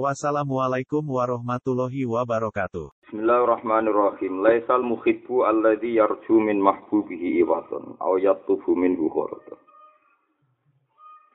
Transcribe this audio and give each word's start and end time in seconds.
Wassalamualaikum 0.00 1.04
warahmatullahi 1.04 2.08
wabarakatuh. 2.08 2.88
Bismillahirrahmanirrahim. 3.12 4.40
Laisal 4.40 4.80
muhibbu 4.80 5.44
alladhi 5.44 6.00
yarju 6.00 6.40
min 6.40 6.64
mahbubihi 6.64 7.44
iwatan 7.44 8.00
aw 8.00 8.16
yatufu 8.16 8.72
minhu 8.72 9.12
ghuratan. 9.12 9.60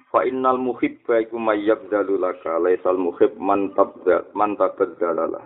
Fa 0.09 0.25
innal 0.25 0.57
muhibba 0.57 1.21
iku 1.21 1.37
may 1.37 1.69
yabdalu 1.69 2.17
laka 2.17 2.57
laisal 2.57 2.97
muhib 2.97 3.37
man 3.37 3.77
tabda 3.77 4.25
man 4.33 4.57
tabaddala 4.57 5.45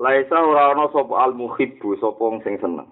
Laisa 0.00 0.40
ora 0.40 0.72
ana 0.72 0.88
sapa 0.88 1.20
al 1.20 1.36
muhibbu 1.36 2.00
sapa 2.00 2.24
sing 2.40 2.56
seneng. 2.64 2.88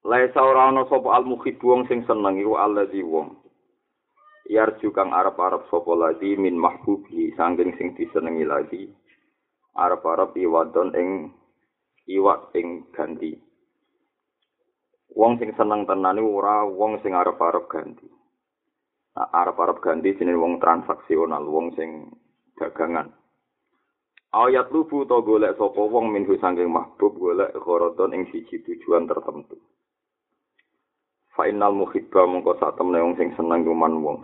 Laisa 0.00 0.40
ora 0.40 0.72
ana 0.72 0.88
sapa 0.88 1.12
al 1.12 1.28
muhibbu 1.28 1.60
wong 1.60 1.84
sing 1.92 2.00
seneng 2.08 2.40
iku 2.40 2.56
alladhi 2.56 3.04
wong 3.04 3.43
yarju 4.44 4.92
kang 4.92 5.10
arep-arep 5.16 5.64
sapa 5.72 5.92
lagi 5.96 6.36
min 6.36 6.60
mahbubi 6.60 7.32
sangking 7.32 7.72
sing 7.80 7.96
disenengi 7.96 8.44
lagi 8.44 8.84
arep-arep 9.74 10.36
iwadon 10.36 10.94
ing 10.94 11.08
iwak 12.06 12.52
ing 12.54 12.86
ganti. 12.92 13.34
Wong 15.14 15.38
sing 15.38 15.54
seneng 15.54 15.86
tenan 15.88 16.18
ora 16.20 16.66
wong 16.66 17.00
sing 17.00 17.14
arep-arep 17.14 17.64
ganti. 17.70 18.06
Nah, 19.14 19.30
arep-arep 19.30 19.78
ganti 19.78 20.14
jenenge 20.18 20.42
wong 20.42 20.58
transaksional 20.58 21.46
wong 21.46 21.72
sing 21.78 22.10
dagangan. 22.58 23.14
Ayat 24.34 24.74
lubu 24.74 25.06
to 25.06 25.22
golek 25.22 25.54
sapa 25.54 25.78
wong 25.78 26.10
minhu 26.10 26.34
sangking 26.42 26.66
mahbub 26.66 27.14
golek 27.14 27.54
gharadon 27.54 28.18
ing 28.18 28.22
siji 28.34 28.66
tujuan 28.66 29.06
tertentu 29.06 29.54
fa 31.34 31.50
innal 31.50 31.74
muhibba 31.74 32.24
mongko 32.30 32.54
sak 32.62 32.78
temne 32.78 33.02
wong 33.02 33.18
sing 33.18 33.34
seneng 33.34 33.66
kuman 33.66 33.94
wong. 34.00 34.18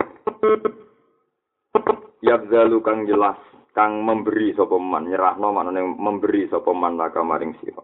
Yabzalu 2.22 2.78
kang 2.86 3.05
jelas 3.11 3.36
kang 3.75 4.03
memberi 4.06 4.55
sapa 4.55 4.78
man 4.78 5.11
nyerahno 5.11 5.50
maknane 5.50 5.83
memberi 5.98 6.47
sapa 6.47 6.70
man 6.70 6.94
laka 6.94 7.22
maring 7.27 7.58
sira. 7.58 7.83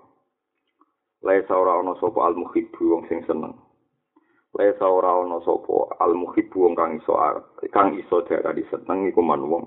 Laisa 1.26 1.58
ora 1.58 1.82
ana 1.82 1.98
sapa 1.98 2.22
al 2.22 2.38
muhibbu 2.38 2.82
wong 2.86 3.02
sing 3.10 3.26
seneng. 3.26 3.54
Laisa 4.54 4.86
ora 4.86 5.18
ana 5.18 5.42
sapa 5.42 5.98
al 5.98 6.14
muhibbu 6.14 6.56
wong 6.62 6.74
kang 6.78 7.02
iso 7.02 7.18
kang 7.74 7.98
iso 7.98 8.22
darani 8.30 8.62
seneng 8.70 9.10
iku 9.10 9.20
man 9.26 9.42
wong. 9.42 9.64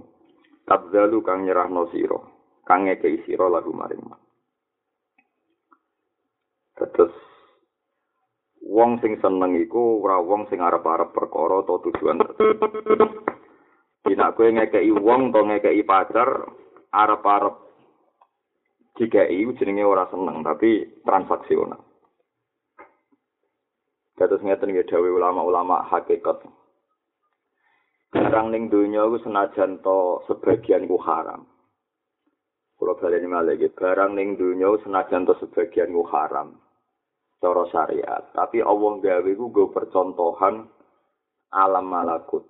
Tabzalu 0.64 1.20
kang 1.20 1.44
nyerahno 1.44 1.92
sira 1.92 2.20
kang 2.64 2.88
ngekeki 2.88 3.26
sira 3.28 3.50
lagu 3.50 3.74
maring 3.76 4.06
man. 4.06 4.22
Terus 6.80 7.12
wong 8.70 9.02
sing 9.02 9.18
seneng 9.18 9.58
iku 9.58 9.98
ora 10.06 10.22
wong 10.22 10.46
sing 10.54 10.62
arep-arep 10.62 11.10
perkara 11.10 11.66
atau 11.66 11.82
tujuan 11.90 12.22
Dina 14.06 14.32
kowe 14.32 14.46
ngekeki 14.46 14.94
wong 14.94 15.34
to 15.34 15.42
ngekeki 15.42 15.84
pacar 15.84 16.30
arep-arep 16.94 17.56
dikeki 18.96 19.58
jenenge 19.58 19.84
ora 19.84 20.06
seneng 20.14 20.46
tapi 20.46 21.02
transaksional. 21.02 21.82
Terus 24.20 24.44
ngeten 24.44 24.76
nggih 24.76 24.84
dawuh 24.84 25.16
ulama-ulama 25.16 25.88
hakikat. 25.88 26.44
Barang 28.12 28.52
ning 28.52 28.68
donya 28.68 29.08
iku 29.08 29.24
senajan 29.24 29.80
to 29.80 30.28
sebagian 30.28 30.92
ku 30.92 31.00
haram. 31.00 31.48
Kalau 32.76 33.00
baleni 33.00 33.28
malih 33.32 33.56
barang 33.72 34.12
ning 34.20 34.36
donya 34.36 34.76
senajan 34.84 35.24
to 35.24 35.40
sebagian 35.40 35.96
ku 35.96 36.04
haram. 36.04 36.60
Cara 37.40 37.64
syariat. 37.72 38.24
Tapi 38.36 38.60
Allah 38.60 38.92
gawe 39.00 39.32
ku 39.34 39.46
go 39.50 39.72
percontohan 39.72 40.68
alam 41.56 41.86
malakut. 41.88 42.46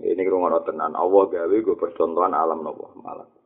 Ini 0.00 0.24
rumah 0.26 0.58
tenan. 0.64 0.96
Allah 0.96 1.22
gawe 1.28 1.56
go 1.62 1.76
percontohan 1.76 2.32
alam 2.32 2.64
nopo 2.64 2.96
malakut. 2.98 3.44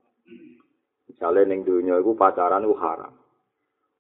Misalnya 1.11 1.51
ning 1.51 1.67
dunia 1.67 1.99
iku 1.99 2.15
pacaran 2.15 2.65
iku 2.65 2.77
haram. 2.79 3.13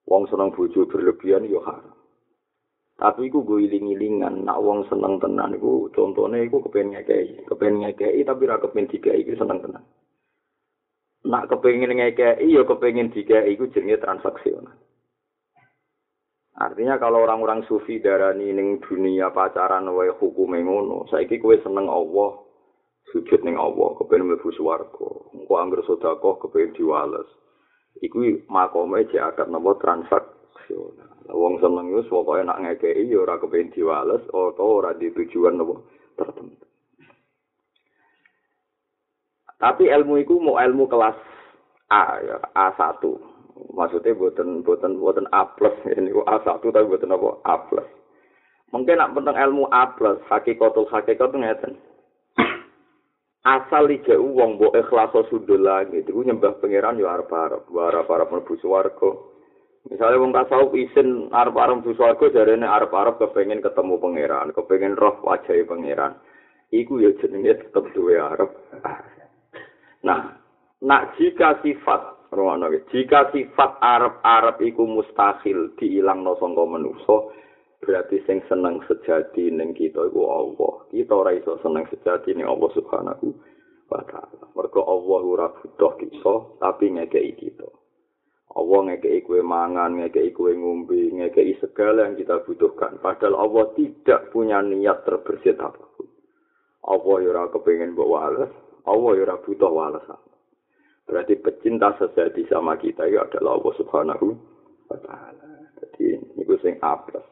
Wong 0.07 0.27
seneng 0.27 0.51
bojo 0.55 0.87
berlebihan 0.89 1.47
yo 1.47 1.63
haram. 1.63 1.95
Tapi 2.99 3.27
iku 3.27 3.43
go 3.43 3.59
iling-ilingan, 3.59 4.47
nak 4.47 4.63
wong 4.63 4.87
seneng 4.87 5.19
tenan 5.19 5.59
iku 5.59 5.91
contone 5.91 6.47
iku 6.47 6.63
kepen 6.63 6.95
ngekei, 6.95 7.47
kepen 7.51 7.83
ngekei 7.83 8.23
tapi 8.23 8.43
ra 8.47 8.63
kepen 8.63 8.87
dikei 8.87 9.27
iku 9.27 9.35
seneng 9.35 9.59
tenan. 9.59 9.83
Nak 11.27 11.51
kepengin 11.51 11.95
ngekei 11.99 12.47
yo 12.47 12.63
kepengin 12.63 13.11
dikei 13.11 13.55
iku 13.55 13.71
jenenge 13.71 13.99
transaksional. 13.99 14.75
Artinya 16.53 17.01
kalau 17.01 17.25
orang-orang 17.25 17.65
sufi 17.65 17.97
darani 17.97 18.53
ning 18.53 18.77
dunia 18.85 19.33
pacaran 19.33 19.89
wae 19.89 20.13
hukume 20.13 20.61
ngono, 20.61 21.09
saiki 21.09 21.41
kowe 21.41 21.57
seneng 21.65 21.89
Allah, 21.89 22.45
sujud 23.09 23.41
ning 23.41 23.57
Allah, 23.57 23.97
kepen 23.97 24.29
mlebu 24.29 24.53
swarga. 24.53 25.09
Engko 25.33 25.55
anggere 25.57 25.83
sedekah 25.89 26.37
kepen 26.45 26.77
diwales. 26.77 27.29
Iku 28.05 28.45
makome 28.53 29.09
jek 29.09 29.33
akad 29.33 29.49
napa 29.49 29.81
transaksional. 29.81 31.33
Wong 31.33 31.57
seneng 31.61 31.93
wis 31.97 32.09
pokoke 32.13 32.45
nak 32.45 32.61
ngekeki 32.61 33.09
ya 33.09 33.25
ora 33.25 33.41
kepen 33.41 33.73
diwales 33.73 34.25
atau 34.29 34.81
ora 34.81 34.93
di 34.93 35.09
tujuan 35.09 35.57
napa 35.57 35.81
tertentu. 36.21 36.69
Tapi 39.57 39.87
ilmu 39.89 40.19
iku 40.21 40.37
mau 40.43 40.59
ilmu 40.59 40.91
kelas 40.91 41.17
A 41.93 42.03
ya, 42.25 42.37
A1. 42.57 43.32
Maksudnya 43.73 44.17
buatan 44.17 44.65
buatan 44.65 45.01
buatan 45.01 45.27
A 45.33 45.49
plus 45.57 45.75
ini 45.97 46.13
A 46.27 46.37
satu 46.45 46.73
tapi 46.73 46.89
buatan 46.89 47.15
apa 47.15 47.29
A 47.45 47.57
plus 47.69 47.89
mungkin 48.73 48.99
nak 48.99 49.13
tentang 49.13 49.37
ilmu 49.37 49.69
A 49.69 49.93
plus 49.95 50.19
hakikatul 50.33 50.89
hakikat 50.89 51.31
ngeten. 51.37 51.77
Asal 53.45 53.93
ije 53.93 54.17
uang 54.17 54.57
bo 54.57 54.73
ikhlas 54.73 55.13
sudul 55.29 55.69
lagi 55.69 56.01
itu 56.01 56.17
nyembah 56.17 56.57
pangeran 56.59 56.97
yo 56.97 57.07
arep 57.07 57.29
arep 57.29 57.69
arep 57.69 58.09
arep 58.09 58.29
mlebu 58.33 58.57
swarga. 58.65 59.13
Misalnya 59.91 60.23
wong 60.23 60.33
tasawuf 60.33 60.73
isin 60.73 61.29
arep 61.29 61.53
arep 61.53 61.85
mlebu 61.85 61.93
swarga 62.01 62.33
jarene 62.33 62.65
arep 62.65 62.91
arep 62.91 63.21
kepengin 63.21 63.61
ketemu 63.61 64.01
pangeran 64.01 64.57
kepengin 64.57 64.97
roh 64.97 65.21
wajah 65.21 65.53
pangeran. 65.69 66.17
Iku 66.73 67.05
ya 67.05 67.13
jenenge 67.21 67.61
tetep 67.61 67.85
duwe 67.93 68.17
arep. 68.17 68.51
Nah 70.03 70.35
nak 70.83 71.15
jika 71.15 71.63
sifat 71.63 72.12
Rono 72.33 72.65
jika 72.89 73.29
sifat 73.29 73.77
Arab-Arab 73.85 74.57
iku 74.65 74.89
mustahil 74.89 75.77
diilangno 75.77 76.33
sangka 76.41 76.65
manusa, 76.65 77.29
berarti 77.85 78.25
sing 78.25 78.41
seneng 78.49 78.81
sejati 78.89 79.53
ning 79.53 79.77
kita 79.77 80.01
iku 80.09 80.33
Allah. 80.33 80.89
Kita 80.89 81.13
ora 81.13 81.37
iso 81.37 81.61
seneng 81.61 81.85
sejati 81.93 82.33
ning 82.33 82.49
Allah 82.49 82.73
Subhanahu 82.73 83.27
wa 83.93 84.01
taala. 84.09 84.49
Mergo 84.57 84.81
Allah 84.81 85.21
ora 85.29 85.47
butuh 85.61 85.93
kita, 86.01 86.35
tapi 86.57 86.97
ngekeki 86.97 87.33
kita. 87.37 87.69
Allah 88.57 88.81
ngekeki 88.81 89.29
kue 89.29 89.45
mangan, 89.45 90.01
ngekeki 90.01 90.33
kue 90.33 90.57
ngombe, 90.57 91.13
ngekeki 91.13 91.61
segala 91.61 92.09
yang 92.09 92.17
kita 92.17 92.41
butuhkan. 92.49 92.97
Padahal 93.05 93.45
Allah 93.45 93.77
tidak 93.77 94.33
punya 94.33 94.65
niat 94.65 95.05
terbersit 95.05 95.61
apapun. 95.61 96.09
Allah 96.81 97.19
ora 97.29 97.53
kepengin 97.53 97.93
mbok 97.93 98.09
wales, 98.09 98.53
Allah 98.89 99.13
ora 99.21 99.37
butuh 99.37 99.69
walesan. 99.69 100.32
Berarti 101.07 101.35
pecinta 101.39 101.93
sejati 101.99 102.47
sama 102.47 102.79
kita 102.79 103.05
itu 103.11 103.19
adalah 103.19 103.59
Allah 103.59 103.75
Subhanahu 103.79 104.27
wa 104.87 104.99
taala. 105.03 105.47
Jadi 105.83 106.19
niku 106.39 106.55
sing 106.63 106.79
apes. 106.79 107.27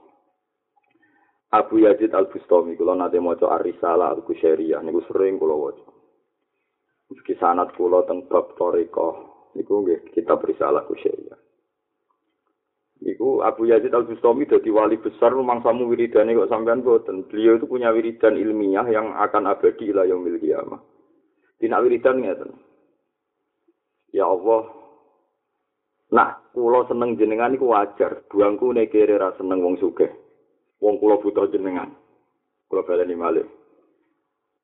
Abu 1.50 1.82
Yazid 1.82 2.14
Al 2.14 2.30
Bustami 2.30 2.78
kula 2.78 2.94
nate 2.94 3.18
maca 3.18 3.50
Ar-Risalah 3.50 4.14
Al 4.14 4.22
Kusyairiyah 4.22 4.82
niku 4.86 5.02
sering 5.10 5.38
kula 5.38 5.54
waca. 5.54 5.86
Meski 7.10 7.34
sanad 7.42 7.74
kula 7.74 8.06
teng 8.06 8.26
bab 8.30 8.54
toriko 8.54 9.08
niku 9.58 9.82
nggih 9.82 10.14
kitab 10.14 10.42
Risalah 10.46 10.86
Kusyairiyah. 10.86 11.38
Niku 13.00 13.42
Abu 13.42 13.66
Yazid 13.66 13.94
Al 13.94 14.06
Bustami 14.06 14.46
dadi 14.46 14.70
wali 14.70 14.98
besar 14.98 15.34
samu 15.34 15.90
wiridane 15.90 16.38
kok 16.38 16.50
sampean 16.50 16.86
boten. 16.86 17.26
Beliau 17.26 17.58
itu 17.58 17.66
punya 17.66 17.90
wiridan 17.90 18.38
ilmiah 18.38 18.86
yang 18.86 19.14
akan 19.14 19.50
abadi 19.50 19.90
ila 19.90 20.06
yaumil 20.06 20.38
qiyamah. 20.38 20.78
Dina 21.58 21.82
wiridan 21.82 22.22
ngeten. 22.22 22.69
Ya 24.10 24.26
Allah, 24.26 24.66
nah 26.10 26.42
kulo 26.50 26.82
seneng 26.90 27.14
jenengan 27.14 27.54
iku 27.54 27.70
wajar. 27.70 28.26
Buangku 28.26 28.74
nekere 28.74 29.14
ra 29.14 29.30
seneng 29.38 29.62
wong 29.62 29.78
sugih. 29.78 30.10
Wong 30.82 30.98
kulo 30.98 31.22
butuh 31.22 31.46
jenengan. 31.50 31.94
Kulo 32.66 32.82
baleni 32.82 33.14
malih. 33.14 33.46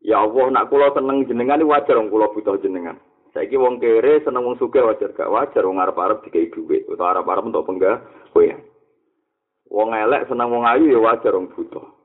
Ya 0.02 0.19
Allah, 0.22 0.50
nak 0.50 0.66
kulo 0.66 0.90
seneng 0.93 1.25
jenengan 1.31 1.62
iku 1.62 1.70
wajar 1.70 1.94
wong 1.94 2.10
kulo 2.10 2.26
butuh 2.34 2.58
jenengan. 2.58 2.98
Saiki 3.31 3.54
wong 3.54 3.78
kere 3.78 4.25
seneng 4.26 4.43
wong 4.48 4.56
sugih 4.58 4.82
wajar 4.82 5.12
gak 5.12 5.28
wajar 5.28 5.62
wong 5.62 5.76
arep-arep 5.76 6.25
dikai 6.25 6.50
dhuwit 6.50 6.88
utawa 6.88 7.20
arep-arep 7.20 7.46
untuk 7.52 7.66
penggah 7.69 8.00
kowe. 8.32 8.49
Wong 9.70 9.88
elek 9.92 10.26
seneng 10.26 10.50
wong 10.50 10.64
ayu 10.64 10.90
ya 10.90 10.99
wajar 10.99 11.37
wong 11.37 11.52
butuh. 11.52 11.95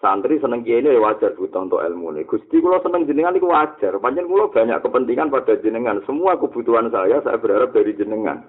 Santri 0.00 0.40
seneng 0.40 0.64
kiai 0.64 0.80
ya 0.80 0.96
wajar 0.96 1.36
butuh 1.36 1.68
untuk 1.68 1.84
ilmu 1.84 2.16
ini. 2.16 2.24
Gusti 2.24 2.56
kula 2.56 2.80
seneng 2.80 3.04
jenengan 3.04 3.36
itu 3.36 3.44
wajar. 3.44 4.00
Panjen 4.00 4.24
kula 4.24 4.48
banyak 4.48 4.80
kepentingan 4.80 5.28
pada 5.28 5.60
jenengan. 5.60 6.00
Semua 6.08 6.40
kebutuhan 6.40 6.88
saya 6.88 7.20
saya 7.20 7.36
berharap 7.36 7.76
dari 7.76 7.92
jenengan. 7.92 8.48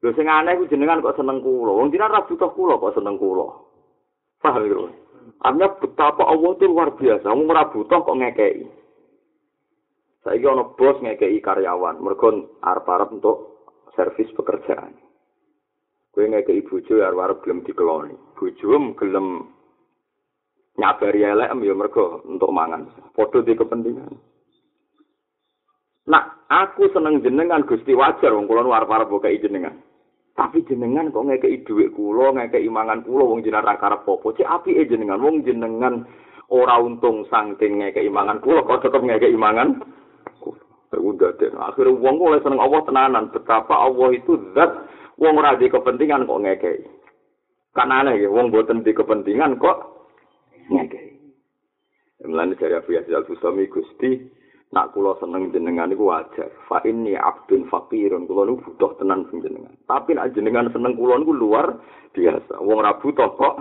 Lho 0.00 0.16
sing 0.16 0.24
aneh 0.24 0.56
ku 0.56 0.64
jenengan 0.64 1.04
kok 1.04 1.20
seneng 1.20 1.44
kula. 1.44 1.76
Wong 1.76 1.92
jenengan 1.92 2.16
ra 2.16 2.24
butuh 2.24 2.48
kula 2.56 2.80
kok 2.80 2.96
seneng 2.96 3.20
kula. 3.20 3.52
Paham 4.40 4.64
ya? 4.64 4.88
Artinya 5.44 5.68
betapa 5.76 6.24
Allah 6.24 6.50
itu 6.56 6.64
luar 6.72 6.88
biasa. 6.96 7.28
Wong 7.28 7.52
ora 7.52 7.68
butuh 7.68 8.00
kok 8.00 8.16
ngekei. 8.16 8.64
Saiki 10.24 10.46
ana 10.48 10.72
bos 10.72 10.96
ngekei 11.04 11.36
karyawan, 11.44 12.00
mergo 12.00 12.56
arep-arep 12.64 13.12
untuk 13.12 13.60
servis 13.92 14.32
pekerjaan. 14.32 14.96
Kowe 16.16 16.24
ngekei 16.24 16.64
bojo 16.64 17.04
arep-arep 17.04 17.44
gelem 17.44 17.60
dikeloni. 17.60 18.16
Bojo 18.40 18.96
gelem 18.96 19.52
nyabari 20.76 21.24
elek 21.24 21.52
ya 21.64 21.74
mergo 21.74 22.20
untuk 22.28 22.52
mangan. 22.52 22.88
Padha 23.16 23.40
di 23.40 23.56
kepentingan. 23.56 24.12
Nah, 26.06 26.22
aku 26.46 26.86
seneng 26.94 27.18
jenengan 27.24 27.66
Gusti 27.66 27.90
wajar 27.96 28.30
wong 28.30 28.46
kula 28.46 28.62
arep-arep 28.62 29.10
kok 29.10 29.26
jenengan. 29.42 29.74
Tapi 30.36 30.62
jenengan 30.68 31.10
kok 31.10 31.26
ngekei 31.26 31.64
dhuwit 31.64 31.96
kula, 31.96 32.36
ngekei 32.36 32.68
mangan 32.68 33.02
kula 33.02 33.24
wong 33.24 33.40
jenengan 33.42 33.72
ra 33.72 33.80
karep 33.80 34.04
apa. 34.04 34.28
Cek 34.36 34.46
apike 34.46 34.86
jenengan 34.86 35.18
wong 35.18 35.42
jenengan 35.42 36.04
ora 36.52 36.78
untung 36.78 37.26
saking 37.26 37.82
ngekei 37.82 38.06
mangan 38.12 38.38
kula 38.44 38.62
kok 38.62 38.86
tetep 38.86 39.02
ngekei 39.02 39.34
mangan. 39.34 39.80
udah 40.96 41.28
deh. 41.36 41.52
Akhirnya 41.52 41.92
wong 41.92 42.16
mulai 42.16 42.40
seneng 42.40 42.62
Allah 42.62 42.80
tenanan. 42.88 43.28
Betapa 43.28 43.74
Allah 43.74 44.16
itu 44.16 44.38
zat 44.56 44.70
wong 45.18 45.34
ora 45.36 45.58
di 45.58 45.68
kepentingan 45.68 46.24
kok 46.24 46.40
ngekei. 46.40 46.80
Kan 47.76 47.92
aneh 47.92 48.16
ya, 48.16 48.32
wong 48.32 48.48
boten 48.48 48.80
di 48.80 48.96
kepentingan 48.96 49.60
kok 49.60 49.95
ngekei. 50.70 51.16
Mulane 52.26 52.56
dari 52.56 52.74
Abu 52.74 52.96
Yazid 52.96 53.12
Al-Bustami 53.12 53.68
Gusti, 53.68 54.18
nak 54.72 54.96
kula 54.96 55.14
seneng 55.20 55.52
jenengan 55.54 55.92
iku 55.92 56.10
wajar. 56.10 56.50
Fa 56.66 56.80
inni 56.82 57.14
abdun 57.14 57.68
faqirun, 57.70 58.26
kula 58.26 58.48
nu 58.48 58.58
butuh 58.58 58.96
tenan 58.98 59.28
sing 59.30 59.44
jenengan. 59.44 59.76
Tapi 59.86 60.16
nak 60.16 60.32
jenengan 60.34 60.72
seneng 60.72 60.96
kula 60.96 61.20
niku 61.20 61.36
luar 61.36 61.76
biasa. 62.16 62.58
Wong 62.64 62.82
ora 62.82 62.96
butuh 62.98 63.30
kok 63.36 63.56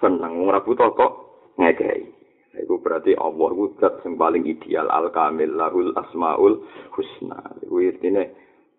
seneng, 0.00 0.40
wong 0.40 0.46
ora 0.48 0.62
butuh 0.62 0.88
kok 0.94 1.12
ngekei. 1.60 2.16
Iku 2.56 2.80
berarti 2.80 3.12
Allah 3.20 3.52
itu 3.52 3.76
zat 3.76 4.00
yang 4.00 4.16
paling 4.16 4.48
ideal 4.48 4.88
al 4.88 5.12
kamil 5.12 5.52
lahul 5.60 5.92
asmaul 5.92 6.64
husna. 6.96 7.36
Iku 7.60 7.84
artinya 7.84 8.24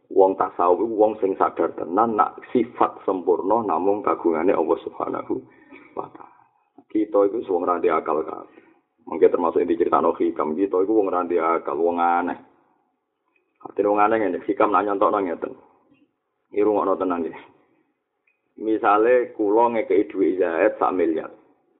wong 0.09 0.33
tasawuf 0.33 0.89
wong 0.89 1.19
sing 1.21 1.37
sadar 1.37 1.75
tenan 1.77 2.17
nak 2.17 2.41
sifat 2.49 3.05
sempurna 3.05 3.61
namun 3.69 4.01
kagungane 4.01 4.55
Allah 4.55 4.77
Subhanahu 4.81 5.37
wa 5.93 6.09
taala. 6.09 6.36
Kita 6.87 7.19
itu 7.27 7.43
wong 7.51 7.67
ra 7.67 7.77
akal 7.79 8.23
kan. 8.23 8.47
Mungkin 9.07 9.31
termasuk 9.31 9.63
yang 9.63 9.71
diceritakan 9.71 10.15
hikam 10.19 10.55
kita 10.55 10.77
itu 10.83 10.91
wong 10.91 11.07
ra 11.11 11.23
akal, 11.27 11.77
wong 11.79 11.99
aneh. 11.99 12.39
Artinya 13.63 13.89
wong 13.91 13.99
aneh 13.99 14.17
ini, 14.23 14.39
hikam 14.47 14.71
nak 14.71 14.83
nyontokno 14.87 15.19
ngeten. 15.23 15.53
Iru 16.55 16.71
ngono 16.71 16.95
tenan 16.95 17.27
iki. 17.27 17.35
Misale 18.57 19.35
kula 19.37 19.75
ngekeki 19.75 20.09
dhuwit 20.09 20.39
Zaid 20.39 20.73
sak 20.79 20.95
miliar. 20.95 21.29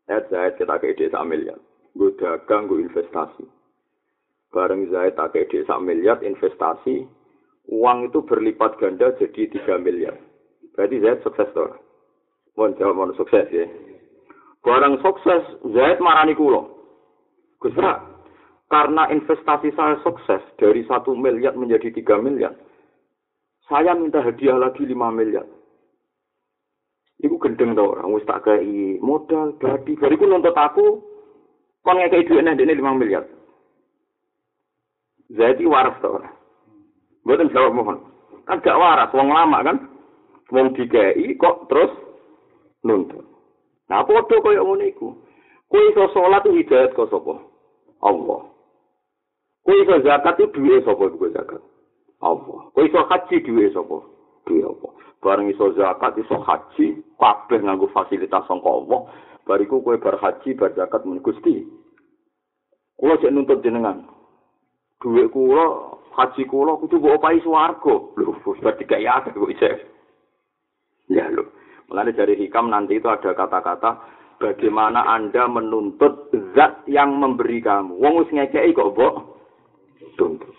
Zaid 0.06 0.60
kita 0.60 0.78
kei 0.78 1.10
sak 1.10 1.26
miliar. 1.26 1.58
gue 1.98 2.14
dagang, 2.22 2.70
gue 2.70 2.86
investasi. 2.86 3.44
Bareng 4.54 4.88
Zaid 4.94 5.18
tak 5.18 5.36
kayak 5.36 5.52
desa 5.52 5.76
miliar 5.82 6.22
investasi, 6.24 7.04
uang 7.68 8.14
itu 8.14 8.24
berlipat 8.24 8.80
ganda 8.80 9.12
jadi 9.20 9.50
3 9.52 9.82
miliar. 9.82 10.16
Berarti 10.78 11.04
Zaid 11.04 11.20
sukses 11.26 11.50
tuh. 11.52 11.74
Mohon 12.56 12.78
jawab 12.80 12.96
mohon 12.96 13.18
sukses 13.18 13.46
ya. 13.50 13.66
Barang 14.66 15.00
sukses, 15.02 15.44
Zaid 15.74 16.00
marani 16.02 16.34
kulo. 16.34 16.74
Gus 17.58 17.74
karena 18.68 19.08
investasi 19.10 19.72
saya 19.74 19.96
sukses 20.04 20.44
dari 20.60 20.84
satu 20.84 21.16
miliar 21.16 21.56
menjadi 21.56 21.88
3 21.88 22.20
miliar, 22.20 22.52
saya 23.72 23.96
minta 23.96 24.20
hadiah 24.20 24.60
lagi 24.60 24.84
5 24.84 24.92
miliar. 25.16 25.48
Iku 27.24 27.40
gendeng 27.40 27.74
tau 27.74 27.96
orang, 27.96 28.12
wis 28.14 28.28
tak 28.28 28.44
kayak 28.46 29.02
modal, 29.02 29.56
jadi, 29.58 29.92
bariku 29.98 30.28
nuntut 30.28 30.54
aku, 30.54 31.02
Kon 31.88 32.04
ngekei 32.04 32.28
duit 32.28 32.44
nih, 32.44 32.60
ini 32.60 32.84
5 32.84 33.00
miliar. 33.00 33.24
Jadi 35.32 35.64
waras 35.64 35.96
tau. 36.04 36.20
Buatan 37.24 37.48
jawab 37.56 37.72
mohon. 37.80 38.00
Kan 38.44 38.60
gak 38.60 38.76
waras, 38.76 39.08
wong 39.16 39.32
lama 39.32 39.64
kan. 39.64 39.78
Wong 40.52 40.76
dikei 40.76 41.32
kok 41.40 41.72
terus 41.72 41.92
nuntut. 42.84 43.24
Nah, 43.88 44.04
podo 44.04 44.44
kaya 44.44 44.62
ngono 44.64 44.84
iku. 44.84 45.16
Kowe 45.68 45.84
iso 45.92 46.08
salat 46.16 46.44
hidayat 46.48 46.96
kok 46.96 47.12
sapa? 47.12 47.40
Allah. 48.04 48.42
Kowe 49.64 49.76
iso 49.84 49.96
zakat 50.04 50.40
itu 50.40 50.52
duwe 50.56 50.80
sapa 50.84 51.04
iku 51.08 51.28
zakat? 51.32 51.64
Allah. 52.24 52.60
Kowe 52.72 52.84
iso 52.84 53.00
haji 53.04 53.36
duwe 53.44 53.72
sapa? 53.72 53.98
Duwe 54.48 54.64
apa? 54.64 54.88
Bareng 55.24 55.48
iso 55.52 55.72
zakat 55.76 56.20
iso 56.20 56.40
haji, 56.40 57.04
kabeh 57.20 57.60
nganggo 57.64 57.88
fasilitas 57.92 58.48
sangka 58.48 58.68
Allah. 58.68 59.08
bariku 59.48 59.80
kowe 59.80 59.96
bar 59.98 60.20
haji 60.20 60.54
bar 60.60 60.76
zakat 60.76 61.08
mun 61.08 61.24
Gusti. 61.24 61.64
Kula 63.00 63.16
cek 63.24 63.32
nuntut 63.32 63.64
jenengan. 63.64 64.04
Duit 65.00 65.32
kula 65.32 65.96
haji 66.20 66.44
kula 66.46 66.76
kudu 66.76 67.00
mbok 67.00 67.16
opahi 67.24 67.40
swarga. 67.42 67.96
Lho, 68.20 68.36
berarti 68.44 68.84
gak 68.84 69.02
ya 69.02 69.24
kok 69.24 69.56
cek. 69.56 69.76
Ya 71.08 71.32
lho. 71.32 71.48
Mulane 71.88 72.12
dari 72.12 72.36
hikam 72.36 72.68
nanti 72.68 73.00
itu 73.00 73.08
ada 73.08 73.32
kata-kata 73.32 73.92
bagaimana 74.38 75.08
Anda 75.08 75.48
menuntut 75.48 76.30
zat 76.52 76.84
yang 76.86 77.16
memberi 77.16 77.64
kamu. 77.64 77.96
Wong 77.96 78.14
wis 78.24 78.30
ngekeki 78.32 78.76
kok 78.76 78.92
mbok 78.94 79.14
tuntut. 80.20 80.56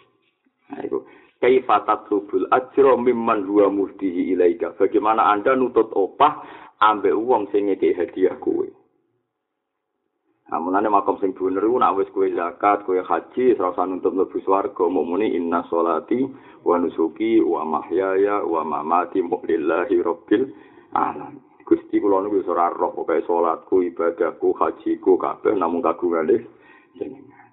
Nah, 0.73 0.81
itu. 0.85 0.99
Kaifa 1.39 1.87
tatlubul 1.87 2.51
ajra 2.51 2.99
mimman 2.99 3.47
huwa 3.47 3.71
muhdihi 3.71 4.35
ilaika. 4.35 4.75
Bagaimana 4.75 5.31
Anda 5.31 5.55
nutut 5.55 5.93
opah 5.95 6.43
ambek 6.83 7.15
wong 7.15 7.47
sing 7.55 7.71
ngekeki 7.71 7.95
hadiah 7.95 8.37
kowe. 8.43 8.67
Amunane 10.49 10.89
makom 10.89 11.21
sing 11.21 11.37
bener 11.37 11.61
iku 11.61 11.77
nek 11.77 11.95
wis 12.01 12.09
kowe 12.09 12.25
zakat, 12.33 12.89
kowe 12.89 12.97
haji, 13.05 13.53
ora 13.61 13.77
usah 13.77 13.85
nuntut 13.85 14.17
mlebu 14.17 14.41
swarga, 14.41 14.89
muni 14.89 15.37
inna 15.37 15.61
sholati 15.69 16.25
wa 16.65 16.81
nusuki 16.81 17.45
wa 17.45 17.69
mahyaya 17.69 18.43
wa 18.49 18.65
mamati 18.65 19.21
lillahi 19.21 20.01
rabbil 20.01 20.49
alamin. 20.95 21.43
Gusti 21.69 22.01
kula 22.01 22.25
niku 22.25 22.41
wis 22.41 22.49
ora 22.49 22.73
roh 22.73 22.97
pokoke 22.97 23.21
salatku, 23.29 23.85
ibadahku, 23.85 24.57
hajiku 24.57 25.21
kabeh 25.21 25.53
namung 25.53 25.85
kagungane 25.85 26.41
jenengan. 26.97 27.53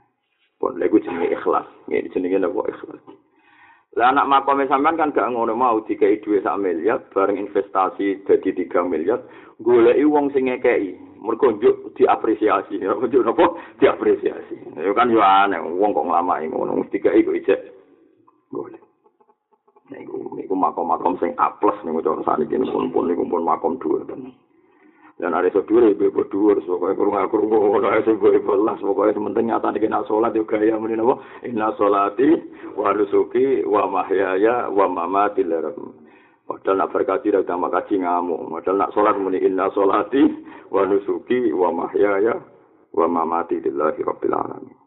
Pun 0.56 0.80
lha 0.80 0.88
jenenge 0.88 1.36
ikhlas. 1.36 1.68
Ngene 1.92 2.12
jenenge 2.16 2.40
napa 2.40 2.64
ikhlas. 2.72 3.04
Lah 3.96 4.12
anak 4.12 4.28
makom 4.28 4.64
sampean 4.68 5.00
kan 5.00 5.16
gak 5.16 5.32
ngono 5.32 5.56
mau 5.56 5.80
dikai 5.84 6.20
dhuwit 6.20 6.44
sak 6.44 6.60
miliar 6.60 7.00
bareng 7.16 7.40
investasi 7.40 8.28
dadi 8.28 8.52
3 8.52 8.92
miliar, 8.92 9.24
goleki 9.64 10.04
wong 10.04 10.32
sing 10.36 10.52
ngekeki. 10.52 11.16
mergo 11.26 11.52
njuk 11.52 11.98
diapresiasi 11.98 12.78
njuk 12.78 13.26
napa 13.26 13.46
diapresiasi 13.82 14.78
ya 14.78 14.94
kan 14.94 15.10
yo 15.10 15.22
aneh 15.26 15.58
wong 15.58 15.90
kok 15.90 16.06
nglamai 16.06 16.46
ngono 16.54 16.86
mesti 16.86 17.02
kaya 17.02 17.18
iku 17.18 17.34
ijek 17.34 17.60
golek 18.54 18.82
niku 19.94 20.34
niku 20.34 20.54
makom-makom 20.58 21.18
sing 21.22 21.36
A+ 21.38 21.54
niku 21.60 22.00
cara 22.02 22.22
saniki 22.26 22.58
pun 22.58 22.90
pun 22.90 23.06
niku 23.10 23.24
pun 23.30 23.46
makom 23.46 23.78
dhuwur 23.78 24.06
tenan 24.06 24.34
dan 25.16 25.32
ada 25.32 25.48
sedulur 25.48 25.96
ibu 25.96 26.12
ibu 26.12 26.28
dhuwur. 26.28 26.60
Pokoknya 26.60 27.00
kurung 27.00 27.16
aku 27.16 27.40
kurung 27.40 27.72
ngono 27.72 27.88
ae 27.88 28.04
sing 28.04 28.20
ibu 28.20 28.36
belas 28.44 28.84
pokoknya 28.84 29.16
sementing 29.16 29.48
nyata 29.48 29.72
nek 29.72 29.88
nak 29.88 30.04
salat 30.12 30.36
yo 30.36 30.44
gaya 30.44 30.76
muni 30.76 31.00
napa? 31.00 31.24
Inna 31.48 31.72
sholati 31.80 32.36
wa 32.76 32.92
nusuki 32.92 33.64
wa 33.64 33.88
mahyaya 33.88 34.68
wa 34.68 34.86
mamati 34.92 35.48
lillahi 35.48 36.04
Padahal 36.46 36.78
nak 36.78 36.92
berkaji 36.94 37.34
dan 37.34 37.42
utama 37.42 37.74
kaji 37.74 38.06
ngamuk. 38.06 38.38
Padahal 38.54 38.78
nak 38.78 38.92
sholat 38.94 39.16
muni 39.18 39.42
inna 39.42 39.66
sholati 39.74 40.22
wa 40.70 40.86
nusuki 40.86 41.50
wa 41.50 41.74
mahyaya 41.74 42.38
wa 42.94 43.06
mamati 43.10 43.64
lillahi 43.64 44.06
rabbil 44.06 44.36
alamin. 44.36 44.85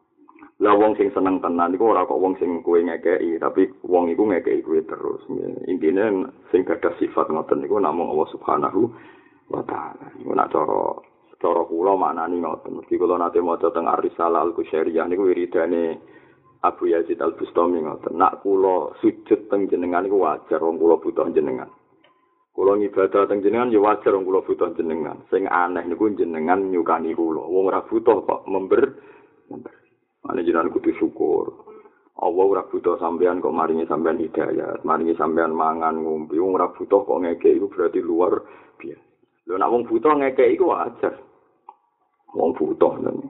Lah 0.59 0.75
wong 0.75 0.99
sing 0.99 1.15
seneng 1.15 1.38
tenan 1.38 1.71
iku 1.71 1.95
ora 1.95 2.03
kok 2.03 2.19
wong 2.19 2.35
sing 2.43 2.67
kowe 2.67 2.83
ngekeki, 2.83 3.38
tapi 3.38 3.71
wong 3.87 4.11
iku 4.11 4.27
ngekeki 4.27 4.67
kowe 4.67 4.81
terus. 4.83 5.23
Intine 5.71 6.35
sing 6.50 6.67
gadah 6.67 6.99
sifat 6.99 7.31
ngoten 7.31 7.62
niku 7.62 7.79
namung 7.79 8.11
Allah 8.11 8.27
Subhanahu 8.35 8.91
wa 9.55 9.62
taala. 9.62 10.11
Iku 10.19 10.35
nak 10.35 10.50
cara 10.50 10.99
cara 11.38 11.62
kula 11.62 11.95
maknani 11.95 12.43
ngoten. 12.43 12.75
Mesti 12.75 12.99
kula 12.99 13.23
nate 13.23 13.38
maca 13.38 13.71
teng 13.71 13.87
Ar-Risalah 13.87 14.50
Al-Qusyairiyah 14.50 15.07
niku 15.07 15.31
wiridane 15.31 15.95
Abu 16.67 16.91
Yazid 16.91 17.23
Al 17.23 17.38
Bustami 17.38 17.79
ngoten. 17.79 18.19
Nak 18.19 18.43
kula 18.43 18.99
sujud 18.99 19.47
teng 19.47 19.71
jenengan 19.71 20.11
iku 20.11 20.27
wajar 20.27 20.59
wong 20.59 20.75
kula 20.75 20.99
butuh 20.99 21.31
jenengan. 21.31 21.71
Kula 22.50 22.75
ngibadah 22.75 23.31
teng 23.31 23.47
jenengan 23.47 23.71
ya 23.71 23.79
wajar 23.79 24.11
wong 24.11 24.27
kula 24.27 24.43
butuh 24.43 24.75
jenengan. 24.75 25.23
Sing 25.31 25.47
aneh 25.47 25.87
niku 25.87 26.11
jenengan 26.19 26.67
nyukani 26.67 27.15
kula. 27.15 27.47
Wong 27.47 27.71
ora 27.71 27.87
butuh 27.87 28.27
kok 28.27 28.43
member 28.50 28.83
member. 29.55 29.71
Ane 30.28 30.44
jenengan 30.44 30.68
kudu 30.68 30.92
syukur. 31.00 31.68
Allah 32.18 32.44
ora 32.44 32.62
butuh 32.66 32.99
sampean 32.99 33.38
kok 33.38 33.54
maringi 33.54 33.87
sampean 33.87 34.18
hidayat, 34.18 34.82
maringi 34.82 35.14
sampean 35.14 35.54
mangan 35.54 36.02
ngombe, 36.02 36.35
wong 36.35 36.58
ora 36.58 36.66
butuh 36.75 37.06
kok 37.06 37.20
ngekek 37.23 37.62
iku 37.62 37.70
berarti 37.70 38.02
luar 38.02 38.42
biasa. 38.75 39.06
Lho 39.47 39.54
nek 39.54 39.70
wong 39.70 39.82
butuh 39.87 40.12
ngekek 40.18 40.50
iku 40.58 40.75
wajar. 40.75 41.14
Wong 42.35 42.58
butuh 42.58 42.92
nang. 43.00 43.23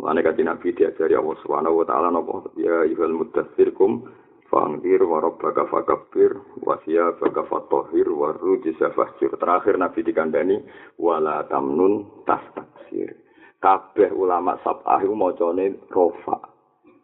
Mane 0.00 0.24
kanjeng 0.24 0.48
Nabi 0.48 0.72
diajari 0.72 1.12
Allah 1.12 1.36
Subhanahu 1.44 1.84
wa 1.84 1.86
taala 1.86 2.08
napa 2.08 2.48
ya 2.56 2.88
ayyuhal 2.88 3.20
mudaththir 3.20 3.76
kum 3.76 4.08
fangdir 4.48 5.04
wa 5.04 5.20
rabbaka 5.20 5.68
fakabbir 5.68 6.40
wa 6.64 6.80
siyabaka 6.88 7.44
fatahhir 7.46 8.08
wa 8.08 8.32
rujza 8.32 8.96
fahjur. 8.96 9.36
Terakhir 9.36 9.76
Nabi 9.76 10.00
dikandani 10.00 10.56
wala 10.96 11.44
tamnun 11.52 12.24
tastaksir. 12.24 13.12
Kabeh 13.60 14.08
ulama 14.16 14.56
sab'ah 14.64 15.04
iku 15.04 15.12
macane 15.12 15.84
rofa. 15.92 16.40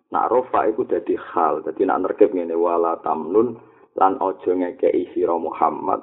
Nak 0.09 0.29
rofa 0.33 0.65
iku 0.73 0.89
dadi 0.89 1.13
hal, 1.13 1.61
dadi 1.61 1.85
nak 1.85 2.01
nerkep 2.09 2.33
ngene 2.33 2.57
wala 2.57 2.97
tamnun 3.05 3.61
lan 3.93 4.17
aja 4.17 4.51
ngekeki 4.57 5.13
sira 5.13 5.37
Muhammad. 5.37 6.01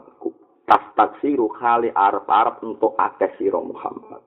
Tas 0.63 0.93
taksiru 0.93 1.50
khali 1.50 1.89
arep-arep 1.89 2.62
untuk 2.62 2.93
akeh 3.01 3.33
sira 3.41 3.57
Muhammad. 3.57 4.22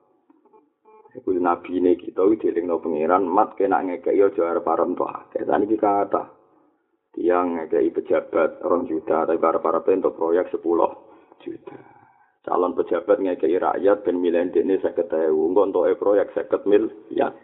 Iku 1.15 1.33
nabi 1.39 1.81
ini 1.81 1.97
kita 1.97 2.27
dilingno 2.27 2.77
pangeran 2.83 3.23
mat 3.25 3.55
kena 3.55 3.79
ngekeki 3.87 4.19
aja 4.19 4.41
arep-arep 4.51 4.87
untuk 4.91 5.07
akeh. 5.07 5.47
Iki 5.47 5.77
kata 5.79 6.23
yang 7.17 7.55
ngekeki 7.55 7.89
pejabat 8.03 8.61
orang 8.67 8.83
juta 8.85 9.23
tapi 9.23 9.39
arep-arep 9.39 9.89
untuk 9.95 10.13
proyek 10.19 10.51
10 10.51 10.59
juta. 11.39 11.96
Calon 12.47 12.79
pejabat 12.79 13.19
ngekeki 13.19 13.59
rakyat 13.59 14.07
ben 14.07 14.23
milih 14.23 14.47
dene 14.55 14.79
50.000, 14.79 15.35
engko 15.35 15.61
untuk 15.67 15.83
proyek 15.99 16.31
50 16.31 16.63
miliar. 16.63 17.35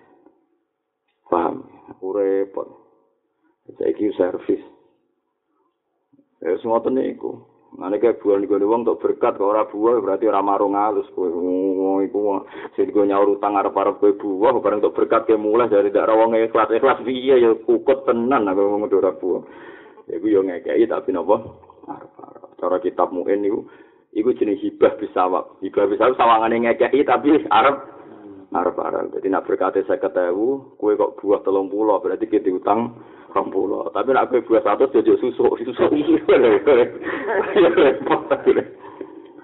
Paham? 1.28 1.68
Repot. 2.00 2.72
Saiki 3.76 4.16
servis. 4.16 4.64
Ya 6.40 6.56
semua 6.64 6.80
niku. 6.88 7.44
Mane 7.74 7.98
kayak 7.98 8.22
bulan 8.22 8.46
gue 8.46 8.62
wong 8.62 8.86
untuk 8.86 9.02
berkat 9.02 9.34
kok 9.34 9.50
ora 9.50 9.66
buah 9.66 9.98
berarti 9.98 10.30
ora 10.30 10.46
marung 10.46 10.78
halus 10.78 11.10
kowe. 11.18 11.26
Wong 11.26 12.06
iku 12.06 12.46
sing 12.78 12.94
gue 12.94 13.10
nyaur 13.10 13.34
utang 13.34 13.58
arep-arep 13.58 13.98
kowe 13.98 14.14
buah 14.14 14.56
bareng 14.62 14.80
untuk 14.80 14.94
berkat 14.94 15.26
ke 15.26 15.36
mulai 15.36 15.68
dari 15.68 15.90
daerah 15.90 16.14
wong 16.14 16.38
ikhlas 16.38 16.70
ikhlas 16.70 17.02
piye 17.02 17.42
ya 17.42 17.50
kukut 17.66 18.06
tenan 18.06 18.46
aku 18.46 18.62
ngomong 18.62 18.94
ora 18.94 19.12
buah. 19.18 19.44
Ya 20.06 20.22
gue 20.22 20.32
yo 20.32 20.46
ngekeki 20.46 20.86
tapi 20.86 21.10
napa? 21.12 21.42
Arep-arep. 21.90 22.62
Cara 22.62 22.78
kitab 22.78 23.10
muin 23.10 23.42
niku 23.42 23.66
iku 24.14 24.30
jenis 24.38 24.62
hibah 24.62 24.94
bisawab. 25.02 25.60
Hibah 25.66 25.90
bisawab 25.90 26.14
sawangane 26.18 26.64
ngekeki 26.64 27.06
tapi 27.06 27.42
arep 27.50 27.78
arep-arep. 28.54 29.18
Jadi 29.18 29.28
nak 29.34 29.50
berkate 29.50 29.82
50.000, 29.82 30.78
kowe 30.78 30.94
kok 30.94 31.14
buah 31.20 31.42
30 31.42 32.04
berarti 32.06 32.26
kita 32.30 32.54
utang 32.54 32.94
rong 33.34 33.50
puluh. 33.50 33.90
Tapi 33.90 34.14
nak 34.14 34.30
kowe 34.30 34.46
buah 34.46 34.62
satu 34.62 34.94
jadi 34.94 35.18
susu, 35.18 35.58
susu 35.66 35.84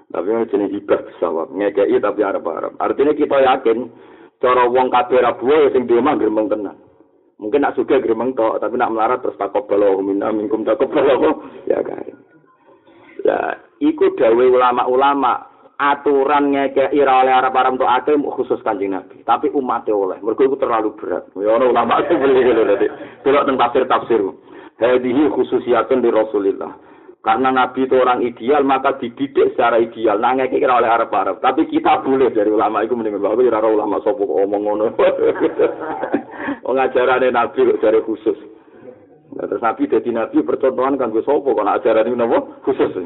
Tapi 0.10 0.26
ini 0.26 0.50
jenis 0.50 0.74
hibah 0.74 1.00
pesawat. 1.06 1.48
Ngekei 1.54 1.98
tapi 1.98 2.22
arep-arep. 2.22 2.74
Artinya 2.78 3.14
kita 3.18 3.38
yakin, 3.46 3.90
cara 4.42 4.66
wong 4.70 4.90
kabeh 4.94 5.22
ra 5.22 5.38
buah 5.38 5.74
sing 5.74 5.90
diomah 5.90 6.18
gremeng 6.18 6.50
tenan. 6.50 6.78
Mungkin 7.40 7.64
nak 7.64 7.80
suka 7.80 8.04
gremeng 8.04 8.36
tok, 8.36 8.60
tapi 8.60 8.76
nak 8.76 8.92
melarat 8.92 9.24
terus 9.24 9.40
balo 9.40 9.96
minna 10.04 10.28
minkum 10.28 10.68
balo 10.68 11.48
ya 11.72 11.80
kan. 11.80 12.29
Ya, 13.26 13.60
iku 13.84 14.16
dawe 14.16 14.46
ulama-ulama 14.48 15.50
aturan 15.80 16.52
ngekei 16.52 16.92
ira 16.92 17.24
oleh 17.24 17.32
arab 17.32 17.56
arab 17.56 17.80
untuk 17.80 17.88
ate 17.88 18.12
khusus 18.36 18.60
kanjeng 18.68 18.92
nabi 18.92 19.24
tapi 19.24 19.48
umatnya 19.56 19.96
oleh. 19.96 20.20
Mereka 20.20 20.52
itu 20.52 20.60
terlalu 20.60 20.92
berat. 21.00 21.24
Ya 21.40 21.56
orang 21.56 21.72
ulama 21.72 22.04
itu 22.04 22.20
beli 22.20 22.44
gitu 22.44 22.62
nanti 22.68 22.88
kalau 23.24 23.48
tentang 23.48 23.60
tafsir 23.72 23.84
tafsir. 23.88 24.22
Hadihi 24.80 25.32
khususiatun 25.32 26.04
di 26.04 26.12
rasulillah. 26.12 26.72
Karena 27.20 27.52
nabi 27.52 27.84
itu 27.84 27.96
orang 28.00 28.24
ideal 28.24 28.64
maka 28.64 28.96
dididik 29.00 29.56
secara 29.56 29.80
ideal. 29.80 30.20
Nah 30.20 30.36
ngekei 30.36 30.60
ira 30.60 30.84
oleh 30.84 30.92
arab 30.92 31.16
arab 31.16 31.40
tapi 31.40 31.64
kita 31.72 32.04
boleh 32.04 32.28
dari 32.36 32.52
ulama. 32.52 32.84
Itu 32.84 33.00
mendingan 33.00 33.24
bahwa 33.24 33.40
ira 33.40 33.64
ulama 33.64 34.04
sopo 34.04 34.28
omong 34.28 34.64
ngono. 34.68 34.86
Ngajarannya 36.70 37.32
nabi 37.32 37.72
dari 37.80 38.04
khusus 38.04 38.59
Nah, 39.30 39.46
terus 39.46 39.62
nabi 39.62 39.86
jadi 39.86 40.10
nabi 40.10 40.42
percontohan 40.42 40.98
kan 40.98 41.14
gue 41.14 41.22
sopo 41.22 41.54
kalau 41.54 41.78
ajaran 41.78 42.10
ini 42.10 42.18
nopo 42.18 42.66
khusus. 42.66 42.98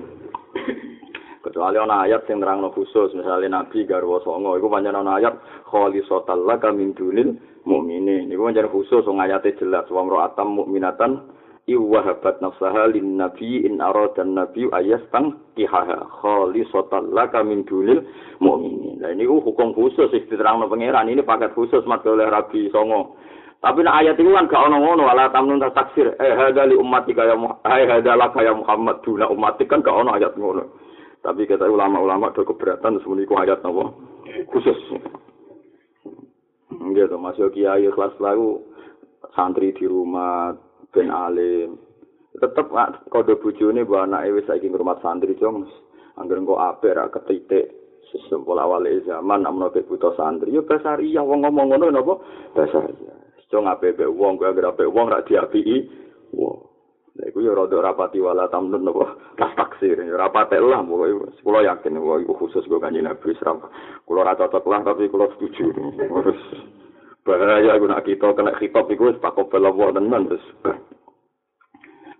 Kecuali 1.43 1.75
ana 1.75 2.07
ayat 2.07 2.23
sing 2.23 2.39
nerangno 2.39 2.71
khusus 2.71 3.11
misalnya 3.11 3.59
nabi 3.59 3.83
garwa 3.83 4.23
songo 4.23 4.55
iku 4.55 4.71
pancen 4.71 4.95
ana 4.95 5.19
ayat 5.19 5.35
kholisatal 5.67 6.39
laka 6.47 6.71
min 6.71 6.95
dunil 6.95 7.35
mukminin 7.67 8.31
iku 8.31 8.47
pancen 8.47 8.71
khusus 8.71 9.03
wong 9.03 9.19
ayate 9.19 9.51
jelas 9.59 9.83
wa 9.91 10.07
atam 10.23 10.55
mukminatan 10.55 11.27
iwahabat 11.67 12.39
nafsaha 12.39 12.87
lin 12.87 13.19
nabi 13.19 13.67
in 13.67 13.83
aradan 13.83 14.39
nabi 14.39 14.71
ayastang 14.71 15.35
kihaha. 15.59 16.07
Kholisatal 16.23 17.11
laka 17.11 17.43
min 17.43 17.67
dunil 17.67 17.99
mukminin 18.39 19.03
lah 19.03 19.11
ini 19.11 19.27
hukum 19.27 19.75
khusus 19.75 20.07
sing 20.15 20.23
diterangno 20.31 20.71
pangeran 20.71 21.11
ini 21.11 21.19
paket 21.19 21.51
khusus 21.51 21.83
mat 21.83 22.07
oleh 22.07 22.31
rabi 22.31 22.71
songo 22.71 23.19
Tapi 23.63 23.79
nak 23.79 23.95
ayat 24.03 24.19
itu 24.19 24.27
kan 24.27 24.51
gak 24.51 24.59
ono 24.67 24.75
ngono 24.75 25.07
ala 25.07 25.31
tamnun 25.31 25.63
taksir 25.63 26.19
eh 26.19 26.35
hada 26.35 26.67
li 26.67 26.75
ummati 26.75 27.15
kaya 27.15 27.31
eh 27.63 27.87
hada 27.87 28.19
la 28.19 28.27
kaya 28.27 28.51
Muhammad 28.51 28.99
duna 29.07 29.31
ummati 29.31 29.63
kan 29.63 29.79
gak 29.79 30.03
ono 30.03 30.11
ayat 30.19 30.35
ngono. 30.35 30.67
Tapi 31.23 31.47
kata 31.47 31.71
ulama-ulama 31.71 32.35
do 32.35 32.43
keberatan 32.43 32.99
semuanya 32.99 33.23
ku 33.23 33.39
ayat 33.39 33.63
nopo 33.63 33.95
khusus. 34.51 34.75
Gitu, 36.75 37.15
masuk 37.15 37.55
kiai 37.55 37.87
kelas 37.87 38.11
lalu 38.19 38.59
santri 39.31 39.71
di 39.71 39.87
rumah 39.87 40.51
ben 40.91 41.07
alim. 41.07 41.79
Tetep 42.35 42.67
kode 43.07 43.39
bujune 43.39 43.87
bahwa 43.87 44.11
anak 44.19 44.43
wis 44.43 44.43
saiki 44.43 44.67
ngrumat 44.67 44.99
santri 44.99 45.39
jong. 45.39 45.63
Angger 46.19 46.35
engko 46.35 46.59
apik 46.59 46.99
ra 46.99 47.07
ketitik 47.07 47.71
sesempul 48.11 48.59
awal 48.59 48.83
zaman 49.07 49.47
namno 49.47 49.71
butuh 49.71 50.11
santri. 50.19 50.51
Yo 50.51 50.67
basaria 50.67 51.23
wong 51.23 51.47
ngomong 51.47 51.71
ngono 51.71 51.87
napa? 51.95 52.13
Basaria. 53.53 53.61
Jong 53.61 53.65
apik 53.69 54.01
wong 54.17 54.33
gak 54.41 54.57
apik 54.57 54.89
wong 54.89 55.07
ra 55.13 55.21
diapiki. 55.21 55.85
Wong. 56.33 56.73
Lha 57.13 57.29
iku 57.29 57.45
ya 57.45 57.53
rada 57.53 57.77
rapati 57.77 58.17
wala 58.17 58.49
tamnun 58.49 58.89
napa 58.89 59.13
tas 59.37 59.53
taksir 59.53 60.01
ya 60.01 60.17
rapate 60.17 60.57
lah 60.57 60.81
pokoke 60.81 61.29
kula 61.45 61.61
yakin 61.61 62.01
kok 62.01 62.21
iku 62.25 62.33
khusus 62.41 62.65
go 62.65 62.81
kanjeng 62.81 63.05
Nabi 63.05 63.37
Islam. 63.37 63.61
Kula 64.09 64.25
ora 64.25 64.33
cocok 64.33 64.65
lah 64.65 64.81
tapi 64.81 65.13
kula 65.13 65.29
setuju. 65.37 65.77
Terus 65.93 66.41
bahaya 67.21 67.77
iku 67.77 67.85
nak 67.85 68.01
kita 68.09 68.33
kena 68.33 68.57
khitab 68.57 68.89
iku 68.89 69.13
wis 69.13 69.21
pakop 69.21 69.53
belawa 69.53 69.93
tenan 69.93 70.25
terus. 70.25 70.45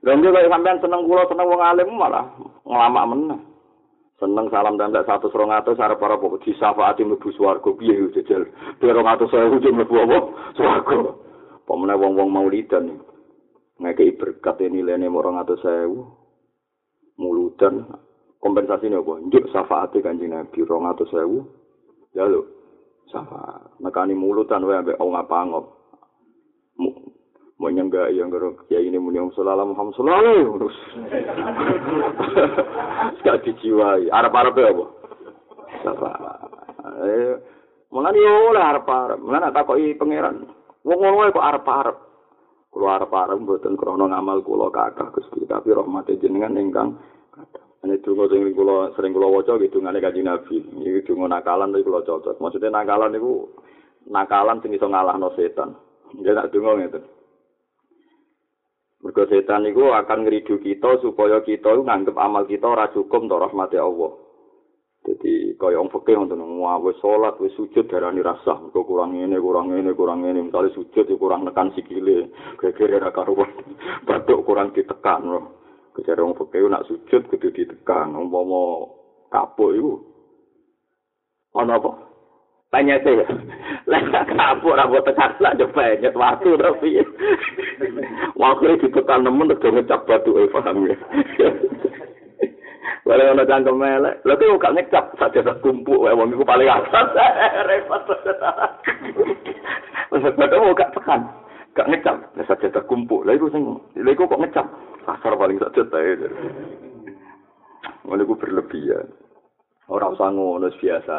Lha 0.06 0.14
nek 0.14 0.46
sampean 0.46 0.78
seneng 0.78 1.10
kula 1.10 1.26
seneng 1.26 1.50
wong 1.50 1.62
alim 1.66 1.90
malah 1.98 2.30
nglamak 2.62 3.08
meneh. 3.10 3.40
Seneng 4.24 4.48
salam 4.48 4.80
dan 4.80 4.96
tak 4.96 5.04
satu 5.04 5.28
serong 5.28 5.52
atas 5.52 5.76
arep 5.84 6.00
para 6.00 6.16
pokok 6.16 6.48
di 6.48 6.56
syafaat 6.56 6.96
mlebu 7.04 7.28
swarga 7.36 7.68
piye 7.76 7.92
yo 7.92 8.08
jejel. 8.16 8.48
Dua 8.80 8.96
rong 8.96 9.04
atus 9.04 9.28
saya 9.36 9.52
ujung 9.52 9.76
mlebu 9.76 10.00
apa? 10.00 10.18
Swarga. 10.56 11.12
Pemene 11.68 12.00
wong-wong 12.00 12.32
maulidan 12.32 12.88
iki. 12.88 13.04
ngekei 13.84 14.16
berkat 14.16 14.64
ini 14.64 14.80
nilainya 14.80 15.12
orang 15.12 15.44
atau 15.44 15.60
sewu 15.60 16.08
mulutan 17.20 17.84
kompensasi 18.40 18.88
apa? 18.88 19.14
Njuk 19.28 19.52
syafaat 19.52 19.92
kanjeng 20.00 20.32
Nabi 20.32 20.64
rong 20.64 20.88
atau 20.88 21.04
sewu 21.12 21.44
ya 22.16 22.24
lo 22.24 22.48
syafaat 23.12 23.76
nekani 23.84 24.16
mulutan 24.16 24.64
wae 24.64 24.80
ambek 24.80 25.04
wong 25.04 25.20
apa 25.20 25.38
ngop 25.52 25.66
mau 27.62 27.70
nyangga 27.70 28.10
yang 28.14 28.34
gero 28.34 28.58
ya 28.70 28.82
ini 28.82 28.98
muni 28.98 29.22
sallallahu 29.22 29.72
Muhammad 29.74 29.94
sallallahu 29.98 30.52
terus 30.58 30.78
gak 33.24 33.40
dijiwai 33.46 34.10
arep-arep 34.10 34.56
apa 34.58 34.86
syafaat 35.86 36.50
eh 37.08 37.36
mulane 37.94 38.18
yo 38.18 38.34
oleh 38.52 38.64
arep-arep 38.64 39.20
mulane 39.22 39.54
takoki 39.54 39.94
pangeran 39.96 40.50
wong 40.82 40.98
ngono 40.98 41.30
kok 41.30 41.48
arep-arep 41.50 41.98
Kulo 42.74 42.90
arep-arep 42.90 43.38
mboten 43.38 43.78
krana 43.78 44.10
ngamal 44.10 44.42
kula 44.42 44.74
kathah 44.74 45.14
Gusti, 45.14 45.46
tapi 45.46 45.78
rahmate 45.78 46.18
jenengan 46.18 46.58
kathah. 46.74 47.62
Ini 47.86 48.02
dungo 48.02 48.26
sing 48.34 48.50
kula 48.58 48.98
sering 48.98 49.14
kula 49.14 49.30
waca 49.30 49.62
gitu 49.62 49.78
ngene 49.78 50.02
kanjeng 50.02 50.26
Nabi. 50.26 50.58
Iki 50.82 51.06
dungo 51.06 51.30
nakalan 51.30 51.70
tapi 51.70 51.86
kula 51.86 52.02
cocok. 52.02 52.42
Maksudnya 52.42 52.74
nakalan 52.74 53.14
niku 53.14 53.46
nakalan 54.10 54.58
sing 54.66 54.74
iso 54.74 54.90
ngalahno 54.90 55.30
setan. 55.38 55.78
Ya 56.26 56.34
tak 56.34 56.50
dungo 56.50 56.82
ngeten. 56.82 57.06
Mergo 59.04 59.28
setan 59.28 59.68
niku 59.68 59.92
akan 59.92 60.24
ngridu 60.24 60.64
kita 60.64 61.04
supaya 61.04 61.44
kita 61.44 61.76
nganggep 61.76 62.16
amal 62.16 62.48
kita 62.48 62.64
ora 62.72 62.88
cukup 62.96 63.28
untuk 63.28 63.44
rahmati 63.44 63.76
Allah. 63.76 64.16
Jadi 65.04 65.60
kaya 65.60 65.84
wong 65.84 65.92
ngoten 65.92 66.40
wah 66.64 66.80
wis 66.80 66.96
salat 67.04 67.36
wis 67.44 67.52
sujud 67.60 67.92
darani 67.92 68.24
rasah 68.24 68.56
mergo 68.64 68.88
kurang 68.88 69.12
ngene 69.12 69.36
kurang 69.44 69.76
ngene 69.76 69.92
kurang 69.92 70.24
ngene. 70.24 70.48
Misale 70.48 70.72
sujud 70.72 71.04
ya 71.04 71.20
kurang 71.20 71.44
nekan 71.44 71.76
sikile 71.76 72.32
gegere 72.56 73.04
ra 73.04 73.12
karuan. 73.12 73.52
Batuk 74.08 74.48
kurang 74.48 74.72
ditekan. 74.72 75.28
Loh 75.28 75.44
kejare 75.92 76.24
wong 76.24 76.40
fikih 76.40 76.72
nak 76.72 76.88
sujud 76.88 77.28
kudu 77.28 77.52
ditekan. 77.52 78.16
Umpama 78.16 78.88
kapuk 79.28 79.76
iku. 79.76 79.94
Ana 81.60 81.76
apa 81.84 82.13
Penyet 82.74 83.06
ya. 83.06 83.26
Lah 83.86 84.02
kapur 84.26 84.74
rambut 84.74 85.06
tekan 85.06 85.38
lah 85.38 85.54
yo 85.62 85.70
penyet 85.70 86.18
waktu 86.18 86.58
tapi. 86.58 87.06
Waktu 88.34 88.82
ditekan 88.82 89.22
nemen 89.22 89.54
udah 89.54 89.70
ngecap 89.70 90.10
batu 90.10 90.42
eh 90.42 90.50
paham 90.50 90.90
ya. 90.90 90.98
Walau 93.04 93.36
ana 93.36 93.44
cangkem 93.44 93.76
melek, 93.76 94.24
lha 94.24 94.34
kok 94.40 94.64
gak 94.64 94.76
ngecap 94.80 95.06
saja 95.20 95.44
tak 95.44 95.60
kumpul 95.60 96.08
wae 96.08 96.16
wong 96.16 96.32
iku 96.32 96.48
paling 96.48 96.72
atas. 96.72 97.12
Repot. 97.68 98.00
Wes 100.08 100.24
kok 100.24 100.78
gak 100.80 100.94
tekan. 100.96 101.22
Gak 101.76 101.90
ngecap, 101.92 102.16
lah 102.34 102.46
saja 102.48 102.72
tak 102.72 102.88
kumpul. 102.88 103.28
Lha 103.28 103.36
iku 103.36 103.52
sing 103.52 103.76
lha 104.00 104.08
iku 104.08 104.24
kok 104.24 104.40
ngecap. 104.40 104.66
Kasar 105.04 105.36
paling 105.36 105.60
saja 105.60 105.84
ta. 105.84 106.00
Ngono 108.08 108.24
iku 108.24 108.40
berlebihan. 108.40 109.23
Ora 109.92 110.12
usah 110.12 110.32
ngono 110.32 110.72
biasa 110.72 111.16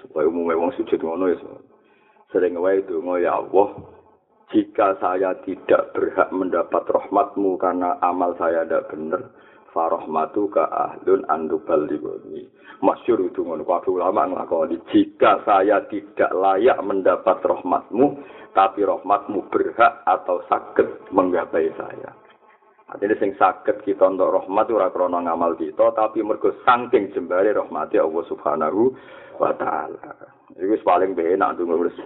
supaya 0.00 0.24
umumnya 0.24 0.56
wong 0.56 0.72
sujud 0.80 1.00
ngono 1.00 1.28
ya 1.28 1.38
sering 2.32 2.56
wae 2.56 2.80
itu 2.80 2.96
ya 3.20 3.38
Allah 3.38 3.68
jika 4.54 4.96
saya 5.02 5.36
tidak 5.42 5.92
berhak 5.92 6.30
mendapat 6.30 6.86
rahmatmu 6.86 7.58
karena 7.60 7.98
amal 8.00 8.32
saya 8.38 8.64
tidak 8.64 8.88
benar 8.88 9.22
farahmatu 9.74 10.48
ka 10.48 10.64
ahlun 10.70 11.28
andubal 11.28 11.84
libuni 11.84 12.48
masyur 12.80 13.20
itu 13.20 13.44
ngono 13.44 13.68
waktu 13.68 13.92
ulama 13.92 14.24
ngelakoni 14.32 14.80
jika 14.88 15.44
saya 15.44 15.84
tidak 15.92 16.32
layak 16.32 16.80
mendapat 16.80 17.36
rahmatmu 17.44 18.16
tapi 18.56 18.80
rahmatmu 18.80 19.44
berhak 19.52 20.00
atau 20.08 20.40
sakit 20.48 21.12
menggapai 21.12 21.68
saya 21.76 22.16
Artinya 22.86 23.18
sing 23.18 23.34
sakit 23.34 23.82
kita 23.82 24.06
untuk 24.06 24.30
rahmat 24.30 24.70
ora 24.70 24.94
krana 24.94 25.18
ngamal 25.18 25.58
kita 25.58 25.90
tapi 25.98 26.22
mergo 26.22 26.54
saking 26.62 27.10
jembare 27.10 27.50
rahmati 27.50 27.98
Allah 27.98 28.22
Subhanahu 28.30 28.94
wa 29.42 29.50
taala. 29.58 30.14
Iku 30.54 30.78
paling 30.86 31.18
benak 31.18 31.58
ndonga 31.58 31.82
wis. 31.82 31.98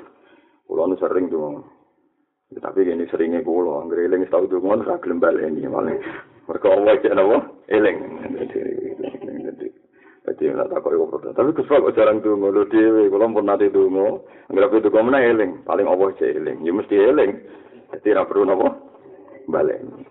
Kulo 0.64 0.88
nu 0.88 0.96
sering 0.96 1.28
ndonga. 1.28 1.60
Ya, 2.56 2.64
tapi 2.64 2.88
gini 2.88 3.04
seringnya 3.12 3.44
kulo 3.44 3.84
anggere 3.84 4.08
eling 4.08 4.24
tau 4.32 4.48
ndonga 4.48 4.88
ora 4.88 4.96
gelem 5.04 5.20
baleni 5.20 5.68
malah. 5.68 6.00
Mergo 6.48 6.68
Allah 6.72 6.96
cek 6.96 7.12
napa? 7.12 7.38
Eling. 7.68 7.96
Jadi 10.32 10.42
ora 10.48 10.64
tak 10.64 10.80
kok 10.80 10.96
iku 10.96 11.16
Tapi 11.28 11.50
kesel 11.60 11.84
kok 11.84 11.92
jarang 11.92 12.24
ndonga 12.24 12.56
lho 12.56 12.64
dhewe 12.72 13.12
kulo 13.12 13.28
pun 13.28 13.44
nate 13.44 13.68
ndonga. 13.68 14.16
Anggere 14.48 14.80
itu 14.80 14.88
kok 14.88 15.04
eling, 15.04 15.60
paling 15.68 15.84
Allah 15.84 16.08
cek 16.16 16.40
eling. 16.40 16.64
Ya 16.64 16.72
mesti 16.72 16.96
eling. 16.96 17.30
Jadi 17.92 18.16
ora 18.16 18.24
perlu 18.24 18.48
napa? 18.48 18.68
Baleni. 19.44 20.09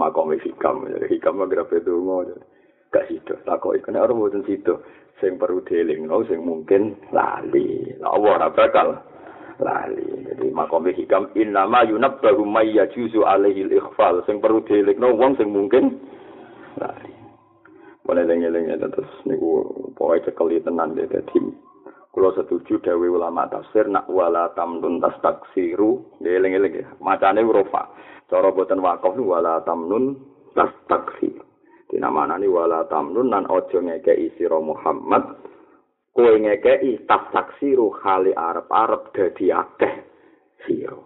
Iku 0.00 0.08
makom 0.08 0.32
hikam, 0.32 0.88
hikam 1.12 1.34
mah 1.36 1.44
grape 1.44 1.84
dongo. 1.84 2.24
Gak 2.88 3.04
sido, 3.12 3.36
iku 3.44 3.92
nek 3.92 4.00
ora 4.08 4.16
mboten 4.16 4.48
sido. 4.48 4.80
Sing 5.20 5.36
perlu 5.36 5.60
dieling, 5.68 6.08
no, 6.08 6.24
sing 6.24 6.40
mungkin 6.40 6.96
lali. 7.12 7.84
Allah 8.00 8.40
ora 8.40 8.48
bakal 8.48 8.96
lali. 9.60 10.24
Jadi 10.24 10.48
makom 10.56 10.88
hikam 10.88 11.28
innama 11.36 11.84
yunabbahu 11.84 12.48
may 12.48 12.72
yajuzu 12.72 13.28
alaihi 13.28 13.68
al-ikhfal. 13.68 14.24
Sing 14.24 14.40
perlu 14.40 14.64
dieling, 14.64 14.96
no, 14.96 15.12
wong 15.12 15.36
sing 15.36 15.52
mungkin 15.52 16.00
lali. 16.80 17.12
Boleh 18.00 18.24
lengi-lengi 18.24 18.80
terus 18.80 19.12
niku 19.28 19.68
pokoke 19.92 20.32
cekeli 20.32 20.64
tenan 20.64 20.96
deh 20.96 21.04
dadi 21.04 21.36
Kulo 22.10 22.34
setuju 22.34 22.82
dawe 22.82 23.06
ulama 23.06 23.46
tafsir 23.46 23.86
nak 23.86 24.10
wala 24.10 24.50
tamnun 24.58 24.98
tas 24.98 25.14
taksiru, 25.22 26.18
eling-eling 26.18 26.82
ya. 26.82 26.88
Macane 26.98 27.38
rofa. 27.46 27.86
Cara 28.30 28.54
boten 28.54 28.78
wakaf 28.78 29.18
wala 29.18 29.58
tamnun 29.66 30.14
tastakfi. 30.54 31.34
Dinamanani 31.90 32.46
wala 32.46 32.86
tamnun 32.86 33.26
nan 33.26 33.50
ojo 33.50 33.82
ngekei 33.82 34.30
sira 34.38 34.62
Muhammad 34.62 35.34
kowe 36.14 36.30
ngekei 36.38 37.02
tastaksiru 37.10 37.90
khali 37.90 38.30
arep-arep 38.30 39.10
dadi 39.10 39.50
akeh 39.50 39.94
sira. 40.62 41.02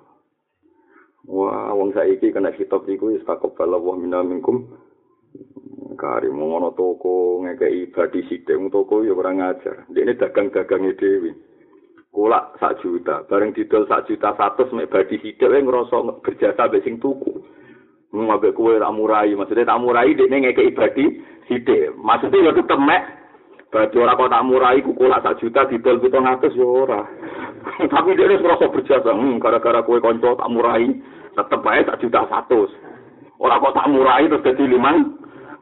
Wah, 1.25 1.73
wong 1.73 1.97
saiki 1.97 2.28
kena 2.37 2.52
kitab 2.52 2.85
iku 2.85 3.16
wis 3.16 3.25
takobala 3.25 3.81
wa 3.81 3.97
minna 3.97 4.21
minkum. 4.21 4.69
Kari 5.97 6.28
ngono 6.28 6.76
toko 6.76 7.40
ngekei 7.49 7.88
badi 7.88 8.21
sithik 8.28 8.61
toko 8.69 9.00
ya 9.00 9.16
ora 9.16 9.33
ngajar. 9.33 9.88
Dene 9.88 10.12
dagang-dagange 10.21 10.93
dhewe. 11.00 11.32
Kulak 12.15 12.55
sak 12.63 12.79
juta, 12.79 13.27
bareng 13.27 13.50
didol 13.50 13.91
sak 13.91 14.07
juta 14.07 14.31
satu 14.39 14.71
mek 14.71 14.87
badi 14.87 15.19
hidup 15.19 15.50
yang 15.50 15.67
ngerasa 15.67 16.23
berjasa 16.23 16.71
mbek 16.71 16.87
sing 16.87 17.03
tuku. 17.03 17.43
Ngabek 18.15 18.55
kue 18.55 18.79
tak 18.79 18.95
murai, 18.95 19.35
maksudnya 19.35 19.67
tak 19.67 19.83
murai 19.83 20.15
dia 20.15 20.31
ngeke 20.31 20.71
ibadi 20.71 21.19
sidik. 21.50 21.91
Maksudnya 21.99 22.47
ya 22.47 22.53
tetep 22.55 22.79
mek, 22.79 23.03
berarti 23.75 23.99
orang 23.99 24.15
kok 24.15 24.31
tak 24.31 24.47
murai 24.47 24.79
ku 24.87 24.95
kulak 24.95 25.27
sak 25.27 25.43
juta 25.43 25.67
didol 25.67 25.99
butuh 25.99 26.23
ngatus 26.23 26.55
ya 26.55 26.63
ora. 26.63 27.03
Tapi 27.93 28.15
dia 28.15 28.31
ngerasa 28.31 28.71
berjasa, 28.71 29.11
hmm, 29.11 29.43
gara-gara 29.43 29.83
kue 29.83 29.99
konco 29.99 30.39
tak 30.39 30.53
murai, 30.55 30.87
tetep 31.35 31.61
aja 31.67 31.83
sak 31.91 31.99
juta 32.07 32.23
satu. 32.31 32.71
Orang 33.43 33.59
kok 33.59 33.75
tak 33.75 33.91
murai 33.91 34.31
terus 34.31 34.47
jadi 34.47 34.63
lima, 34.71 34.95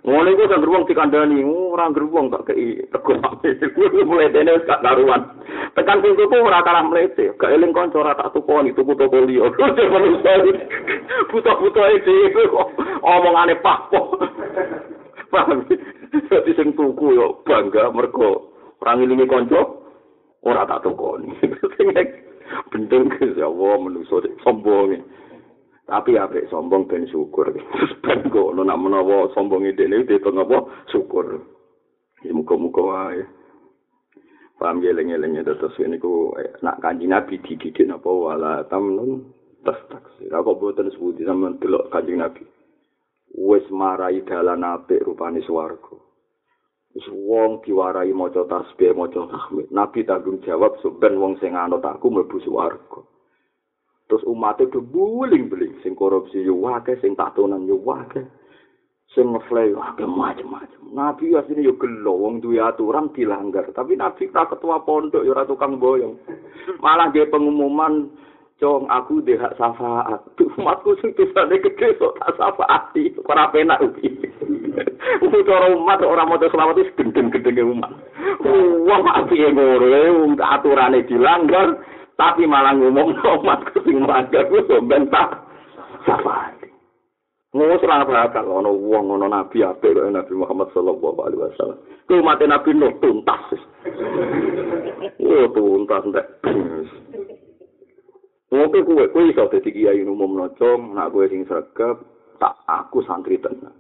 Ngono 0.03 0.35
iku 0.35 0.51
sing 0.51 0.67
wong 0.67 0.83
dikandani, 0.91 1.47
ora 1.47 1.87
gerbong 1.95 2.27
tak 2.35 2.51
kei 2.51 2.75
rego 2.91 3.15
mulai 4.11 4.35
dene 4.35 4.59
gak 4.67 4.83
karuan. 4.83 5.23
Tekan 5.79 6.03
sing 6.03 6.19
tuku 6.19 6.43
ora 6.43 6.59
kalah 6.67 6.83
mlete, 6.91 7.31
gak 7.39 7.55
eling 7.55 7.71
kanca 7.71 8.03
ora 8.03 8.19
tak 8.19 8.35
tukoni 8.35 8.75
tuku 8.75 8.99
toko 8.99 9.23
liya. 9.23 9.47
Buta-buta 11.31 11.83
iki 12.03 12.15
omongane 12.99 13.55
pak. 13.63 13.95
Paham? 15.31 15.71
Dadi 16.11 16.51
sing 16.59 16.75
tuku 16.75 17.15
yo 17.15 17.39
bangga 17.47 17.95
mergo 17.95 18.51
ora 18.83 18.99
ngilingi 18.99 19.31
kanca 19.31 19.63
ora 20.43 20.67
tak 20.67 20.83
tukoni. 20.83 21.31
Bendeng 22.75 23.07
ya 23.39 23.47
Allah 23.47 23.75
menungso 23.79 24.19
sombong. 24.43 25.22
Tapi 25.93 26.17
ape 26.17 26.49
sombong 26.49 26.89
ben 26.89 27.05
syukur. 27.05 27.53
Ben 28.01 28.25
ngono 28.33 28.65
nak 28.65 28.81
menawa 28.81 29.29
sombong 29.37 29.69
ide 29.69 29.85
ne 29.85 30.09
ditung 30.09 30.41
apa? 30.41 30.89
Syukur. 30.89 31.37
Ya 32.25 32.33
muga-muga 32.33 32.81
wae. 32.81 33.21
Paham 34.57 34.81
geleng-geleng 34.81 35.37
terus 35.45 35.77
ini 35.85 36.01
ku 36.01 36.33
nak 36.65 36.81
kanji 36.81 37.05
nabi 37.05 37.45
dididik 37.45 37.85
napa 37.85 38.09
wala 38.09 38.65
tamnun 38.73 39.37
tas 39.67 39.77
taksi 39.93 40.33
aku 40.33 40.57
boten 40.57 40.89
sebuti 40.97 41.29
sama 41.29 41.53
delok 41.61 41.93
kanji 41.93 42.17
nabi? 42.17 42.41
Wis 43.37 43.69
marai 43.69 44.25
dalan 44.25 44.65
apik 44.65 45.05
rupane 45.05 45.45
swarga. 45.45 45.99
Wis 46.97 47.05
wong 47.13 47.61
diwarai 47.69 48.17
maca 48.17 48.49
tasbih 48.49 48.97
maca 48.97 49.29
tahmid 49.29 49.69
nabi 49.69 50.09
tanggung 50.09 50.41
jawab 50.41 50.81
ben 50.97 51.21
wong 51.21 51.37
sing 51.37 51.53
anut 51.53 51.85
aku 51.85 52.09
mlebu 52.09 52.41
swarga 52.41 53.05
terus 54.13 54.29
umatnya 54.29 54.69
udah 54.69 54.85
buling-buling 54.93 55.81
sing 55.81 55.97
korupsi 55.97 56.45
yo 56.45 56.61
wake 56.61 56.93
sing 57.01 57.17
tatonan 57.17 57.65
yo 57.65 57.81
wake 57.81 58.21
sing 59.17 59.33
ngeflay 59.33 59.73
wake 59.73 60.05
macam-macam 60.05 60.83
nabi 60.93 61.33
asline 61.33 61.65
yo 61.65 61.75
gelo 61.81 62.13
wong 62.21 62.45
duwe 62.45 62.61
aturan 62.61 63.11
dilanggar. 63.17 63.65
Tapi 63.73 63.97
nabi 63.97 64.29
ra 64.31 64.45
ketua 64.47 64.85
pondok 64.85 65.25
yo 65.25 65.33
ra 65.33 65.49
tukang 65.49 65.81
boyong. 65.81 66.21
Malah 66.85 67.11
dia 67.11 67.27
pengumuman 67.27 68.13
cong 68.61 68.87
aku 68.93 69.25
deh 69.25 69.41
hak 69.41 69.57
syafaat. 69.57 70.21
Umatku 70.61 70.95
sing 71.01 71.17
tusane 71.17 71.59
gede 71.59 71.97
sok 71.97 72.21
tak 72.21 72.37
syafaati. 72.37 73.17
Ora 73.25 73.49
penak 73.51 73.81
ugi. 73.83 74.09
Cara 75.49 75.67
umat 75.75 75.99
orang 76.07 76.29
mau 76.31 76.39
selamat 76.39 76.79
itu 76.79 76.93
gendeng-gendeng 76.95 77.75
umat. 77.75 77.93
Wong 78.87 79.03
api 79.09 79.43
ngono 79.51 80.39
aturane 80.39 81.03
dilanggar 81.09 81.81
tapi 82.23 82.47
malah 82.47 82.79
ngomong 82.79 83.19
umat 83.19 83.67
sing 83.83 83.99
melanggar 83.99 84.47
ku 84.47 84.63
bentah 84.87 85.43
safari. 86.07 86.71
Ngono 87.51 87.83
ora 87.83 88.07
bakal 88.07 88.47
ono 88.47 88.71
wong 88.71 89.19
ono 89.19 89.27
nabi 89.27 89.61
apik 89.61 89.93
kaya 89.93 90.09
Nabi 90.09 90.33
Muhammad 90.39 90.71
sallallahu 90.71 91.19
alaihi 91.19 91.43
wasallam. 91.43 91.79
Ku 92.07 92.23
umat 92.23 92.39
Nabi 92.47 92.71
Nuh 92.79 92.95
tuntas. 93.03 93.43
Oh 95.23 95.47
tuntas 95.51 96.03
ndak. 96.09 96.27
Ngopo 98.55 98.79
kuwe 98.87 99.05
kuwe 99.11 99.35
iso 99.35 99.51
dadi 99.51 99.75
kiai 99.75 100.07
umum 100.07 100.39
nocong, 100.39 100.95
nak 100.95 101.11
kuwe 101.11 101.27
sing 101.27 101.43
sregep, 101.49 101.99
tak 102.39 102.55
aku 102.71 103.03
santri 103.03 103.41
tenan. 103.41 103.75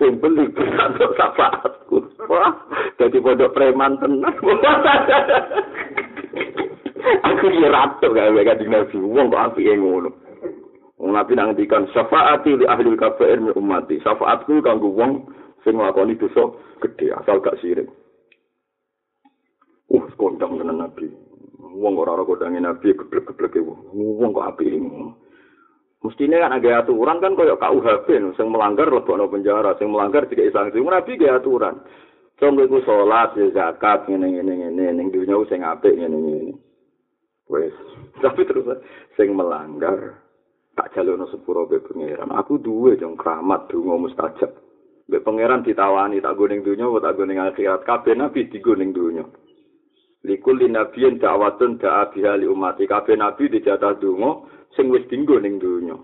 Sing 0.00 0.16
beli 0.22 0.48
untuk 0.48 1.12
syafaatku. 1.18 1.96
Wah, 2.30 2.54
dadi 2.96 3.20
pondok 3.20 3.52
preman 3.52 4.00
tenan. 4.00 4.32
aku 7.22 7.44
iki 7.52 7.68
ratu 7.68 8.08
gawe 8.12 8.40
kanjeng 8.44 8.70
Nabi. 8.72 8.96
Wong 9.00 9.26
kok 9.30 9.44
apike 9.52 9.74
ngono. 9.76 10.10
Wong 11.00 11.10
nabi 11.10 11.34
nang 11.34 11.52
ngendikan 11.52 11.90
syafaati 11.90 12.54
li 12.54 12.64
ahli 12.64 12.94
kafir 12.96 13.36
min 13.42 13.52
ummati. 13.52 14.00
Syafaatku 14.00 14.62
kanggo 14.62 14.88
wong 14.94 15.26
sing 15.66 15.76
nglakoni 15.76 16.16
dosa 16.16 16.54
gedhe 16.80 17.12
asal 17.12 17.42
gak 17.44 17.58
sirik. 17.58 17.90
Uh 19.90 20.06
kondang 20.16 20.56
tenan 20.56 20.80
nabi. 20.80 21.10
Wong 21.60 21.98
ora 21.98 22.14
ora 22.14 22.24
kondange 22.24 22.62
nabi 22.62 22.94
geblek-gebleke 22.94 23.60
wong. 23.60 23.90
Wong 23.92 24.30
kok 24.32 24.48
apike 24.54 24.78
ngono. 24.80 25.18
Mestinya 26.04 26.36
kan 26.44 26.60
ada 26.60 26.84
aturan 26.84 27.16
kan 27.20 27.32
koyo 27.32 27.56
KUHP 27.56 28.36
sing 28.36 28.52
melanggar 28.52 28.92
lebokno 28.92 29.24
penjara, 29.24 29.72
sing 29.80 29.88
melanggar 29.88 30.28
tidak 30.28 30.52
sanksi. 30.52 30.80
Nabi 30.80 31.16
ge 31.16 31.32
aturan. 31.32 31.80
Contoh 32.34 32.66
iku 32.66 32.82
salat, 32.82 33.38
zakat, 33.54 34.10
ngene-ngene 34.10 34.52
ngene, 34.58 34.84
ning 34.90 35.06
dunya 35.14 35.38
sing 35.46 35.62
apik 35.62 35.94
ngene-ngene. 35.94 36.63
Wes, 37.52 37.74
tapi 38.24 38.48
terus 38.48 38.64
sing 39.16 39.36
melanggar 39.36 40.24
tak 40.74 40.90
jalurno 40.94 41.30
sepuro 41.30 41.70
be 41.70 41.78
pangeran. 41.80 42.34
Aku 42.34 42.58
duwe 42.58 42.98
jong 42.98 43.14
keramat 43.14 43.70
donga 43.70 43.94
mustajab. 43.94 44.50
Be 45.06 45.22
pangeran 45.22 45.62
ditawani 45.62 46.18
tak 46.18 46.34
goning 46.34 46.66
dunya 46.66 46.90
tak 46.98 47.14
goning 47.14 47.38
akhirat. 47.38 47.86
Kabeh 47.86 48.18
nabi 48.18 48.50
digoning 48.50 48.90
dunya. 48.90 49.24
Likul 50.24 50.56
linabiyin 50.56 51.20
da'watun 51.20 51.76
da'a 51.76 52.08
biha 52.10 52.40
li 52.40 52.48
umati. 52.48 52.88
Kabeh 52.88 53.14
nabi 53.14 53.52
dijatah 53.52 54.00
donga 54.00 54.48
sing 54.74 54.90
wis 54.90 55.06
dinggo 55.06 55.38
ning 55.38 55.62
dunya. 55.62 55.94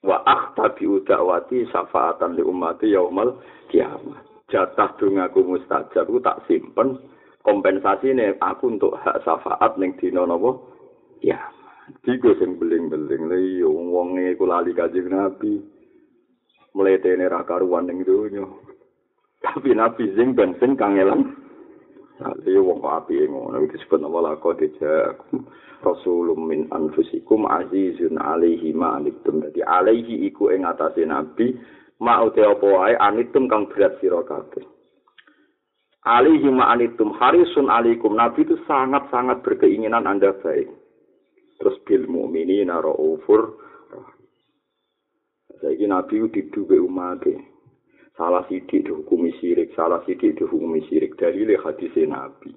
Wa 0.00 0.24
akhtabi 0.24 0.88
da'wati 1.04 1.68
syafaatan 1.68 2.38
li 2.38 2.42
umati 2.46 2.94
yaumal 2.96 3.42
kiamat. 3.68 4.24
Jatah 4.50 4.98
dongaku 4.98 5.46
mustajab 5.46 6.10
ku 6.10 6.18
tak 6.18 6.42
simpen 6.50 6.98
kompensasi 7.42 8.12
nih 8.12 8.36
aku 8.40 8.76
untuk 8.76 8.96
hak 9.00 9.24
syafaat 9.24 9.76
ning 9.76 9.96
dina 9.96 10.24
napa? 10.24 10.56
Ya 11.24 11.40
digo 12.06 12.36
sing 12.38 12.56
beling-beling. 12.60 13.22
Lha 13.28 13.38
iya 13.38 13.66
wong-wonge 13.66 14.36
ku 14.36 14.44
lali 14.48 14.76
kanjeng 14.76 15.10
nabi. 15.10 15.60
Mletene 16.76 17.26
ra 17.26 17.42
karuan 17.42 17.90
ning 17.90 18.06
donya. 18.06 18.46
Tapi 19.40 19.72
nabi 19.72 20.12
sing 20.14 20.36
ben 20.36 20.54
sing 20.60 20.76
kangelan 20.76 21.40
Lha 22.20 22.60
wong 22.60 22.84
api 22.84 23.24
ngono 23.24 23.64
iki 23.64 23.80
disebut 23.80 23.96
nama 24.04 24.20
lako 24.20 24.52
dijak 24.52 25.24
Rasulum 25.80 26.52
min 26.52 26.68
anfusikum 26.68 27.48
azizun 27.48 28.20
alaihi 28.20 28.76
ma 28.76 29.00
anitum. 29.00 29.40
Dadi 29.40 29.64
alaihi 29.64 30.28
iku 30.28 30.52
ing 30.52 30.68
atase 30.68 31.08
nabi 31.08 31.56
ma 32.04 32.20
uti 32.20 32.44
apa 32.44 32.60
wae 32.68 32.92
anitum 33.00 33.48
kang 33.48 33.64
berat 33.72 33.96
sira 34.04 34.20
kabeh. 34.20 34.60
Alihi 36.04 36.48
ma'anitum 36.48 37.12
harisun 37.16 37.68
alikum. 37.68 38.16
Nabi 38.16 38.44
itu 38.48 38.56
sangat-sangat 38.64 39.44
berkeinginan 39.44 40.08
Anda 40.08 40.32
baik. 40.40 40.68
Terus 41.60 41.76
bil 41.84 42.08
mu'minina 42.08 42.80
ra'ufur. 42.80 43.60
Saya 45.60 45.84
Nabi 45.84 46.24
itu 46.24 46.28
diduga 46.32 46.80
umat 46.80 47.20
Salah 48.16 48.44
sidik 48.48 48.84
dihukumi 48.84 49.32
sirik, 49.40 49.72
salah 49.72 50.00
sidik 50.04 50.36
dihukumi 50.36 50.84
sirik. 50.88 51.16
Dalile 51.20 51.56
hadisnya 51.60 52.08
Nabi. 52.08 52.52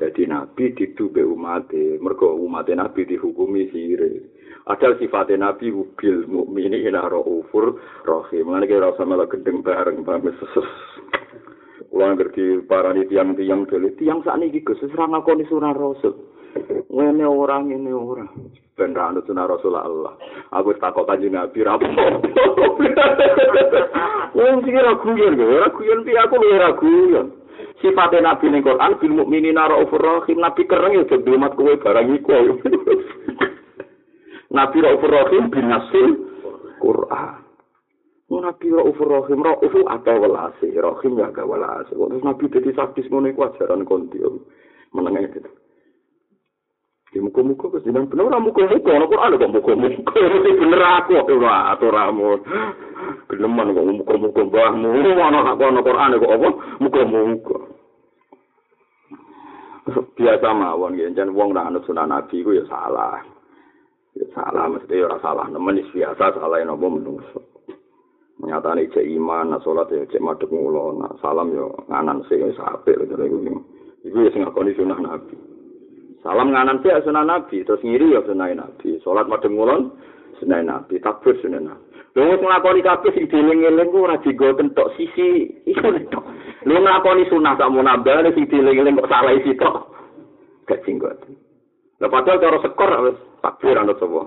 Jadi 0.00 0.24
Nabi 0.24 0.72
diduga 0.72 1.20
umat 1.20 1.68
Mereka 1.72 2.28
umat 2.28 2.68
Nabi 2.72 3.08
dihukumi 3.08 3.72
sirik. 3.72 4.36
Ada 4.68 5.00
sifatnya 5.00 5.48
Nabi 5.52 5.72
bil 5.96 6.28
mu'minina 6.28 7.08
ra'ufur 7.08 7.76
rahim. 8.04 8.52
Mengenai 8.52 8.68
kira 8.68 8.92
sama 9.00 9.16
lah 9.16 9.28
gendeng 9.28 9.64
bareng. 9.64 10.04
Sesus. 10.40 10.68
Kula 11.92 12.16
ngerti 12.16 12.64
parani 12.64 13.04
tiang-tiang 13.04 13.68
dhewe, 13.68 13.92
tiang 14.00 14.24
sakniki 14.24 14.64
Gus 14.64 14.80
wis 14.80 14.96
ora 14.96 15.12
ngakoni 15.12 15.44
sunah 15.44 15.76
Rasul. 15.76 16.16
Ngene 16.88 17.28
orang 17.28 17.68
ini 17.68 17.92
orang. 17.92 18.32
Ben 18.72 18.96
ra 18.96 19.12
anut 19.12 19.28
sunah 19.28 19.44
Rasul 19.44 19.76
Allah. 19.76 20.16
Aku 20.56 20.72
takok 20.80 21.04
kanjeng 21.04 21.36
Nabi 21.36 21.60
ra 21.60 21.76
Wong 24.32 24.64
sing 24.64 24.72
ora 24.72 24.96
guyon, 25.04 25.36
ora 25.36 25.68
guyon 25.68 26.00
pi 26.00 26.16
aku 26.16 26.40
ora 26.40 26.72
guyon. 26.80 27.28
Sifate 27.84 28.24
Nabi 28.24 28.48
ning 28.48 28.64
Quran 28.64 28.96
bil 28.96 29.12
mukminina 29.12 29.68
raufur 29.68 30.00
rahim, 30.00 30.40
Nabi 30.40 30.64
kereng 30.64 30.96
ya 30.96 31.04
dadi 31.04 31.28
umat 31.28 31.52
kowe 31.60 31.76
barang 31.76 32.08
iku. 32.16 32.56
Nabi 34.56 34.76
raufur 34.80 35.12
rahim 35.12 35.52
bin 35.52 35.68
nasil 35.68 36.08
Quran. 36.80 37.41
Nabi 38.40 38.72
Raufur 38.72 39.10
Rahim, 39.12 39.44
Raufu 39.44 39.84
ada 39.84 40.14
welasi, 40.16 40.72
Rahim 40.72 41.20
ya 41.20 41.28
agak 41.28 41.44
welasi. 41.44 41.92
Terus 41.92 42.24
Nabi 42.24 42.48
jadi 42.48 42.70
sadis 42.72 43.10
ngono 43.12 43.28
iku 43.28 43.50
ajaran 43.50 43.84
konti. 43.84 44.22
Menengah 44.96 45.24
itu. 45.28 45.40
Ya 47.12 47.20
muka-muka 47.20 47.68
ke 47.68 47.84
sini, 47.84 48.08
bener 48.08 48.24
lah 48.24 48.40
muka-muka, 48.40 48.88
ada 48.88 49.04
Quran 49.04 49.36
kok 49.36 49.52
muka-muka, 49.52 50.16
ini 50.16 50.50
bener 50.56 50.80
aku, 50.80 51.12
ora 51.20 51.76
aturamu. 51.76 52.40
Geneman 53.28 53.76
kok 53.76 53.84
muka-muka 53.84 54.40
mbahmu, 54.48 54.88
mana 55.20 55.44
aku 55.52 55.60
ada 55.60 55.80
Quran 55.84 56.16
kok 56.16 56.32
apa, 56.32 56.48
muka-muka. 56.80 57.58
Biasa 60.16 60.48
mawon, 60.56 60.96
jangan 60.96 61.36
wong 61.36 61.52
nak 61.52 61.68
anut 61.68 61.84
sunnah 61.84 62.08
Nabi, 62.08 62.40
ya 62.48 62.64
salah. 62.64 63.20
Ya 64.16 64.24
salah, 64.32 64.72
mesti 64.72 65.04
ya 65.04 65.12
salah, 65.20 65.52
nemen 65.52 65.84
biasa, 65.92 66.32
salah 66.32 66.64
yang 66.64 66.72
apa 66.72 66.86
menungso. 66.88 67.51
Nyatane 68.42 68.90
cek 68.90 69.06
iman, 69.06 69.54
nak 69.54 69.62
salat 69.62 69.86
ya 69.94 70.02
cek 70.10 70.22
madhep 70.22 70.50
mulo, 70.50 70.98
nak 70.98 71.14
salam 71.22 71.54
yo 71.54 71.70
nganan 71.86 72.26
sing 72.26 72.42
wis 72.42 72.58
apik 72.58 72.98
lho 72.98 73.14
iku. 73.14 73.38
Iku 74.02 74.18
ya 74.26 74.30
sing 74.34 74.42
ngakoni 74.42 74.74
sunah 74.74 74.98
Nabi. 74.98 75.38
Salam 76.26 76.50
nganan 76.50 76.82
sih 76.82 76.90
sunah 77.06 77.22
Nabi, 77.22 77.62
terus 77.62 77.82
ngiri 77.86 78.18
ya 78.18 78.20
sunah 78.26 78.50
Nabi. 78.50 78.98
Salat 79.06 79.30
madhep 79.30 79.50
mulo 79.54 79.94
sunah 80.42 80.58
Nabi, 80.58 80.98
takbir 80.98 81.38
sunah 81.38 81.62
Nabi. 81.62 81.86
Lho 82.12 82.34
wis 82.34 82.42
nglakoni 82.42 82.82
kabeh 82.82 83.10
sing 83.14 83.24
dieling-eling 83.30 83.88
ku 83.88 84.04
ora 84.04 84.20
digo 84.20 84.52
kentok 84.58 84.92
sisi 84.98 85.48
iku 85.64 85.94
tok. 86.10 86.24
Lho 86.66 86.76
nglakoni 86.82 87.30
sunah 87.30 87.54
sak 87.54 87.70
munabah 87.70 88.26
sing 88.34 88.50
dieling-eling 88.50 88.98
kok 88.98 89.08
salah 89.08 89.32
isi 89.38 89.54
tok. 89.54 89.86
Gak 90.66 90.82
singgot. 90.82 91.16
Lah 92.02 92.10
padahal 92.10 92.42
cara 92.42 92.58
sekor 92.58 92.90
wis 93.06 93.18
takbir 93.38 93.78
anut 93.78 93.96
sapa? 94.02 94.22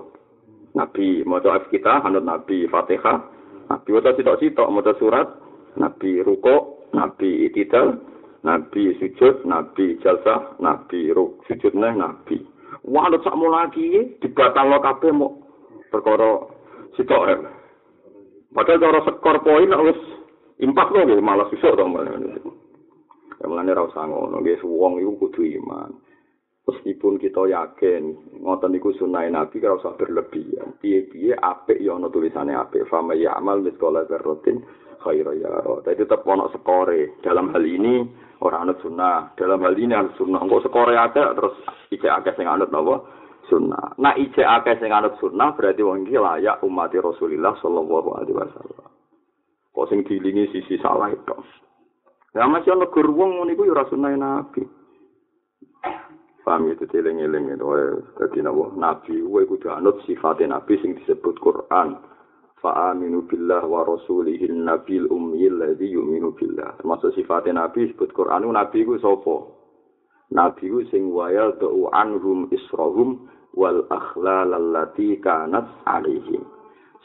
Nabi 0.72 1.20
maca 1.28 1.60
kita 1.68 2.00
anut 2.04 2.24
Nabi 2.24 2.64
Fatihah 2.68 3.35
Nabi 3.66 3.88
wata 3.90 4.14
sitok-sitok 4.14 4.70
maca 4.70 4.92
surat, 4.98 5.26
Nabi 5.74 6.22
ruko, 6.22 6.86
Nabi 6.94 7.50
itidal, 7.50 7.98
Nabi 8.46 8.94
sujud, 9.02 9.42
Nabi 9.42 9.98
jalsah, 9.98 10.54
Nabi 10.62 11.10
ruk 11.10 11.42
sujud 11.50 11.74
neh, 11.74 11.92
Nabi. 11.98 12.38
Wah, 12.86 13.10
ada 13.10 13.18
sakmu 13.26 13.50
lagi, 13.50 14.14
dibatal 14.22 14.70
lo 14.70 14.78
kabeh 14.78 15.10
mau 15.10 15.34
perkara 15.90 16.46
sitok 16.94 17.22
ya. 17.26 17.36
Padahal 18.54 18.78
cara 18.78 19.00
skor 19.02 19.36
poin 19.42 19.74
harus 19.74 19.98
impak 20.62 20.94
lo 20.94 21.18
malah 21.18 21.50
susah 21.50 21.74
dong. 21.74 21.98
Ya 23.36 23.44
mulane 23.44 23.74
ra 23.74 23.84
usah 23.84 24.06
ngono, 24.06 24.40
nggih 24.40 24.62
wong 24.64 25.02
iku 25.02 25.28
kudu 25.28 25.44
iman. 25.60 25.92
Meskipun 26.66 27.22
kita 27.22 27.46
yakin 27.46 28.18
ngoten 28.42 28.74
niku 28.74 28.90
sunah 28.98 29.22
nabi 29.30 29.62
kalau 29.62 29.78
usah 29.78 29.94
berlebihan. 29.94 30.74
Piye-piye 30.82 31.38
apik 31.38 31.78
ya 31.78 31.94
ana 31.94 32.10
tulisane 32.10 32.52
apik. 32.52 32.90
Fama 32.90 33.14
ya 33.14 33.38
amal 33.38 33.62
miskola 33.62 34.02
berrotin 34.04 34.60
khaira 35.00 35.32
ya 35.38 35.50
tapi 35.86 35.94
tetap 35.94 36.26
ono 36.26 36.50
skore 36.50 37.22
dalam 37.22 37.54
hal 37.54 37.62
ini 37.62 38.02
orang 38.42 38.68
anut 38.68 38.82
sunnah. 38.82 39.30
Dalam 39.38 39.62
hal 39.62 39.78
ini 39.78 39.94
anut 39.94 40.18
sunnah. 40.18 40.42
Kok 40.42 40.66
skore 40.66 40.94
ada 40.98 41.32
terus 41.38 41.54
ijek 41.94 42.10
akeh 42.10 42.34
sing 42.34 42.50
anut 42.50 42.68
napa? 42.74 43.06
Sunnah. 43.46 43.94
Nah 44.02 44.18
ijek 44.18 44.42
akeh 44.42 44.82
sing 44.82 44.90
anut 44.90 45.14
sunnah 45.22 45.54
berarti 45.54 45.86
wong 45.86 46.02
iki 46.10 46.18
layak 46.18 46.58
umat 46.66 46.90
Rasulullah 46.98 47.54
sallallahu 47.62 48.18
alaihi 48.18 48.34
wasallam. 48.34 48.90
Kok 49.70 49.86
sing 49.86 50.02
dilingi 50.02 50.50
sisi 50.50 50.82
salah 50.82 51.14
itu? 51.14 51.38
Ya 52.34 52.44
masih 52.50 52.74
ana 52.74 52.90
gur 52.90 53.06
wong 53.06 53.46
niku 53.46 53.64
ya 53.64 53.72
ora 53.72 53.86
sunah 53.86 54.12
nabi 54.12 54.75
paham 56.46 56.70
itu 56.70 56.86
eling-eling 56.86 57.58
itu 57.58 57.66
dadi 58.14 58.38
napa 58.38 58.70
nabi 58.78 59.18
kuwi 59.18 59.50
kudu 59.50 59.66
anut 59.66 59.98
sifat 60.06 60.46
nabi 60.46 60.78
sing 60.78 60.94
disebut 60.94 61.42
Quran. 61.42 61.98
Fa 62.62 62.94
aminu 62.94 63.26
billah 63.26 63.66
wa 63.66 63.82
rasulihi 63.82 64.48
nabil 64.54 65.10
ummi 65.10 65.50
alladhi 65.50 65.90
yu'minu 65.90 66.38
billah. 66.38 66.78
Termasuk 66.78 67.18
sifat 67.18 67.50
nabi 67.50 67.90
disebut 67.90 68.14
Quran. 68.14 68.46
Nabi 68.46 68.86
ku 68.86 68.94
sapa 69.02 69.36
nabi 70.30 70.70
ku 70.70 70.86
sing 70.86 71.10
wayal 71.10 71.58
tu 71.58 71.90
anhum 71.90 72.46
israhum 72.54 73.26
wal 73.50 73.82
akhlal 73.90 74.54
allati 74.54 75.18
kanat 75.18 75.66
alaihim 75.82 76.55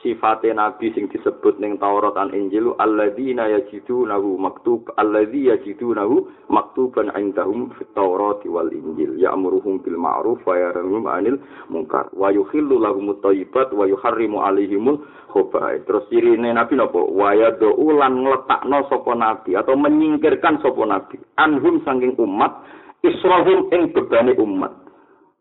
sifate 0.02 0.50
nabi 0.52 0.90
sing 0.98 1.06
disebut 1.08 1.62
ning 1.62 1.78
Taurat 1.78 2.18
lan 2.18 2.34
Injil 2.34 2.74
alladzina 2.82 3.46
yajidunahu 3.48 4.36
maktub 4.42 4.90
alladzi 4.98 5.54
yajidunahu 5.54 6.26
maktuban 6.50 7.14
indahum 7.14 7.70
fit 7.78 7.88
Taurat 7.94 8.42
wal 8.50 8.68
Injil. 8.74 9.22
Ya'muruhum 9.22 9.86
bil 9.86 9.98
ma'ruf 10.02 10.42
wa 10.44 10.58
yanhahum 10.58 11.06
'anil 11.06 11.38
munkar. 11.70 12.10
Wa 12.18 12.34
yuhillu 12.34 12.82
lahum 12.82 13.14
thayyibat 13.22 13.72
wa 13.72 13.86
yuharrimu 13.86 14.42
'alaihimul 14.42 15.06
khaba'ith 15.32 15.86
terus 15.86 16.04
sirine 16.10 16.50
nabi 16.50 16.76
napa? 16.76 17.00
Wa 17.00 17.38
yad'u 17.38 17.88
lan 17.94 18.26
ngletakno 18.26 18.90
sapa 18.90 19.14
nabi 19.14 19.54
atau 19.54 19.78
menyingkirkan 19.78 20.60
sapa 20.66 20.82
nabi. 20.84 21.22
Anhum 21.38 21.80
sanging 21.86 22.18
umat 22.18 22.66
israhum 23.06 23.70
ing 23.70 23.94
bebane 23.94 24.34
umat. 24.42 24.74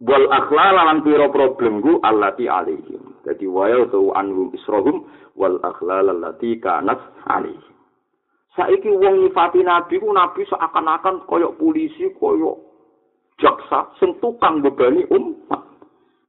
Wal 0.00 0.28
akhlal 0.32 0.76
lan 0.80 1.04
pira 1.04 1.28
problemku 1.28 2.00
allati 2.00 2.48
alaihim 2.48 3.09
Jadi 3.30 3.46
waya 3.46 3.86
tu 3.94 4.10
anhum 4.18 4.50
isrohum 4.50 5.06
wal 5.38 5.62
akhlal 5.62 6.10
allati 6.10 6.58
kanat 6.58 6.98
alih. 7.30 7.54
Saiki 8.58 8.90
wong 8.90 9.22
nyifati 9.22 9.62
nabi 9.62 10.02
ku 10.02 10.10
nabi 10.10 10.42
seakan-akan 10.50 11.22
koyok 11.30 11.54
polisi, 11.54 12.10
koyok 12.18 12.58
jaksa, 13.38 13.86
sing 14.02 14.18
tukang 14.18 14.58
bebani 14.66 15.06
umat. 15.14 15.62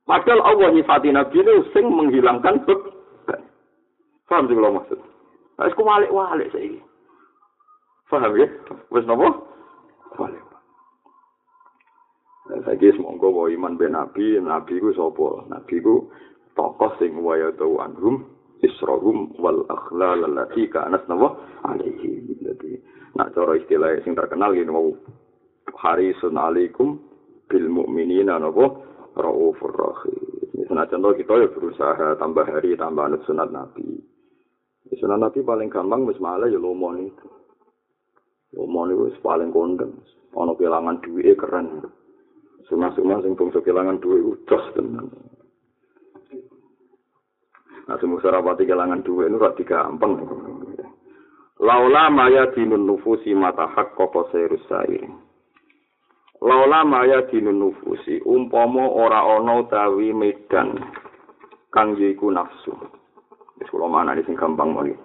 Padahal 0.06 0.46
Allah 0.46 0.70
nyifati 0.78 1.10
nabi 1.10 1.42
ini 1.42 1.66
sing 1.74 1.90
menghilangkan 1.90 2.62
beban. 2.70 3.42
Faham 4.30 4.46
sih 4.46 4.54
kalau 4.54 4.78
maksud? 4.78 5.00
Nah, 5.58 5.66
itu 5.66 5.82
walik-walik 5.82 6.54
saiki. 6.54 6.80
Faham 8.14 8.38
ya? 8.38 8.46
Wes 8.94 9.10
nopo? 9.10 9.50
Walik. 10.22 10.46
Saiki 12.62 12.94
semoga 12.94 13.26
wa 13.26 13.50
iman 13.50 13.74
ben 13.74 13.98
nabi, 13.98 14.38
nabi 14.38 14.78
ku 14.78 14.94
sapa? 14.94 15.50
Nabi 15.50 15.82
ku 15.82 16.14
tokoh 16.62 16.94
sing 17.02 17.18
waya 17.26 17.50
tau 17.58 17.82
anhum 17.82 18.30
israhum 18.62 19.34
wal 19.42 19.66
akhlal 19.66 20.22
allati 20.22 20.70
kanat 20.70 21.02
nawa 21.10 21.34
alaihi. 21.66 22.38
Jadi 22.38 22.78
nak 23.18 23.34
cara 23.34 23.58
istilah 23.58 23.98
sing 24.06 24.14
terkenal 24.14 24.54
ngene 24.54 24.70
mau 24.70 24.94
harisun 25.82 26.38
alaikum 26.38 27.02
bil 27.50 27.66
mukminina 27.66 28.38
napa 28.38 28.78
raufur 29.18 29.74
rahim. 29.74 30.22
Senajan 30.70 31.02
contoh 31.02 31.18
kita 31.18 31.34
ya 31.36 31.48
berusaha 31.50 32.08
tambah 32.22 32.46
hari 32.46 32.78
tambah 32.78 33.10
anut 33.10 33.26
sunat 33.26 33.50
nabi. 33.50 33.98
Sunat 35.02 35.18
nabi 35.18 35.42
paling 35.42 35.74
gampang 35.74 36.06
wis 36.06 36.22
malah 36.22 36.46
ya 36.46 36.62
lomo 36.62 36.94
itu. 37.02 37.28
Lomo 38.54 38.86
itu 38.88 39.18
paling 39.26 39.50
kondang. 39.50 39.98
Ono 40.38 40.54
kehilangan 40.56 41.02
duit 41.04 41.36
keren. 41.36 41.84
Semua-semua 42.70 43.20
sing 43.20 43.36
bangsa 43.36 43.60
kehilangan 43.60 44.00
duit 44.00 44.24
udah 44.24 44.64
tenan. 44.78 45.12
Nah, 47.90 47.98
semua 47.98 48.22
sarapati 48.22 48.66
kehilangan 48.66 49.02
duit 49.02 49.30
itu 49.30 49.42
rati 49.42 49.64
gampang. 49.66 50.22
Laula 51.62 52.10
maya 52.10 52.50
dinun 52.58 52.90
nufusi 52.90 53.38
mata 53.38 53.70
hak 53.70 53.94
koko 53.94 54.34
serus 54.34 54.66
sairi. 54.66 55.06
Laula 56.42 56.82
maya 56.82 57.22
dinun 57.30 57.62
nufusi 57.62 58.18
umpomo 58.26 58.98
ora 58.98 59.22
ono 59.22 59.70
tawi 59.70 60.10
medan 60.10 60.74
kang 61.70 61.94
yiku 62.02 62.34
nafsu. 62.34 62.74
Wis 63.62 63.70
mana 63.78 64.18
sing 64.26 64.34
gampang 64.34 64.74
moni. 64.74 64.98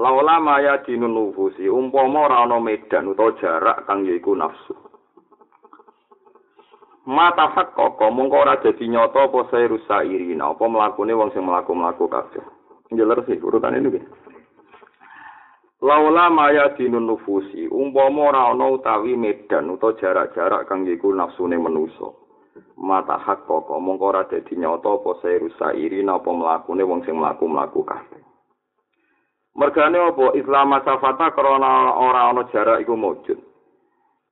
Laula 0.00 0.40
maya 0.40 0.80
dinun 0.80 1.12
nufusi 1.12 1.68
umpomo 1.68 2.24
ora 2.24 2.48
ono 2.48 2.56
medan 2.56 3.12
utawa 3.12 3.36
jarak 3.36 3.84
kang 3.84 4.08
yiku 4.08 4.32
nafsu. 4.32 4.87
Mata 7.08 7.48
hak 7.48 7.72
koko 7.72 8.12
mongko 8.12 8.36
ora 8.36 8.60
dadi 8.60 8.84
nyata 8.84 9.32
apa 9.32 9.48
sae 9.48 9.64
rusa 9.64 10.04
irina 10.04 10.52
apa 10.52 10.68
mlakune 10.68 11.16
wong 11.16 11.32
sing 11.32 11.40
mlaku-mlaku 11.40 12.04
kabeh. 12.04 12.44
Njeler 12.92 13.24
sih 13.24 13.40
urutan 13.40 13.80
ini 13.80 14.04
Laula 15.80 16.28
maya 16.28 16.74
dinun 16.76 17.06
nufusi 17.08 17.64
umpama 17.70 18.28
ora 18.28 18.52
ana 18.52 18.66
utawi 18.68 19.16
medan 19.16 19.72
utawa 19.72 19.96
jarak-jarak 19.96 20.68
kang 20.68 20.84
iku 20.84 21.08
nafsune 21.14 21.56
manusa 21.56 22.12
mata 22.76 23.16
hak 23.16 23.48
koko 23.48 23.80
mongko 23.80 24.04
ora 24.12 24.28
dadi 24.28 24.60
nyata 24.60 25.00
apa 25.00 25.10
sae 25.24 25.40
rusa 25.40 25.72
irina 25.72 26.20
apa 26.20 26.28
mlakune 26.28 26.84
wong 26.84 27.08
sing 27.08 27.16
mlaku-mlaku 27.16 27.88
kabeh. 27.88 28.20
Mergane 29.56 29.96
apa? 29.96 30.36
Islam 30.36 30.76
safata 30.84 31.32
krana 31.32 31.96
ora 31.96 32.36
ana 32.36 32.44
jarak 32.52 32.84
iku 32.84 32.92
mujud 33.00 33.47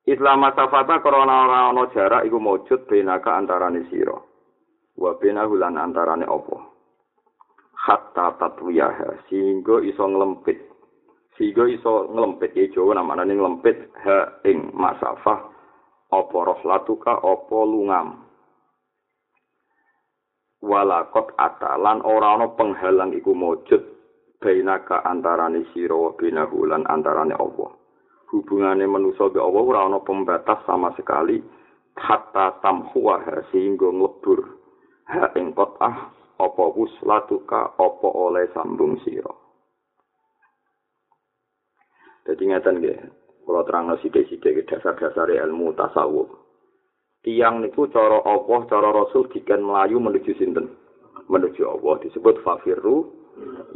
Islam 0.07 0.38
masafata 0.47 1.03
krana 1.03 1.51
ora 1.51 1.59
ana 1.75 1.90
jarak 1.90 2.23
iku 2.31 2.38
mujud 2.38 2.87
benaka 2.87 3.35
antarane 3.35 3.90
sira. 3.90 4.14
Wa 4.95 5.19
benahu 5.19 5.59
lan 5.59 5.75
antarane 5.75 6.23
apa? 6.23 6.57
Hatta 7.75 8.38
tatwiyah 8.38 9.27
sehingga 9.27 9.83
iso 9.83 10.07
nglempit. 10.07 10.62
Sehingga 11.35 11.66
iso 11.66 12.07
nglempit 12.07 12.55
ya 12.55 12.71
Jawa 12.71 13.03
namane 13.03 13.35
nglempit 13.35 13.90
ha 14.07 14.40
ing 14.47 14.71
masafah 14.79 15.42
apa 16.14 16.38
rohlatuka 16.38 17.19
apa 17.19 17.59
lungam. 17.66 18.31
Walakot 20.62 21.35
atalan 21.35 22.07
ora 22.07 22.38
ana 22.38 22.55
penghalang 22.55 23.11
iku 23.11 23.35
mujud 23.35 23.83
benaka 24.38 25.03
antarane 25.03 25.66
sira 25.75 25.99
wa 25.99 26.14
benahu 26.14 26.62
lan 26.62 26.87
antarane 26.87 27.35
apa? 27.35 27.86
Hubungane 28.31 28.87
manusa 28.87 29.31
be 29.31 29.39
Allah 29.39 29.62
ora 29.62 29.81
ana 29.87 29.99
pembatas 30.03 30.62
sama 30.67 30.91
sekali 30.99 31.39
hatta 31.95 32.59
tamhuwa 32.61 33.23
sehingga 33.51 33.89
nglebur. 33.89 34.41
Ha 35.07 35.31
ing 35.39 35.55
qotah 35.55 36.11
apa 36.37 36.65
wuslatuka 36.75 37.79
apa 37.79 38.09
oleh 38.11 38.51
sambung 38.53 38.99
sira. 39.07 39.31
Jadi 42.27 42.43
ngeten 42.51 42.83
nggih 42.83 42.99
kula 43.47 43.62
terangno 43.62 43.95
sithik-sithik 44.03 44.67
dasar-dasar 44.67 45.31
ilmu 45.31 45.71
tasawuf. 45.79 46.27
Tiang 47.23 47.62
niku 47.62 47.87
cara 47.91 48.19
Allah 48.27 48.61
cara 48.67 48.91
Rasul 48.91 49.31
diken 49.31 49.62
melayu 49.62 50.03
menuju 50.03 50.35
sinten? 50.35 50.75
Menuju 51.31 51.62
Allah. 51.62 52.03
Disebut 52.03 52.43
fafirru 52.43 53.07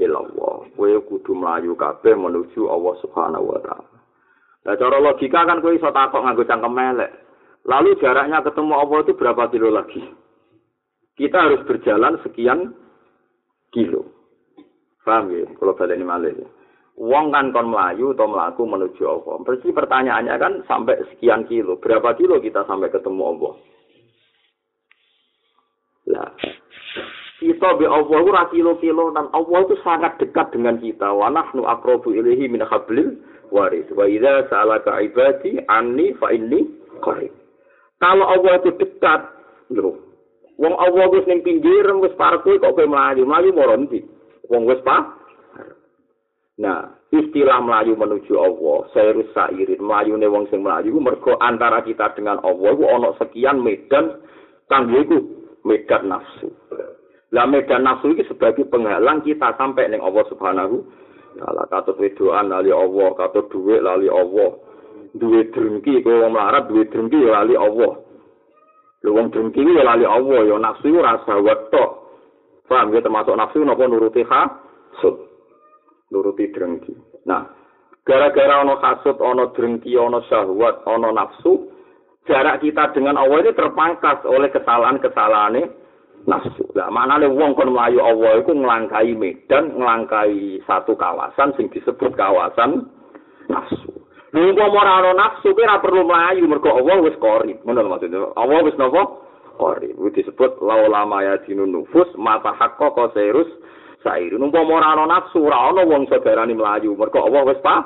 ilallah. 0.02 0.66
Kowe 0.74 0.90
kudu 1.06 1.30
melayu 1.34 1.78
kabeh 1.78 2.18
menuju 2.18 2.66
Allah 2.66 2.94
Subhanahu 2.98 3.54
wa 3.54 3.58
taala 3.62 3.89
Nah, 4.70 4.78
cara 4.78 5.02
logika 5.02 5.42
kan 5.42 5.58
kowe 5.58 5.74
iso 5.74 5.90
takok 5.90 6.22
nganggo 6.22 6.46
cangkem 6.46 6.70
melek. 6.70 7.10
Lalu 7.66 7.98
jaraknya 7.98 8.38
ketemu 8.38 8.78
Allah 8.78 8.98
itu 9.02 9.12
berapa 9.18 9.50
kilo 9.50 9.66
lagi? 9.66 9.98
Kita 11.18 11.42
harus 11.42 11.66
berjalan 11.66 12.22
sekian 12.22 12.70
kilo. 13.74 14.06
Paham 15.02 15.34
ya? 15.34 15.42
Kalau 15.58 15.74
balik 15.74 15.98
ini 15.98 16.06
malah 16.06 16.30
ya. 16.30 16.46
Wong 16.94 17.34
kan 17.34 17.50
kon 17.50 17.74
melayu 17.74 18.14
atau 18.14 18.30
melaku 18.30 18.62
menuju 18.62 19.02
Allah. 19.10 19.42
Berarti 19.42 19.74
pertanyaannya 19.74 20.34
kan 20.38 20.52
sampai 20.70 21.02
sekian 21.10 21.50
kilo. 21.50 21.74
Berapa 21.82 22.14
kilo 22.14 22.38
kita 22.38 22.62
sampai 22.70 22.94
ketemu 22.94 23.22
Allah? 23.26 23.54
Lah, 26.14 26.30
kita 27.42 27.74
be 27.74 27.90
Allah 27.90 28.20
ora 28.22 28.46
kilo-kilo 28.54 29.10
dan 29.18 29.34
Allah 29.34 29.58
itu 29.66 29.74
sangat 29.82 30.14
dekat 30.22 30.54
dengan 30.54 30.78
kita. 30.78 31.10
Wa 31.10 31.26
nahnu 31.26 31.66
aqrabu 31.66 32.14
ilaihi 32.14 32.46
min 32.46 32.62
hablil 32.62 33.18
waris. 33.50 33.86
Wa 33.92 34.06
idza 34.06 34.48
sa'alaka 34.48 35.02
ibadi 35.04 35.60
anni 35.66 36.14
fa 36.18 36.30
inni 36.34 36.66
qarib. 37.02 37.34
Kalau 38.00 38.26
Allah 38.26 38.64
itu 38.64 38.70
dekat, 38.80 39.20
lho. 39.76 39.92
Wong 40.60 40.74
Allah 40.76 41.08
wis 41.12 41.24
ning 41.24 41.40
pinggir 41.40 41.88
wis 42.00 42.12
parek 42.20 42.44
kok 42.44 42.60
kowe 42.60 42.84
mlayu, 42.84 43.24
mlayu 43.24 43.52
moro 43.52 43.76
ndi? 43.80 44.04
Wong 44.48 44.68
wis 44.68 44.80
pa. 44.84 45.20
Nah, 46.60 46.92
istilah 47.08 47.64
melayu 47.64 47.96
menuju 47.96 48.36
Allah, 48.36 48.84
sairus 48.92 49.32
sairin, 49.32 49.80
melayune 49.80 50.28
wong 50.28 50.44
sing 50.52 50.60
melayu, 50.60 51.00
mergo 51.00 51.40
antara 51.40 51.80
kita 51.80 52.12
dengan 52.12 52.36
Allah 52.44 52.76
itu 52.76 52.84
ana 52.84 53.10
sekian 53.16 53.64
medan 53.64 54.20
kanggo 54.68 55.00
iku 55.00 55.18
medan 55.64 56.12
nafsu. 56.12 56.52
Lah 57.32 57.48
medan 57.48 57.88
nafsu 57.88 58.12
iki 58.12 58.28
sebagai 58.28 58.68
penghalang 58.68 59.24
kita 59.24 59.56
sampai 59.56 59.88
ning 59.88 60.04
Allah 60.04 60.28
Subhanahu 60.28 60.84
taala. 61.40 61.64
Katut 61.72 61.96
wedoan 61.96 62.52
lali 62.52 62.68
Allah, 62.68 63.08
katut 63.16 63.48
dhuwit 63.48 63.80
lali 63.80 64.12
Allah. 64.12 64.60
Duwe 65.10 65.50
drengki 65.50 66.04
kowe 66.06 66.22
wong 66.22 66.36
melarat 66.36 66.70
duwe 66.70 66.86
drengki 66.86 67.18
ya 67.18 67.42
lali 67.42 67.56
Allah. 67.58 67.98
Lho 69.02 69.10
wong 69.10 69.32
drengki 69.32 69.64
ya 69.64 69.82
lali 69.82 70.04
Allah 70.06 70.40
ya 70.46 70.56
nafsu 70.60 70.92
rasa 71.00 71.34
wetok. 71.40 71.90
Paham 72.70 72.94
ya 72.94 73.02
termasuk 73.02 73.34
nafsu 73.34 73.64
napa 73.66 73.88
nuruti 73.88 74.22
hasud. 74.22 75.16
Nuruti 76.14 76.46
drengki. 76.54 76.94
Nah, 77.26 77.50
gara-gara 78.06 78.62
ana 78.62 78.78
hasud, 78.78 79.18
ana 79.18 79.50
drengki, 79.50 79.98
ana 79.98 80.22
syahwat, 80.30 80.86
ana 80.86 81.10
nafsu, 81.10 81.66
jarak 82.30 82.62
kita 82.62 82.94
dengan 82.94 83.18
Allah 83.18 83.42
ini 83.42 83.50
terpangkas 83.58 84.22
oleh 84.22 84.54
kesalahan-kesalahan 84.54 85.66
nafsu. 86.28 86.64
Lah 86.76 86.92
maknane 86.92 87.30
wong 87.30 87.56
kon 87.56 87.72
mlayu 87.72 88.00
Allah 88.02 88.40
iku 88.40 88.52
nglangkai 88.52 89.16
medan, 89.16 89.76
nglangkai 89.76 90.60
satu 90.68 90.96
kawasan 90.96 91.54
sing 91.56 91.72
disebut 91.72 92.12
kawasan 92.16 92.88
nafsu. 93.48 93.92
Lha 94.30 94.54
kok 94.54 94.70
ora 94.70 94.92
ana 95.02 95.10
nafsu 95.16 95.50
kuwi 95.50 95.66
ora 95.66 95.82
perlu 95.82 96.06
mlayu 96.06 96.46
mergo 96.46 96.70
Allah 96.70 97.02
wis 97.02 97.18
qori. 97.18 97.58
Ngono 97.66 97.90
maksudnya. 97.90 98.30
Allah 98.38 98.58
wis 98.62 98.78
napa? 98.78 99.02
Qori. 99.58 99.90
Kuwi 99.96 100.14
disebut 100.14 100.62
laula 100.62 101.02
maya 101.02 101.40
dinun 101.42 101.74
nufus 101.74 102.06
mata 102.14 102.54
hakka 102.54 103.10
serus 103.10 103.50
sair. 104.06 104.30
Numpama 104.38 104.78
ora 104.78 104.94
ana 104.94 105.04
nafsu 105.18 105.42
ora 105.42 105.74
ana 105.74 105.82
wong 105.82 106.06
saudarane 106.06 106.54
mlayu 106.54 106.94
mergo 106.94 107.26
Allah 107.26 107.42
wis 107.42 107.58
pa. 107.58 107.82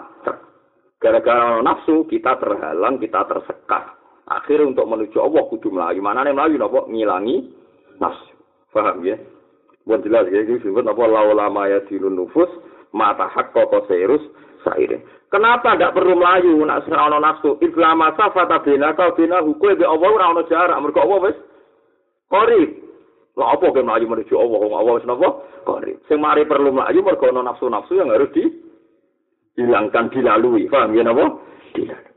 Gara-gara 1.01 1.61
nafsu 1.61 2.09
kita 2.09 2.37
terhalang, 2.41 2.97
kita 2.97 3.29
tersekat. 3.29 3.93
Akhirnya 4.25 4.73
untuk 4.73 4.89
menuju 4.89 5.21
Allah 5.21 5.43
kudu 5.53 5.69
melayu. 5.69 6.01
Mana 6.01 6.25
nih 6.25 6.33
melayu 6.33 6.57
napa 6.57 6.89
ngilangi 6.89 7.64
nafsu. 8.01 8.35
Paham 8.75 9.07
ya? 9.07 9.19
Buat 9.85 10.03
jelas 10.03 10.27
ya, 10.33 10.41
ini 10.41 10.59
disebut 10.59 10.89
apa 10.89 11.03
laulama 11.05 11.69
ya 11.69 11.85
dinun 11.87 12.17
nufus 12.17 12.49
mata 12.97 13.29
hak 13.29 13.53
koko 13.53 13.85
serus 13.85 14.23
sairin. 14.65 15.05
Kenapa 15.29 15.75
tidak 15.75 15.99
perlu 15.99 16.15
melayu 16.17 16.63
nak 16.63 16.87
serana 16.87 17.19
nafsu? 17.21 17.59
Islama 17.61 18.15
safata 18.15 18.63
bina 18.63 18.95
kau 18.95 19.13
bina 19.19 19.43
hukum 19.43 19.77
be 19.77 19.85
Allah 19.85 20.09
ono 20.31 20.47
jarak 20.47 20.79
mergo 20.79 21.03
Allah 21.03 21.19
wis 21.29 21.39
qarib. 22.31 22.71
Lah 23.35 23.59
apa 23.59 23.67
ke 23.67 23.83
melayu 23.83 24.07
menuju 24.07 24.35
Allah? 24.39 24.59
Wong 24.63 24.75
Allah 24.79 24.95
wis 24.95 25.07
napa? 25.11 25.29
Qarib. 25.67 25.97
Sing 26.07 26.23
mari 26.23 26.47
perlu 26.47 26.71
melayu 26.71 27.03
mergo 27.03 27.27
ono 27.29 27.43
nafsu-nafsu 27.45 27.99
yang 27.99 28.15
harus 28.15 28.31
dihilangkan 28.33 30.09
dilalui. 30.15 30.71
Paham 30.71 30.95
ya 30.95 31.03
napa? 31.03 31.35
Dilalui. 31.75 32.14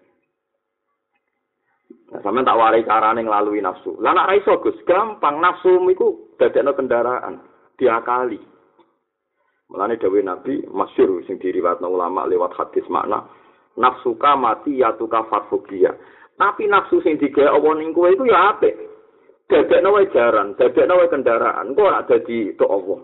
Nah, 2.18 2.26
sampean 2.26 2.50
tak 2.50 2.58
warai 2.58 2.82
carane 2.82 3.22
nglalui 3.22 3.62
nafsu. 3.62 3.94
Lah 4.02 4.10
nek 4.10 4.42
iso 4.42 4.58
Gus, 4.58 4.74
gampang 4.90 5.38
nafsu 5.38 5.78
iku 5.86 6.34
dadekno 6.42 6.74
kendaraan, 6.74 7.46
diakali. 7.78 8.42
Mulane 9.70 10.02
dawuh 10.02 10.26
Nabi 10.26 10.66
masyhur 10.66 11.22
sing 11.30 11.38
diriwayatno 11.38 11.94
ulama 11.94 12.26
lewat 12.26 12.58
hadis 12.58 12.90
makna 12.90 13.22
nafsuka 13.78 14.34
mati 14.34 14.82
yatuka 14.82 15.30
fatfukia. 15.30 15.94
Tapi 16.42 16.66
nafsu 16.66 17.06
sing 17.06 17.22
digawe 17.22 17.54
Allah 17.54 17.74
ning 17.78 17.94
kowe 17.94 18.10
iku 18.10 18.26
ya 18.26 18.58
apik. 18.58 18.74
Dadekno 19.46 19.94
wae 19.94 20.10
jaran, 20.10 20.58
dadekno 20.58 20.98
wae 20.98 21.14
kendaraan, 21.14 21.78
kok 21.78 21.86
ora 21.86 22.02
dadi 22.02 22.58
tok 22.58 22.74
Allah. 22.74 23.00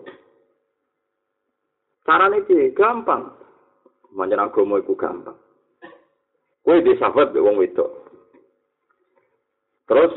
Carane 2.02 2.42
iki 2.42 2.74
gampang. 2.74 3.30
Manjen 4.10 4.42
agama 4.42 4.82
iku 4.82 4.98
gampang. 4.98 5.38
Kowe 6.66 6.82
di 6.82 6.98
sahabat 6.98 7.30
mbek 7.30 7.44
wong 7.46 7.62
wedok. 7.62 7.90
Terus 9.84 10.12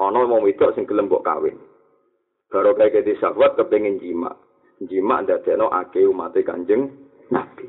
ana 0.00 0.24
wong 0.24 0.44
wedok 0.44 0.72
sing 0.72 0.88
gelem 0.88 1.08
mbok 1.10 1.24
kawin. 1.24 1.56
Baru 2.48 2.72
kayak 2.72 3.04
di 3.04 3.12
sahabat 3.20 3.60
kepengin 3.60 4.00
jima. 4.00 4.32
Jima 4.80 5.20
dadekno 5.26 5.68
akeh 5.68 6.08
umat 6.08 6.32
Kanjeng 6.46 6.88
Nabi. 7.28 7.68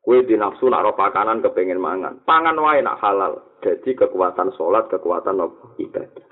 Kue 0.00 0.24
di 0.24 0.36
nafsu 0.36 0.68
nak 0.68 0.96
pakanan 0.96 1.44
kepengen 1.44 1.80
mangan. 1.80 2.20
Pangan 2.24 2.56
wae 2.60 2.80
nak 2.80 3.00
halal. 3.00 3.40
Jadi 3.60 3.92
kekuatan 3.92 4.56
sholat, 4.56 4.88
kekuatan 4.88 5.36
ibadah. 5.76 6.26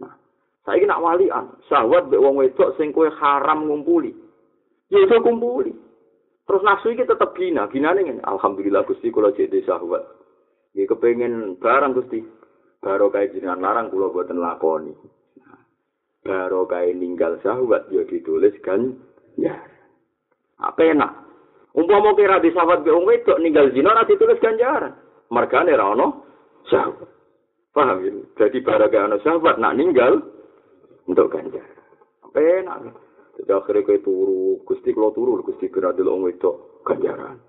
Nah, 0.00 0.16
saya 0.64 0.84
nak 0.88 1.04
walian. 1.04 1.60
Syahwat 1.68 2.08
be 2.08 2.16
wong 2.16 2.40
wedok 2.40 2.76
sing 2.80 2.92
kue 2.96 3.12
haram 3.20 3.68
ngumpuli. 3.68 4.16
Ya 4.88 5.04
kumpuli. 5.20 5.70
Terus 6.48 6.66
nafsu 6.66 6.90
ini 6.90 7.06
tetap 7.06 7.36
gina. 7.36 7.68
Gina 7.70 7.94
nih 7.94 8.24
Alhamdulillah 8.26 8.82
Gusti 8.88 9.12
kalau 9.12 9.30
jadi 9.30 9.60
syahwat. 9.62 10.02
Ini 10.74 10.88
kepengen 10.88 11.62
barang 11.62 11.94
Gusti. 11.94 12.39
Baru 12.80 13.12
kayak 13.12 13.36
jenengan 13.36 13.60
larang 13.60 13.92
kula 13.92 14.08
buatan 14.08 14.40
lakoni. 14.40 14.96
Baru 16.24 16.64
kayak 16.64 16.96
ninggal 16.96 17.36
syahwat 17.44 17.92
ya 17.92 18.08
ditulis 18.08 18.56
kan. 18.64 18.96
Ya. 19.36 19.56
Apa 20.60 20.88
enak? 20.88 21.12
Umpama 21.76 22.16
kira 22.16 22.40
di 22.40 22.50
sahabat 22.50 22.82
be 22.82 22.90
wong 22.90 23.06
wedok 23.06 23.38
ninggal 23.38 23.68
zina 23.70 23.92
ora 23.92 24.08
ditulis 24.08 24.40
ganjaran. 24.40 24.96
Mergane 25.28 25.76
ra 25.76 25.92
ono 25.92 26.06
sahabat. 26.72 27.08
Paham 27.70 28.00
ya? 28.02 28.12
Jadi 28.40 28.58
barang 28.64 28.92
ono 29.12 29.16
sahabat 29.20 29.60
nak 29.60 29.76
ninggal 29.76 30.20
untuk 31.04 31.28
ganjaran. 31.32 31.78
Apa 32.24 32.38
enak? 32.40 32.78
Jadi 33.40 33.50
akhirnya 33.56 33.86
kayak 33.88 34.04
turu, 34.04 34.60
gusti 34.68 34.92
kalau 34.92 35.16
turu, 35.16 35.40
gusti 35.40 35.72
kira 35.72 35.96
di 35.96 36.04
wong 36.04 36.28
wedok 36.28 36.84
ganjaran. 36.84 37.40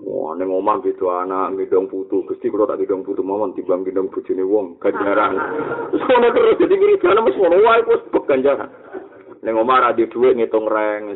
Wah, 0.00 0.32
neng 0.32 0.48
omah 0.48 0.80
gitu 0.80 1.12
anak 1.12 1.52
ngidong 1.52 1.84
putu, 1.92 2.24
gusti 2.24 2.48
kalau 2.48 2.64
tak 2.64 2.80
ngidong 2.80 3.04
putu 3.04 3.20
mawon 3.20 3.52
tiba 3.52 3.76
ngidong 3.76 4.08
bujune 4.08 4.40
wong 4.40 4.80
ganjaran. 4.80 5.36
Soalnya 6.00 6.32
terus 6.32 6.56
jadi 6.56 6.74
wiridan 6.80 7.20
mesti 7.20 7.36
ngono 7.36 7.60
wae 7.60 7.84
wis 7.84 8.00
ganjaran. 8.24 8.72
Neng 9.44 9.54
omah 9.60 9.84
ra 9.84 9.90
di 9.92 10.08
dhuwit 10.08 10.40
ngitung 10.40 10.64
reng, 10.64 11.12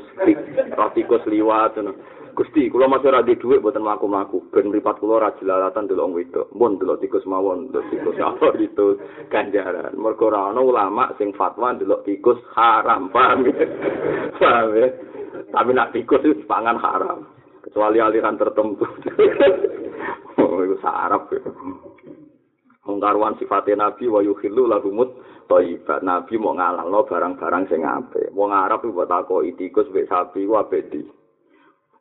ratikus 0.77 1.25
liwat 1.25 1.73
ngono. 1.81 1.93
Gusti, 2.37 2.69
kula 2.69 2.85
masih 2.85 3.09
ora 3.09 3.25
dhuwit 3.25 3.65
mboten 3.65 3.81
mlaku-mlaku. 3.81 4.53
Ben 4.53 4.69
mripat 4.69 5.01
kula 5.01 5.25
ora 5.25 5.33
jelalatan 5.41 5.89
delok 5.89 6.13
wedok. 6.13 6.47
Mun 6.53 6.77
delok 6.77 7.01
tikus 7.01 7.25
mawon, 7.25 7.73
delok 7.73 7.89
tikus 7.89 8.21
apa 8.21 8.53
itu 8.61 9.01
ganjaran. 9.33 9.97
Mergo 9.97 10.29
ora 10.29 10.53
ana 10.53 10.61
ulama 10.61 11.17
sing 11.17 11.33
fatwa 11.33 11.73
delok 11.73 12.05
tikus 12.05 12.37
haram, 12.53 13.09
paham 13.09 13.49
ya? 13.49 13.65
paham 14.37 14.69
ya? 14.77 14.89
Tapi 15.49 15.71
nak 15.73 15.97
tikus 15.97 16.21
itu 16.29 16.45
pangan 16.45 16.77
haram. 16.77 17.25
Kecuali 17.67 17.99
aliran 17.99 18.39
tertentu. 18.39 18.87
oh, 20.39 20.63
itu 20.63 20.79
sarap 20.79 21.27
ya. 21.35 21.43
Mengkaruan 22.87 23.35
sifatnya 23.43 23.91
Nabi 23.91 24.07
wa 24.07 24.23
yukhillu 24.23 24.71
lahumut 24.71 25.19
thayyibat. 25.51 26.07
Nabi 26.07 26.39
mau 26.39 26.55
ngalalno 26.55 27.03
barang-barang 27.11 27.67
sing 27.67 27.83
apik. 27.83 28.31
Wong 28.31 28.55
Arab 28.55 28.87
iku 28.87 29.03
takoki 29.03 29.59
tikus 29.59 29.91
mek 29.91 30.07
sapi 30.07 30.47
ku 30.47 30.55
apik 30.55 30.87
di. 30.95 31.03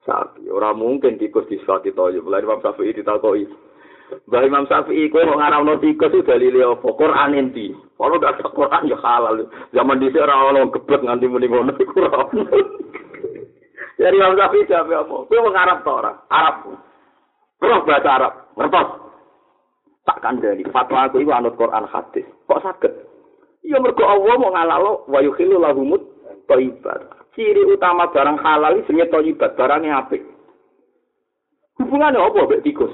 sapi. 0.05 0.45
Ora 0.53 0.77
mungkin 0.77 1.17
tikus 1.17 1.49
disifati 1.49 1.89
toyo. 1.97 2.21
Mulai 2.21 2.45
Imam 2.45 2.61
Syafi'i 2.61 2.93
ditakoki. 2.93 3.49
Mbah 4.29 4.45
Imam 4.45 4.69
Syafi'i 4.69 5.09
kowe 5.09 5.25
kok 5.25 5.39
ngaramno 5.41 5.81
tikus 5.81 6.13
itu 6.13 6.21
dalile 6.21 6.61
apa? 6.61 6.85
Quran 6.93 7.33
enti. 7.33 7.73
Kalau 7.97 8.21
gak 8.21 8.37
ada 8.37 8.47
Quran 8.53 8.93
ya 8.93 8.97
halal. 9.01 9.49
Zaman 9.73 9.97
dhisik 9.97 10.21
ora 10.21 10.53
ono 10.53 10.69
geblek 10.69 11.01
nganti 11.01 11.25
muni 11.25 11.49
iku 11.49 12.05
ora 12.05 12.29
ono. 12.29 12.84
Jadi 13.95 14.15
Imam 14.19 14.35
Syafi'i 14.35 14.67
jawab 14.67 14.91
apa? 15.07 15.15
Kowe 15.31 15.39
wong 15.39 15.55
Arab 15.55 15.77
ta 15.87 15.91
ora? 15.91 16.11
Arab. 16.27 16.55
Roh 17.63 17.79
bahasa 17.87 18.09
Arab. 18.11 18.33
Ngertos? 18.59 18.89
Tak 20.03 20.19
kandhani. 20.19 20.63
Fatwa 20.69 21.07
aku 21.07 21.23
iku 21.23 21.31
anut 21.31 21.55
Quran 21.55 21.87
hadis. 21.87 22.27
Kok 22.45 22.61
saged? 22.61 22.93
Iya 23.65 23.81
mergo 23.81 24.05
Allah 24.05 24.35
mau 24.37 24.53
ngalalo 24.53 25.09
wa 25.09 25.19
yukhillu 25.23 25.57
lahumut 25.57 26.03
thayyibat. 26.45 27.01
ciri 27.35 27.67
utama 27.67 28.07
barang 28.13 28.39
halal 28.39 28.79
jenenge 28.87 29.11
thayyibat, 29.11 29.59
barangnya 29.59 30.05
apik. 30.05 30.23
Hubungannya 31.75 32.23
apa 32.23 32.47
mbek 32.47 32.63
tikus? 32.63 32.93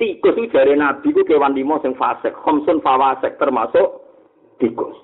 Tikus 0.00 0.34
itu 0.40 0.50
dari 0.50 0.74
Nabi 0.74 1.12
itu 1.12 1.22
kewan 1.28 1.52
limo 1.52 1.76
sing 1.84 1.92
fasek, 1.94 2.32
khomsun 2.32 2.80
fawasek 2.80 3.36
termasuk 3.36 4.00
tikus. 4.56 4.96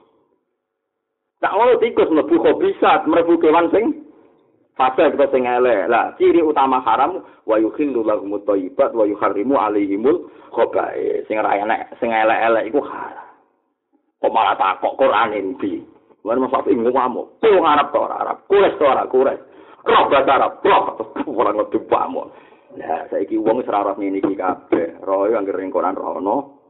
Tak 1.44 1.52
mau 1.52 1.76
tikus 1.76 2.08
mlebu 2.08 2.40
khobisat, 2.40 3.04
mlebu 3.04 3.36
kewan 3.36 3.68
sing 3.70 3.99
fasek 4.78 5.16
atau 5.16 5.30
sing 5.30 5.44
elek. 5.46 5.90
Lah, 5.90 6.14
ciri 6.16 6.40
utama 6.42 6.83
haram 6.83 7.22
wa 7.46 7.56
yukhillu 7.59 8.04
lahumut 8.04 8.44
thayyibat 8.44 8.94
wa 8.94 9.04
yuharrimu 9.06 9.56
alaihimul 9.59 10.30
khobai. 10.50 11.24
Sing 11.26 11.38
ra 11.38 11.56
enek, 11.56 11.96
sing 11.98 12.11
elek-elek 12.11 12.68
iku 12.70 12.80
haram. 12.85 13.30
Kok 14.20 14.33
malah 14.37 14.56
takok 14.61 15.00
Quran 15.00 15.33
endi? 15.33 15.80
Wong 16.20 16.44
mas 16.44 16.52
Safi 16.52 16.76
ngamuk. 16.76 17.40
Kowe 17.40 17.64
Arab 17.64 17.88
to 17.96 17.98
ora 18.04 18.16
Arab? 18.20 18.37
Kures 18.44 18.76
to 18.76 18.85
ora 18.85 19.09
kures? 19.09 19.40
Roh 19.80 20.12
bahasa 20.12 20.37
Arab, 20.37 20.61
roh 20.61 20.85
ora 21.40 21.56
ngerti 21.56 21.80
pamon. 21.88 22.28
Lah 22.76 23.09
saiki 23.09 23.40
wong 23.40 23.64
ora 23.64 23.88
roh 23.88 23.96
ngene 23.96 24.20
iki 24.20 24.37
kabeh. 24.37 25.00
Roh 25.00 25.33
yo 25.33 25.40
anggere 25.40 25.64
ning 25.64 25.72
Quran 25.72 25.96
rono. 25.96 26.61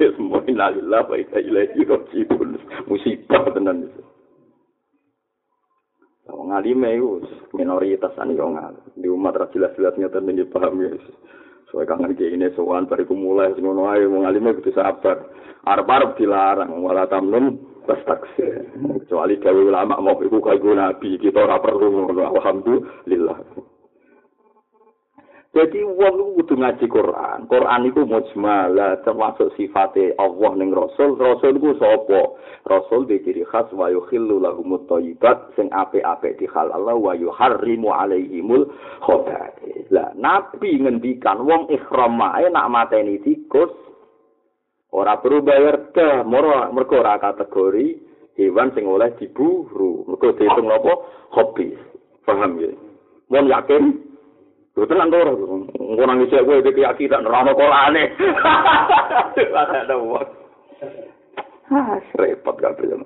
Wis 0.00 0.16
mung 0.16 0.44
inalillah 0.48 1.04
wa 1.04 1.16
inna 1.20 1.38
ilaihi 1.44 1.84
rajiun. 1.84 2.48
Musibah 2.88 3.44
tenan 3.52 3.92
iki. 3.92 4.00
Wong 6.32 6.50
alime 6.56 6.96
iku 6.96 7.20
minoritas 7.52 8.16
ane 8.16 8.34
yo 8.34 8.48
Di 8.96 9.08
umat 9.08 9.36
ra 9.36 9.46
jelas-jelas 9.52 9.94
ngeten 10.00 10.32
iki 10.32 10.48
paham 10.48 10.80
ya. 10.80 10.96
Soale 11.68 11.84
kangen 11.84 12.16
iki 12.16 12.32
ini 12.32 12.48
sowan 12.56 12.88
bariku 12.88 13.12
mulai 13.12 13.52
ngono 13.56 13.92
ae 13.92 14.08
wong 14.08 14.24
alime 14.24 14.56
kudu 14.56 14.72
sabar. 14.72 15.28
Arep-arep 15.62 16.18
dilarang 16.18 16.72
wala 16.82 17.06
tamnun 17.06 17.60
pas 17.86 18.00
taksir. 18.02 18.66
Kecuali 19.06 19.38
gawe 19.38 19.60
ulama 19.62 20.00
mau 20.02 20.18
iku 20.18 20.42
kaya 20.42 20.70
nabi, 20.74 21.20
kita 21.20 21.38
ora 21.42 21.62
perlu 21.62 22.10
alhamdulillah. 22.10 23.70
Jadi 25.52 25.84
wong 25.84 26.14
iku 26.16 26.30
kudu 26.40 26.54
ngaji 26.64 26.86
Quran. 26.88 27.38
Quran 27.44 27.84
iku 27.84 28.08
mujmal, 28.08 28.72
termasuk 29.04 29.52
sifate 29.60 30.16
Allah 30.16 30.52
ning 30.56 30.72
Rasul. 30.72 31.20
Rasul 31.20 31.60
iku 31.60 31.76
sapa? 31.76 32.40
Rasul 32.64 33.04
di 33.04 33.20
ciri 33.20 33.44
khas 33.44 33.68
wa 33.76 33.92
yukhillu 33.92 34.40
lahumut 34.40 34.88
thayyibat 34.88 35.52
sing 35.52 35.68
apik-apik 35.68 36.40
dihalal 36.40 36.96
wa 36.96 37.12
yuharrimu 37.12 37.92
alaihimul 37.92 38.64
khaba'ith. 39.04 39.92
Lah 39.92 40.16
nabi 40.16 40.80
ngendikan 40.80 41.44
wong 41.44 41.68
ihram 41.68 42.16
ae 42.32 42.48
nak 42.48 42.72
mateni 42.72 43.20
tikus 43.20 43.68
ora 44.92 45.20
perlu 45.20 45.44
bayar 45.44 45.92
ke 45.92 46.24
mergo 46.28 46.96
ora 47.00 47.16
kategori 47.16 47.96
hewan 48.36 48.72
sing 48.76 48.84
oleh 48.84 49.12
diburu 49.16 50.04
mergo 50.04 50.36
dihitung 50.36 50.68
apa 50.68 50.92
hobi 51.32 51.72
paham 52.28 52.60
ya 52.60 52.72
mon 53.32 53.48
yakin 53.48 54.11
Lho 54.72 54.88
tenan 54.88 55.12
to 55.12 55.20
ora 55.20 55.32
engko 55.36 56.02
nang 56.08 56.24
isih 56.24 56.40
kowe 56.48 56.56
iki 56.56 56.72
keyakinan 56.72 57.28
ora 57.28 57.44
ono 57.44 57.52
kolane 57.52 58.08
ada 59.52 59.96
wong 60.00 60.24
ah 61.72 62.00
repot 62.16 62.56
kabeh 62.56 62.96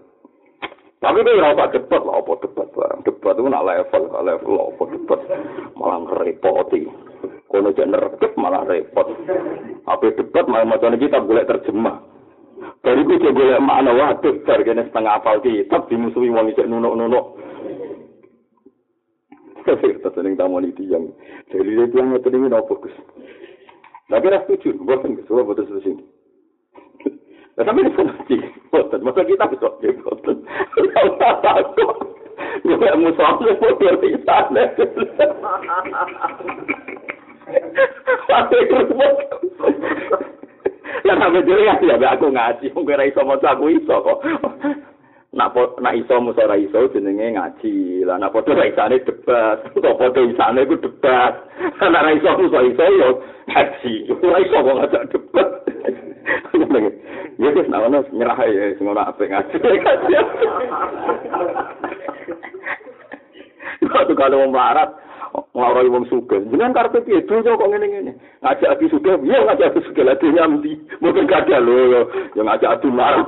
Tapi 0.97 1.23
itu 1.23 1.31
ora 1.39 1.55
usah 1.55 1.71
debat 1.71 2.03
lah, 2.03 2.19
apa 2.19 2.33
debat 2.41 2.67
barang. 2.73 3.05
Debat 3.05 3.37
itu 3.37 3.47
nak 3.47 3.67
level, 3.69 4.03
level 4.17 4.55
apa 4.59 4.83
debat. 4.91 5.21
Malah 5.77 5.99
ngerepoti. 6.03 6.83
Kono 7.53 7.71
jener 7.77 8.03
malah 8.35 8.65
repot. 8.65 9.07
Apa 9.87 10.07
debat 10.17 10.45
malah 10.49 10.67
macam 10.67 10.97
kitab 10.97 11.29
boleh 11.29 11.45
terjemah. 11.47 12.01
Dari 12.81 13.05
itu 13.05 13.21
dia 13.21 13.31
boleh 13.31 13.61
makna 13.61 13.93
waduh, 13.93 14.35
dari 14.49 14.65
kena 14.65 14.89
setengah 14.89 15.21
apal 15.21 15.39
kitab 15.45 15.85
dimusuhi 15.87 16.33
wong 16.33 16.51
isek 16.51 16.67
nunuk-nunuk. 16.67 17.39
Kita 19.67 20.11
sering 20.15 20.39
tamu 20.39 20.63
ini 20.63 20.71
yang 20.87 21.11
dari 21.51 21.75
itu 21.75 21.99
yang 21.99 22.15
itu 22.15 22.29
ini 22.31 22.55
fokus. 22.71 22.95
Tapi 24.07 24.31
rasa 24.31 24.47
setuju, 24.47 24.79
bukan, 24.87 25.19
semua 25.27 25.43
betul 25.43 25.67
setuju. 25.67 25.99
Nah, 27.59 27.65
tapi 27.67 27.83
ini 27.83 27.91
sih, 28.31 28.41
boten. 28.71 29.03
Masa 29.03 29.27
kita 29.27 29.51
bisa 29.51 29.69
ya 29.83 29.91
boten. 29.99 30.37
Ya 32.67 32.95
musuh 32.95 33.39
di 33.99 34.11
sana. 34.23 34.63
Pasti 38.27 38.57
kerupuk. 38.71 39.15
Lah 41.07 41.17
sampe 41.23 41.39
dhewe 41.47 41.63
ya 41.63 41.79
aku 42.11 42.27
ngaji, 42.35 42.67
mung 42.75 42.91
ora 42.91 43.07
iso 43.07 43.23
aku 43.23 43.65
iso 43.71 43.95
kok. 44.03 44.19
Nak 45.37 45.53
nak 45.85 45.93
iso 45.93 46.17
musa 46.17 46.49
ora 46.49 46.57
iso 46.57 46.89
jenenge 46.97 47.37
ngaji. 47.37 48.09
Lah 48.09 48.17
nak 48.17 48.33
padha 48.33 48.65
isane 48.65 49.05
debat, 49.05 49.61
kok 49.77 49.97
padha 50.01 50.21
isane 50.25 50.65
ku 50.65 50.81
debat. 50.81 51.37
Nak 51.77 51.93
ora 51.93 52.17
iso 52.17 52.31
musa 52.41 52.65
iso 52.65 52.85
yo 52.97 53.21
Haji, 53.53 53.95
ora 54.17 54.39
iso 54.41 54.57
kok 54.57 54.77
ngajak 54.81 55.05
debat. 55.13 55.49
Ya 57.37 57.53
wis 57.53 57.69
nak 57.69 57.85
ono 57.85 58.01
nyerah 58.17 58.41
ya 58.49 58.73
sing 58.81 58.89
ora 58.89 59.13
apik 59.13 59.29
ngaji. 59.29 59.61
Waktu 63.93 64.13
kalau 64.17 64.41
wong 64.41 64.57
barat, 64.57 64.89
ngloroi 65.53 65.93
wong 65.93 66.09
sugih. 66.09 66.41
Jenengan 66.49 66.73
karepe 66.73 67.05
piye 67.05 67.21
donya 67.29 67.61
kok 67.61 67.69
ngene-ngene. 67.69 68.13
Ngajak 68.41 68.73
ati 68.73 68.89
sugih, 68.89 69.21
iya 69.21 69.45
ngajak 69.45 69.69
ati 69.69 69.81
sugih 69.85 70.05
lha 70.09 70.17
dunya 70.17 70.49
ndi? 70.49 70.81
Mboten 70.97 71.29
kadal 71.29 71.61
lho, 71.61 72.09
ya 72.33 72.41
ngajak 72.41 72.81
ati 72.81 72.89
marah. 72.89 73.21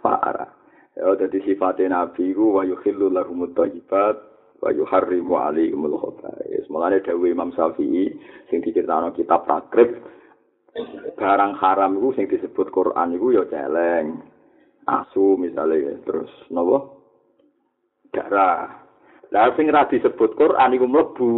Parah. 0.00 0.50
Ya 0.96 1.14
dadi 1.16 1.38
sifatnya 1.46 1.94
nabi 1.94 2.34
ku 2.34 2.58
wa 2.58 2.66
yukhillu 2.66 3.12
lahumut 3.12 3.54
thayyibat 3.54 4.16
wa 4.60 4.68
yuharrimu 4.74 5.38
alaihimul 5.38 5.96
khaba'is. 5.96 6.66
Mulane 6.68 7.00
dawuh 7.00 7.30
Imam 7.30 7.54
Syafi'i 7.54 8.12
sing 8.52 8.60
diceritakno 8.60 9.14
kitab 9.16 9.48
takrib 9.48 9.96
barang 11.16 11.52
haram 11.58 11.98
iku 11.98 12.08
sing 12.14 12.26
disebut 12.28 12.68
Quran 12.74 13.16
iku 13.16 13.26
ya 13.32 13.44
celeng. 13.48 14.20
Asu 14.88 15.38
misalnya 15.38 16.00
terus 16.02 16.32
napa? 16.50 16.90
Darah. 18.10 18.82
Lah 19.30 19.54
sing 19.54 19.70
ra 19.70 19.86
disebut 19.86 20.34
Quran 20.34 20.74
iku 20.74 20.86
mlebu 20.90 21.32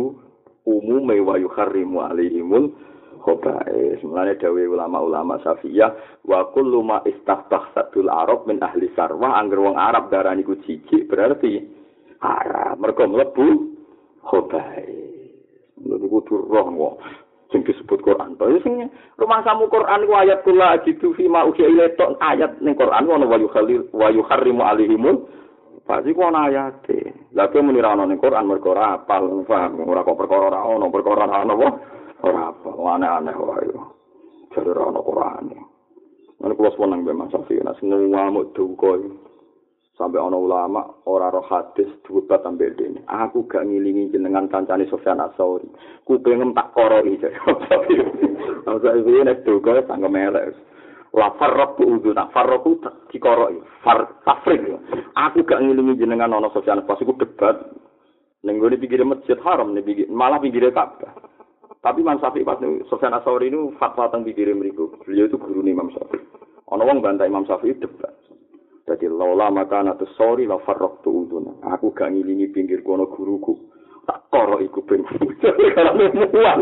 umume 0.65 1.21
wa 1.21 1.37
yuharrimu 1.37 2.01
alaihimul 2.01 2.73
khaba'is. 3.23 4.03
Mulane 4.03 4.35
dawuh 4.37 4.67
ulama-ulama 4.75 5.39
Syafi'iyah 5.47 6.23
wa 6.27 6.51
kullu 6.51 6.83
ma 6.83 6.99
istahtasatul 7.07 8.11
arab 8.11 8.45
min 8.51 8.59
ahli 8.59 8.91
sarwa 8.99 9.39
angger 9.39 9.63
wong 9.63 9.79
Arab 9.79 10.11
darani 10.11 10.43
ku 10.43 10.59
jijik 10.67 11.07
berarti 11.07 11.63
haram. 12.19 12.83
Mergo 12.83 13.07
mlebu 13.07 13.47
khaba'is. 14.27 15.39
Lalu 15.87 16.07
kudu 16.07 16.35
roh 16.47 16.67
kok 16.71 16.95
sing 17.51 17.63
disebut 17.63 18.01
Quran. 18.03 18.35
Tapi 18.39 18.59
sing 18.67 18.87
rumah 19.19 19.43
samu 19.47 19.71
Quran 19.71 20.07
ku 20.07 20.13
ayat 20.15 20.43
kula 20.43 20.83
gitu 20.83 21.15
fi 21.15 21.31
ma 21.31 21.47
uhi 21.47 21.63
ilaito 21.63 22.19
ayat 22.19 22.59
ning 22.59 22.75
Quran 22.75 23.07
ono 23.07 23.27
wa 23.31 24.09
yuharrimu 24.11 24.63
alaihimul 24.63 25.43
Pasti 25.83 26.15
ku 26.15 26.23
ana 26.23 26.47
kowe 27.51 27.59
muni 27.59 27.83
ra 27.83 27.99
ono 27.99 28.07
ning 28.07 28.23
Quran 28.23 28.47
mergo 28.47 28.71
apal, 28.79 29.43
paham 29.43 29.83
ora 29.83 30.07
kok 30.07 30.15
perkara 30.15 30.55
ora 30.55 30.61
ono, 30.63 30.87
perkara 30.95 31.27
ora 31.27 31.43
ono? 31.43 31.57
Ora 32.23 32.55
apa 32.55 32.71
aneh-aneh 32.71 33.37
wae 33.37 33.71
jare 34.55 34.71
ora 34.71 34.89
ana 34.91 35.01
Quran 35.03 35.47
Mana 36.43 36.59
kulo 36.59 36.75
seneng 36.75 37.07
mbek 37.07 37.15
Mas 37.15 37.31
Safi, 37.31 37.55
nek 37.63 37.79
semua 37.79 38.27
mau 38.27 38.43
duka 38.51 38.99
sampai 39.95 40.19
ana 40.19 40.35
ulama 40.35 40.83
ora 41.07 41.31
roh 41.31 41.47
hadis 41.47 41.87
debat 42.03 42.43
sampai 42.43 42.75
dene. 42.75 43.07
Aku 43.07 43.47
gak 43.47 43.63
ngilingi 43.63 44.11
jenengan 44.11 44.51
kancane 44.51 44.83
Sofyan 44.91 45.23
Asauri. 45.23 45.71
Ku 46.03 46.19
pengen 46.19 46.51
tak 46.51 46.75
koroi 46.75 47.15
jare. 47.23 47.39
Masa 48.67 48.91
iki 48.99 49.23
nek 49.23 49.47
duka 49.47 49.87
sanggo 49.87 50.11
melek. 50.11 50.51
La 51.15 51.31
farraq 51.39 51.79
udu 51.79 52.11
nak 52.11 52.35
farraq 52.35 52.67
dikoroi. 53.15 53.63
Far 53.87 54.19
tafrik. 54.27 54.67
Aku 55.15 55.47
gak 55.47 55.63
ngilingi 55.63 55.95
jenengan 55.95 56.35
ana 56.35 56.51
Sofyan 56.51 56.83
pas 56.91 56.99
iku 56.99 57.15
debat 57.15 57.71
ning 58.43 58.59
gone 58.59 58.75
pinggir 58.75 59.07
masjid 59.07 59.39
haram 59.47 59.71
ning 59.71 59.87
malah 60.11 60.43
pinggir 60.43 60.75
Ka'bah. 60.75 61.15
Tapi 61.83 61.99
Imam 61.99 62.15
Syafi'i 62.23 62.47
pas 62.47 62.63
Sofyan 62.87 63.19
Asawri 63.19 63.51
ini 63.51 63.75
fatwa 63.75 64.07
tentang 64.07 64.23
pikirin 64.23 64.63
mereka. 64.63 64.87
Beliau 65.03 65.27
itu 65.27 65.35
guru 65.35 65.67
Imam 65.67 65.91
Syafi'i. 65.91 66.23
Ono 66.71 66.83
wong 66.87 67.03
bantah 67.03 67.27
Imam 67.27 67.43
Syafi'i 67.43 67.75
debat. 67.75 68.15
Jadi 68.87 69.11
laula 69.11 69.51
maka 69.51 69.83
natus 69.83 70.11
sorry 70.15 70.47
la 70.47 70.63
farrok. 70.63 71.03
Aku 71.03 71.91
gak 71.91 72.15
ngilingi 72.15 72.55
pinggir 72.55 72.87
kono 72.87 73.11
guruku. 73.11 73.59
Tak 74.07 74.31
koro 74.31 74.63
iku 74.63 74.87
ben. 74.87 75.03
Karena 75.43 75.91
muat. 76.31 76.57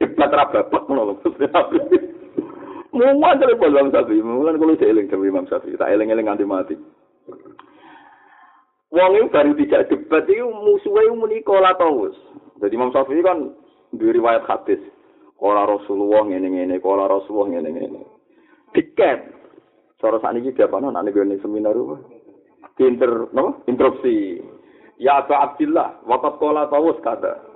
Debat 0.00 0.30
rabapak 0.36 0.84
ngono. 0.92 1.16
Muat 2.92 3.36
dari 3.40 3.56
Imam 3.56 3.88
Syafi'i. 3.88 4.20
Mulan 4.20 4.60
kalau 4.60 4.76
saya 4.76 4.92
eling 4.92 5.08
sama 5.08 5.24
Imam 5.24 5.48
Syafi'i. 5.48 5.80
Tak 5.80 5.88
eling-eling 5.96 6.28
nganti 6.28 6.44
mati. 6.44 6.76
Wong 8.92 9.16
itu 9.16 9.32
baru 9.32 9.56
tidak 9.56 9.88
debat 9.88 10.28
itu 10.28 10.44
musuhnya 10.44 11.16
muni 11.16 11.40
kola 11.40 11.72
tawus. 11.80 12.12
Jadi 12.60 12.76
Imam 12.76 12.92
Syafi'i 12.92 13.24
kan 13.24 13.48
di 13.92 14.06
riwayat 14.08 14.48
hadis. 14.48 14.80
Kala 15.36 15.66
Rasulullah 15.66 16.24
ngene-ngene, 16.26 16.78
kala 16.80 17.10
Rasulullah 17.10 17.58
ngene-ngene. 17.58 18.00
Tiket. 18.72 19.20
Cara 20.00 20.18
saat 20.18 20.34
ini 20.34 20.50
dia 20.50 20.66
apa? 20.66 20.82
Nanti 20.82 21.14
gue 21.14 21.38
seminar 21.38 21.76
apa? 21.76 21.96
Inter, 22.82 23.30
no? 23.30 23.62
Interupsi. 23.70 24.42
Ya 24.98 25.22
Abu 25.22 25.34
Abdillah, 25.34 26.02
wakat 26.06 26.38
kola 26.38 26.70
tawus 26.70 26.98
kata. 27.02 27.52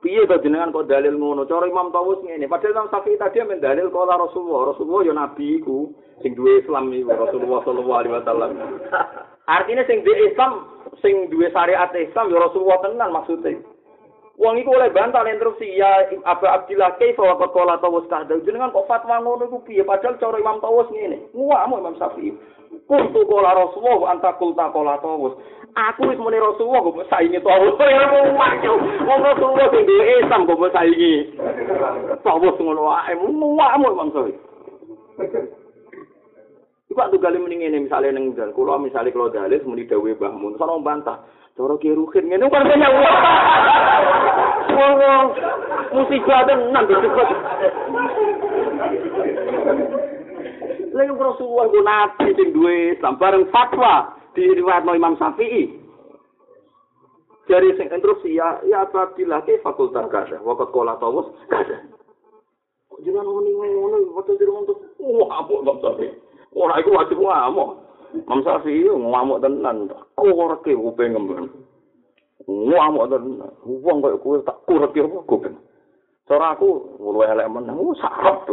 Piye 0.00 0.24
to 0.24 0.40
jenengan 0.40 0.72
kok 0.72 0.88
dalil 0.88 1.12
ngono? 1.20 1.44
Cara 1.44 1.68
Imam 1.68 1.92
Tawus 1.92 2.24
ngene. 2.24 2.48
Padahal 2.48 2.72
Imam 2.72 2.88
Syafi'i 2.88 3.20
tadi 3.20 3.44
men 3.44 3.60
dalil 3.60 3.92
kala 3.92 4.16
Rasulullah. 4.16 4.72
Rasulullah 4.72 5.02
ya 5.04 5.12
nabi 5.12 5.60
iku 5.60 5.92
sing 6.24 6.32
duwe 6.32 6.64
Islam 6.64 6.88
iku 6.88 7.12
Rasulullah 7.12 7.60
sallallahu 7.68 8.00
alaihi 8.00 8.16
wasallam. 8.16 8.50
Artinya 9.60 9.84
sing 9.84 10.00
duwe 10.00 10.32
Islam, 10.32 10.52
sing 11.04 11.28
duwe 11.28 11.52
syariat 11.52 11.92
Islam 11.92 12.32
ya 12.32 12.38
Rasulullah 12.40 12.80
tenan 12.80 13.12
maksudnya. 13.12 13.60
Wong 14.40 14.56
iku 14.56 14.72
oleh 14.72 14.88
bantah 14.88 15.20
interupsi 15.28 15.68
ya 15.76 16.08
Abu 16.24 16.48
Abdillah 16.48 16.96
kaifa 16.96 17.20
wa 17.20 17.36
qala 17.36 17.76
tawus 17.76 18.08
kada. 18.08 18.40
Jenengan 18.40 18.72
kok 18.72 18.88
fatwa 18.88 19.20
ngono 19.20 19.44
iku 19.44 19.60
piye 19.68 19.84
padahal 19.84 20.16
cara 20.16 20.40
Imam 20.40 20.56
Tawus 20.64 20.88
ngene. 20.88 21.28
Nguamu 21.36 21.76
Imam 21.76 21.92
Syafi'i. 22.00 22.32
Kuntu 22.88 23.20
qala 23.28 23.52
Rasulullah 23.52 24.16
anta 24.16 24.32
qulta 24.40 24.72
qala 24.72 24.96
tawus. 25.04 25.36
Aku 25.76 26.08
wis 26.08 26.16
muni 26.16 26.40
Rasulullah 26.40 26.80
kok 26.80 27.04
saingi 27.12 27.36
tawus. 27.44 27.76
Ya 27.84 28.72
wong 29.04 29.20
Rasulullah 29.20 29.68
sing 29.76 29.84
dhewe 29.84 30.04
Islam 30.24 30.48
kok 30.48 30.72
saingi. 30.72 31.14
Tawus 32.24 32.56
ngono 32.56 32.88
wae. 32.88 33.12
Nguamu 33.20 33.86
Imam 33.92 34.08
Syafi'i. 34.08 34.36
Iku 36.88 36.96
tuh 36.96 37.20
gali 37.20 37.38
mending 37.38 37.60
ini 37.68 37.86
misalnya 37.86 38.16
neng 38.16 38.34
dan 38.34 38.50
kulo 38.56 38.74
misalnya 38.80 39.14
kalau 39.14 39.30
dalis 39.30 39.62
muni 39.62 39.86
dawe 39.86 40.10
bahmun, 40.16 40.58
sono 40.58 40.82
bantah. 40.82 41.22
Cara 41.60 41.76
ki 41.76 41.92
ruhin 41.92 42.24
ngene 42.24 42.48
kan 42.48 42.64
banyak 42.64 42.88
wong. 42.88 43.16
Wong 44.80 45.26
musibah 45.92 46.48
tenan 46.48 46.88
cepet. 46.88 47.28
Lalu 50.96 51.14
Rasulullah 51.20 51.66
ku 51.68 51.80
nabi 51.84 52.32
sing 52.32 52.48
duwe 52.56 52.96
sambareng 53.04 53.44
fatwa 53.52 54.16
di 54.32 54.56
riwayat 54.56 54.88
Imam 54.88 55.20
Syafi'i. 55.20 55.76
Dari 57.44 57.76
sing 57.76 57.92
instruksi 57.92 58.40
ya 58.40 58.64
ya 58.64 58.88
Abdillah 58.88 59.44
ke 59.44 59.60
fakultas 59.60 60.08
kada, 60.08 60.40
wakat 60.40 60.72
kola 60.72 60.96
tawus 60.96 61.28
kada. 61.52 61.76
Jangan 63.04 63.20
ngomong 63.20 63.52
ngono, 63.52 63.96
waktu 64.16 64.40
di 64.40 64.48
rumah 64.48 64.64
tuh, 64.64 64.80
wah, 64.96 65.44
apa 65.44 65.52
Imam 65.60 65.76
Syafi'i? 65.84 66.08
Ora 66.56 66.80
iku 66.80 66.96
wajib 66.96 67.20
ngamuk. 67.20 67.89
Imam 68.14 68.42
Syafi'i 68.42 68.90
ngamuk 68.90 69.38
tenan. 69.42 69.86
Koreke 70.18 70.74
kuping 70.74 71.14
ngembang. 71.14 71.46
Ngamuk 72.46 73.06
tenan. 73.10 73.50
Wong 73.62 73.96
koyo 74.02 74.18
kowe 74.18 74.38
tak 74.42 74.58
koreke 74.66 75.06
apa 75.06 75.18
kuping. 75.26 75.54
Cara 76.30 76.54
aku 76.54 76.98
luwe 77.02 77.26
elek 77.26 77.50
meneh, 77.50 77.74
oh 77.74 77.90
sarap. 77.98 78.46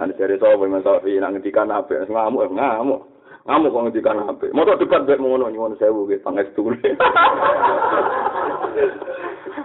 Lan 0.00 0.10
jare 0.16 0.36
to 0.36 0.48
Imam 0.48 0.80
Syafi'i 0.84 1.20
nang 1.20 1.36
ngendikan 1.36 1.72
apik 1.72 2.04
ngamuk 2.08 2.52
ngamuk. 2.52 3.00
Ngamuk 3.44 3.72
kok 3.72 3.82
ngendikan 3.88 4.24
apik. 4.28 4.52
Moto 4.52 4.76
debat 4.80 5.04
mek 5.04 5.20
ngono 5.20 5.48
nyuwun 5.52 5.76
sewu 5.80 6.08
ge 6.08 6.20
pangestu. 6.20 6.64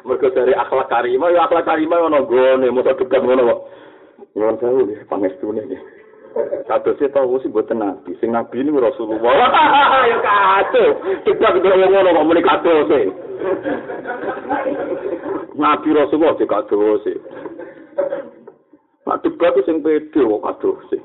Mergo 0.08 0.28
dari 0.32 0.54
akhlak 0.56 0.88
karimah 0.92 1.32
ya 1.32 1.48
akhlak 1.48 1.68
karimah 1.68 2.08
ono 2.08 2.24
gone 2.28 2.68
moto 2.72 2.92
debat 2.96 3.24
ngono 3.24 3.44
kok. 3.48 3.60
Nyuwun 4.36 4.60
sewu 4.60 4.80
ge 4.88 4.96
pangestu 5.08 5.56
Kado 6.70 6.94
sih 7.02 7.10
tahu 7.10 7.42
sih 7.42 7.50
buat 7.50 7.66
nabi, 7.74 8.14
sing 8.22 8.30
nabi 8.30 8.62
ini 8.62 8.70
Rasulullah. 8.70 9.50
Ya 10.10 10.18
kado, 10.24 10.86
kita 11.28 11.48
kedua 11.60 11.76
ngomong 11.76 12.04
ngomong 12.08 12.26
muni 12.30 12.42
kado 12.46 12.86
sih. 12.88 13.10
Nabi 15.58 15.90
Rasulullah 15.92 16.38
sih 16.38 16.46
kado 16.46 17.02
sih. 17.02 17.18
Nah 19.10 19.18
debat 19.26 19.58
itu 19.58 19.66
sing 19.66 19.82
pede 19.82 20.22
kok 20.22 20.44
kado 20.46 20.72
sih. 20.94 21.02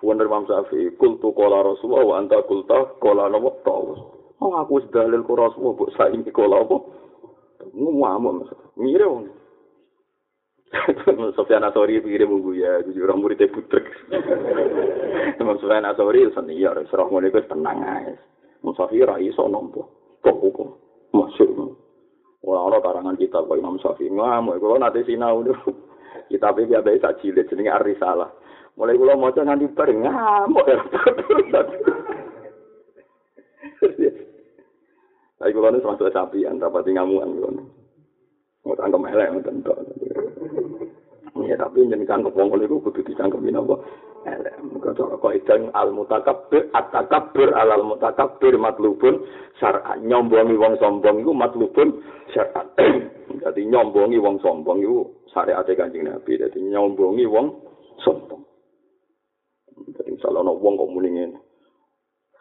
Wonder 0.00 0.28
Imam 0.28 0.48
Syafi'i, 0.48 0.96
kultu 0.96 1.28
kola 1.36 1.60
Rasulullah, 1.60 2.04
wa 2.08 2.14
anta 2.20 2.40
kulta 2.48 2.96
kola 3.04 3.28
nopo 3.28 3.60
tahu. 3.64 3.88
Oh 4.40 4.56
aku 4.56 4.80
dalil 4.88 5.20
ku 5.24 5.36
Rasulullah, 5.36 5.76
bu 5.76 5.84
saing 5.92 6.24
kola 6.32 6.64
apa? 6.64 6.76
Ngomong, 7.76 8.48
mirip 8.80 9.08
wong. 9.08 9.39
Sofyan 11.36 11.66
Asori 11.66 11.98
pikirnya 11.98 12.30
munggu 12.30 12.54
ya, 12.54 12.78
jujur 12.86 13.10
orang 13.10 13.26
muridnya 13.26 13.50
butrek. 13.50 13.82
Imam 15.42 15.58
Sofyan 15.60 15.82
Asori 15.82 16.30
seni 16.30 16.62
ya, 16.62 16.70
serah 16.86 17.10
mulai 17.10 17.34
tenang. 17.34 17.78
Imam 18.62 18.74
Syafi'i 18.78 19.02
rai 19.02 19.34
so 19.34 19.50
nompo, 19.50 19.90
kok 20.22 20.38
hukum, 20.38 20.70
masuk. 21.10 21.74
Orang-orang 22.46 22.82
karangan 22.86 23.16
kita 23.18 23.42
kok 23.42 23.58
Imam 23.58 23.82
Syafi'i 23.82 24.14
ngamuk, 24.14 24.62
kalau 24.62 24.78
nanti 24.78 25.02
sinau 25.02 25.42
dulu. 25.42 25.74
Kita 26.30 26.54
pikir 26.54 26.78
biasa 26.78 27.02
tak 27.02 27.18
jilid, 27.26 27.50
jadi 27.50 27.66
nggak 27.66 27.98
salah. 27.98 28.30
Mulai 28.78 28.94
kalau 28.94 29.18
mau 29.18 29.34
nganti 29.34 29.66
bareng 29.74 30.06
ngamuk 30.06 30.66
ya. 30.70 30.78
Tapi 35.40 35.56
kalau 35.56 35.72
ini 35.72 35.80
termasuk 35.80 36.12
sapian, 36.12 36.60
rapati 36.60 36.92
ngamuan 36.92 37.32
kalau 37.40 37.64
Mau 38.64 38.76
tangkem 38.76 39.08
elek, 39.08 39.28
mau 39.32 39.40
tentu. 39.40 39.72
Ya, 41.48 41.56
tapi 41.56 41.88
jadi 41.88 42.04
kan 42.04 42.20
kepongkol 42.20 42.60
itu 42.60 42.76
kudu 42.84 43.00
dicangkemin 43.00 43.56
apa? 43.56 43.74
Elek. 44.28 44.54
Maka 44.76 44.92
cara 44.92 45.16
kok 45.16 45.32
idang 45.32 45.72
al-mutakabbir, 45.72 46.68
at-takabbir 46.76 47.48
al-mutakabbir 47.56 48.60
matlubun 48.60 49.24
syar'an. 49.56 50.04
Nyombongi 50.04 50.60
wong 50.60 50.76
sombong 50.76 51.24
itu 51.24 51.32
matlubun 51.32 52.04
syar'an. 52.36 52.68
Jadi 53.40 53.60
nyombongi 53.72 54.20
wong 54.20 54.36
sombong 54.44 54.84
itu 54.84 55.08
syariat 55.32 55.64
kanjeng 55.64 56.04
Nabi. 56.04 56.36
Jadi 56.36 56.60
nyombongi 56.60 57.24
wong 57.24 57.56
sombong. 58.04 58.44
Jadi 59.96 60.20
misalnya 60.20 60.44
ada 60.44 60.52
wong 60.52 60.74
kok 60.76 60.90
muni 60.92 61.08
ngene. 61.16 61.38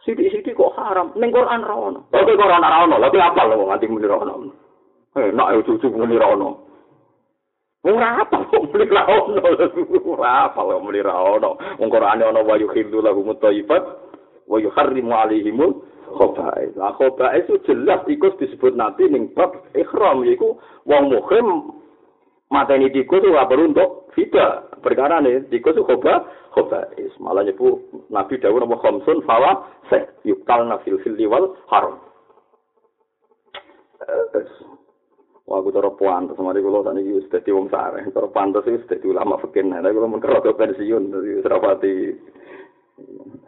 Sidi-sidi 0.03 0.51
kok 0.55 0.75
haram, 0.75 1.11
ning 1.15 1.31
Quran 1.31 1.63
ra 1.63 1.75
ono. 1.75 2.07
Oke 2.11 2.33
Quran 2.35 2.63
ra 2.63 2.87
ono, 2.87 2.95
lha 2.99 3.07
apa 3.07 3.41
lho 3.47 3.67
nganti 3.67 3.87
ra 4.07 4.17
ono. 4.19 4.68
Eh, 5.19 5.35
nak 5.35 5.51
yo 5.51 5.59
cucu 5.67 5.91
muni 5.91 6.15
ra 6.15 6.31
ono. 6.31 6.63
Ora 7.83 8.23
apa 8.23 8.47
kok 8.47 8.71
muni 8.71 8.87
ra 8.87 9.03
ono. 9.03 9.43
Ora 10.15 10.47
apa 10.47 10.63
kok 10.63 10.79
muni 10.79 11.03
ra 11.03 11.11
ono. 11.11 11.59
Wong 11.75 11.89
Quran 11.91 12.23
ono 12.23 12.39
wa 12.47 12.55
yuhillu 12.55 13.03
lahum 13.03 13.35
thayyibat 13.35 13.83
wa 14.47 14.57
yuharrimu 14.63 15.11
alaihim 15.11 15.59
khaba'is. 16.15 16.71
Lah 16.79 16.95
khaba'is 16.95 17.51
itu 17.51 17.59
jelas 17.67 17.99
iku 18.07 18.31
disebut 18.39 18.79
nanti 18.79 19.11
ning 19.11 19.35
bab 19.35 19.59
ihram 19.75 20.23
yaiku 20.23 20.55
wong 20.87 21.11
muhrim 21.11 21.75
mateni 22.47 22.87
tikus 22.87 23.19
ora 23.27 23.43
perlu 23.43 23.75
untuk 23.75 24.07
fida. 24.15 24.71
Perkara 24.79 25.19
nih 25.19 25.51
tikus 25.51 25.75
itu 25.75 25.83
khoba 25.83 26.31
khobais. 26.55 27.11
Malah 27.19 27.43
nyepu 27.43 27.75
Nabi 28.07 28.39
Dawud 28.39 28.63
nama 28.63 28.79
khamsun 28.79 29.19
fawa 29.27 29.67
se 29.91 29.99
yukal 30.23 30.63
nafil 30.63 30.95
fil 31.03 31.19
wal 31.27 31.59
haram. 31.67 31.99
Wah, 35.49 35.65
aku 35.65 35.73
taruh 35.73 35.97
pantas 35.97 36.37
sama 36.37 36.53
dia 36.53 36.61
kalau 36.61 36.85
tadi 36.85 37.09
wis 37.09 37.25
dadi 37.33 37.49
wong 37.49 37.73
sareh. 37.73 38.05
Taruh 38.13 38.29
pantas 38.29 38.69
wis 38.69 38.85
dadi 38.85 39.09
ulama 39.09 39.41
fikih. 39.41 39.65
Nah, 39.65 39.81
kalau 39.81 40.05
mun 40.05 40.21
kerja 40.21 40.53
pensiun 40.53 41.09
dadi 41.09 41.41
serapati. 41.41 41.93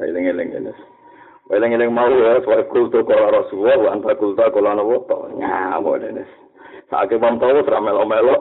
Eling-eling 0.02 0.49
ini. 0.58 0.74
Eling-eling 1.54 1.93
mau 1.93 2.10
ya, 2.10 2.41
soal 2.41 2.66
kultur 2.74 3.06
kalau 3.06 3.30
Rasulullah, 3.30 3.78
wa 3.78 3.89
anta 3.93 4.18
kultur 4.18 4.49
kalau 4.49 4.74
nabi, 4.74 4.97
ngamuk 5.38 6.02
ini. 6.02 6.24
Saake 6.91 7.16
Imam 7.16 7.39
Tawus 7.39 7.64
ra 7.72 7.80
melo-melo. 7.80 8.36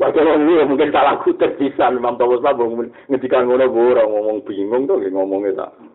Padahal 0.00 0.40
ini 0.48 0.64
mungkin 0.64 0.88
salah 0.88 1.20
kutek 1.20 1.60
pisan 1.60 2.00
Imam 2.00 2.16
Tawus 2.16 2.40
lah 2.40 2.56
ngendikan 2.56 3.44
ngono 3.44 3.68
ora 3.68 4.08
ngomong 4.08 4.40
bingung 4.48 4.88
to 4.88 4.96
ngomongnya 4.96 5.60
tak. 5.68 5.91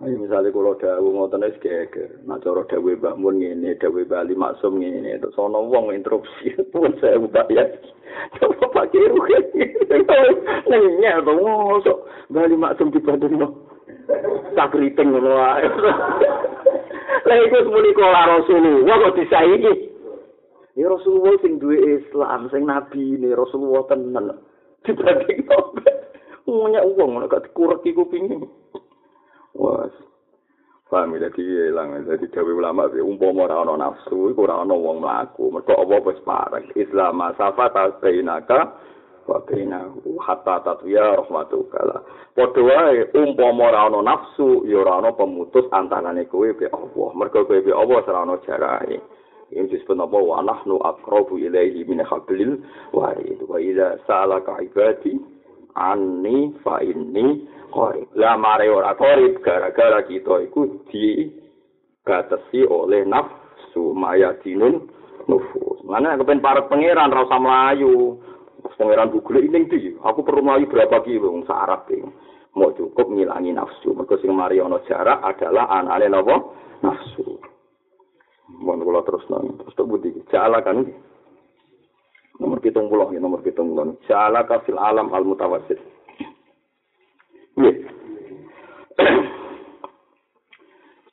Ayo 0.00 0.16
misalnya 0.16 0.48
kalau 0.48 0.80
dawu 0.80 1.12
ngoten 1.12 1.44
wis 1.44 1.60
geger, 1.60 2.24
nah 2.24 2.40
cara 2.40 2.64
dawe 2.64 2.88
Mbak 2.96 3.20
Mun 3.20 3.36
ngene, 3.36 3.76
dawe 3.76 4.00
Bali 4.08 4.32
Maksum 4.32 4.80
ngene, 4.80 5.20
terus 5.20 5.36
ana 5.36 5.60
wong 5.60 5.92
interupsi 5.92 6.56
pun 6.72 6.96
saya 7.04 7.20
mbak 7.20 7.52
ya. 7.52 7.68
Coba 8.40 8.80
pakai 8.80 9.12
rugen. 9.12 9.44
Nanya 10.72 11.20
to 11.20 11.36
mosok 11.36 12.08
Bali 12.32 12.56
Maksum 12.56 12.88
dibandingno. 12.96 13.52
Tak 14.56 14.72
kriting 14.72 15.12
ngono 15.12 15.36
wae. 15.36 15.68
Lah 17.28 17.36
iku 17.36 17.68
muni 17.68 17.92
kala 17.92 18.40
Rasulullah 18.40 18.96
kok 19.04 19.16
disaiki. 19.20 19.74
Ya 20.80 20.88
Rasulullah 20.88 21.36
sing 21.44 21.60
duwe 21.60 21.76
Islam, 21.76 22.48
sing 22.48 22.64
nabi 22.64 23.20
ne 23.20 23.36
Rasulullah 23.36 23.84
tenan. 23.84 24.32
Dibandingno. 24.80 25.76
Nanya 26.48 26.88
wong 26.88 27.20
nek 27.20 27.52
dikurek 27.52 27.84
iku 27.84 28.08
pingin. 28.08 28.48
Wah. 29.54 29.90
Paham 30.90 31.14
ya, 31.14 31.30
jadi 31.30 31.70
hilang. 31.70 32.02
Jadi 32.02 32.26
dawe 32.34 32.50
ulama, 32.50 32.90
umpama 32.90 33.46
ora 33.46 33.62
ana 33.62 33.78
nafsu, 33.78 34.34
iku 34.34 34.42
ora 34.42 34.66
ana 34.66 34.74
wong 34.74 34.98
mlaku. 34.98 35.54
Mergo 35.54 35.78
apa 35.78 36.02
wis 36.02 36.18
parek. 36.26 36.74
Islam 36.74 37.22
safa 37.38 37.70
bainaka 38.02 38.74
wa 39.30 39.38
bainahu 39.46 40.18
hatta 40.18 40.66
tatwiya 40.66 41.22
rahmatukala. 41.22 42.02
Padha 42.34 42.58
wae 42.58 43.06
umpama 43.14 43.70
ora 43.70 43.86
ana 43.86 44.02
nafsu, 44.02 44.66
ya 44.66 44.82
ora 44.82 44.98
ana 44.98 45.14
pemutus 45.14 45.70
antarane 45.70 46.26
kowe 46.26 46.50
be 46.58 46.66
Allah. 46.66 47.10
Mergo 47.14 47.46
kowe 47.46 47.62
be 47.62 47.70
Allah 47.70 48.02
ora 48.02 48.26
ana 48.26 48.34
jarahe. 48.42 48.98
Ini 49.54 49.70
disebut 49.70 49.94
apa? 49.94 50.18
Wa 50.18 50.42
nahnu 50.42 50.78
akrabu 50.82 51.38
ilaihi 51.38 51.86
min 51.86 52.02
hablil 52.02 52.66
warid. 52.90 53.38
Wa 53.46 53.62
idza 53.62 53.98
sa'alaka 54.10 54.58
ibadi 54.62 55.18
anni 55.78 56.50
fa 56.66 56.82
inni 56.82 57.46
korib. 57.70 58.10
Lah 58.18 58.36
mare 58.36 58.66
ora 58.68 58.92
korib 58.98 59.40
gara-gara 59.40 60.02
kita 60.04 60.44
iku 60.50 60.84
di 60.90 61.30
batasi 62.04 62.66
oleh 62.66 63.06
nafsu 63.06 63.94
mayadinun 63.94 64.90
nufus. 65.30 65.78
Mana 65.86 66.18
kepen 66.18 66.42
para 66.42 66.66
pangeran 66.66 67.14
ra 67.14 67.24
usah 67.24 67.40
mlayu. 67.40 68.18
Pangeran 68.76 69.12
Google 69.12 69.44
ini 69.44 69.68
di, 69.68 69.92
aku 70.00 70.24
perlu 70.24 70.40
melayu 70.40 70.68
berapa 70.68 71.04
kilo, 71.04 71.32
wong 71.32 71.44
sarap 71.44 71.88
Mau 72.56 72.72
cukup 72.74 73.12
ngilangi 73.12 73.54
nafsu. 73.54 73.92
Mereka 73.94 74.20
sing 74.20 74.34
mari 74.34 74.58
ana 74.58 74.82
jarak 74.88 75.22
adalah 75.22 75.70
anane 75.70 76.10
napa? 76.10 76.34
Nafsu. 76.82 77.38
Mohon 78.50 78.82
kula 78.82 79.00
terus 79.06 79.24
nang 79.30 79.54
terus 79.62 79.76
tak 79.78 79.86
budi. 79.86 80.10
Jala 80.34 80.58
kan 80.60 80.82
Nomor 82.40 82.56
pitung 82.64 82.88
puluh, 82.88 83.12
nomor 83.20 83.44
pitung 83.44 83.76
puluh. 83.76 84.00
Jala 84.08 84.48
kafil 84.48 84.80
alam 84.80 85.12
al 85.12 85.28
mutawassit. 85.28 85.76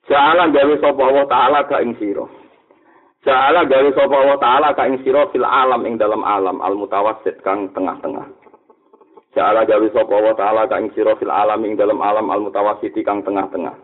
Jala 0.08 0.48
gawe 0.48 0.76
sapa 0.80 1.02
Allah 1.04 1.26
taala 1.28 1.60
ka 1.68 1.84
ing 1.84 2.00
sira. 2.00 2.24
Jala 3.28 3.68
gawe 3.68 3.90
sapa 3.92 4.16
Allah 4.16 4.40
taala 4.40 4.70
ka 4.72 4.88
ing 4.88 5.04
sira 5.04 5.28
fil 5.36 5.44
alam 5.44 5.84
ing 5.84 6.00
dalam 6.00 6.24
alam 6.24 6.64
al 6.64 6.80
mutawassit 6.80 7.44
kang 7.44 7.68
tengah-tengah. 7.76 8.24
Jala 9.36 9.68
gawe 9.68 9.88
sapa 9.92 10.14
Allah 10.16 10.36
taala 10.40 10.62
ka 10.72 10.80
ing 10.80 10.96
sira 10.96 11.20
fil 11.20 11.32
alam 11.32 11.60
ing 11.68 11.76
dalam 11.76 12.00
alam 12.00 12.32
al 12.32 12.40
mutawassit 12.40 12.96
kang 13.04 13.20
tengah-tengah. 13.28 13.76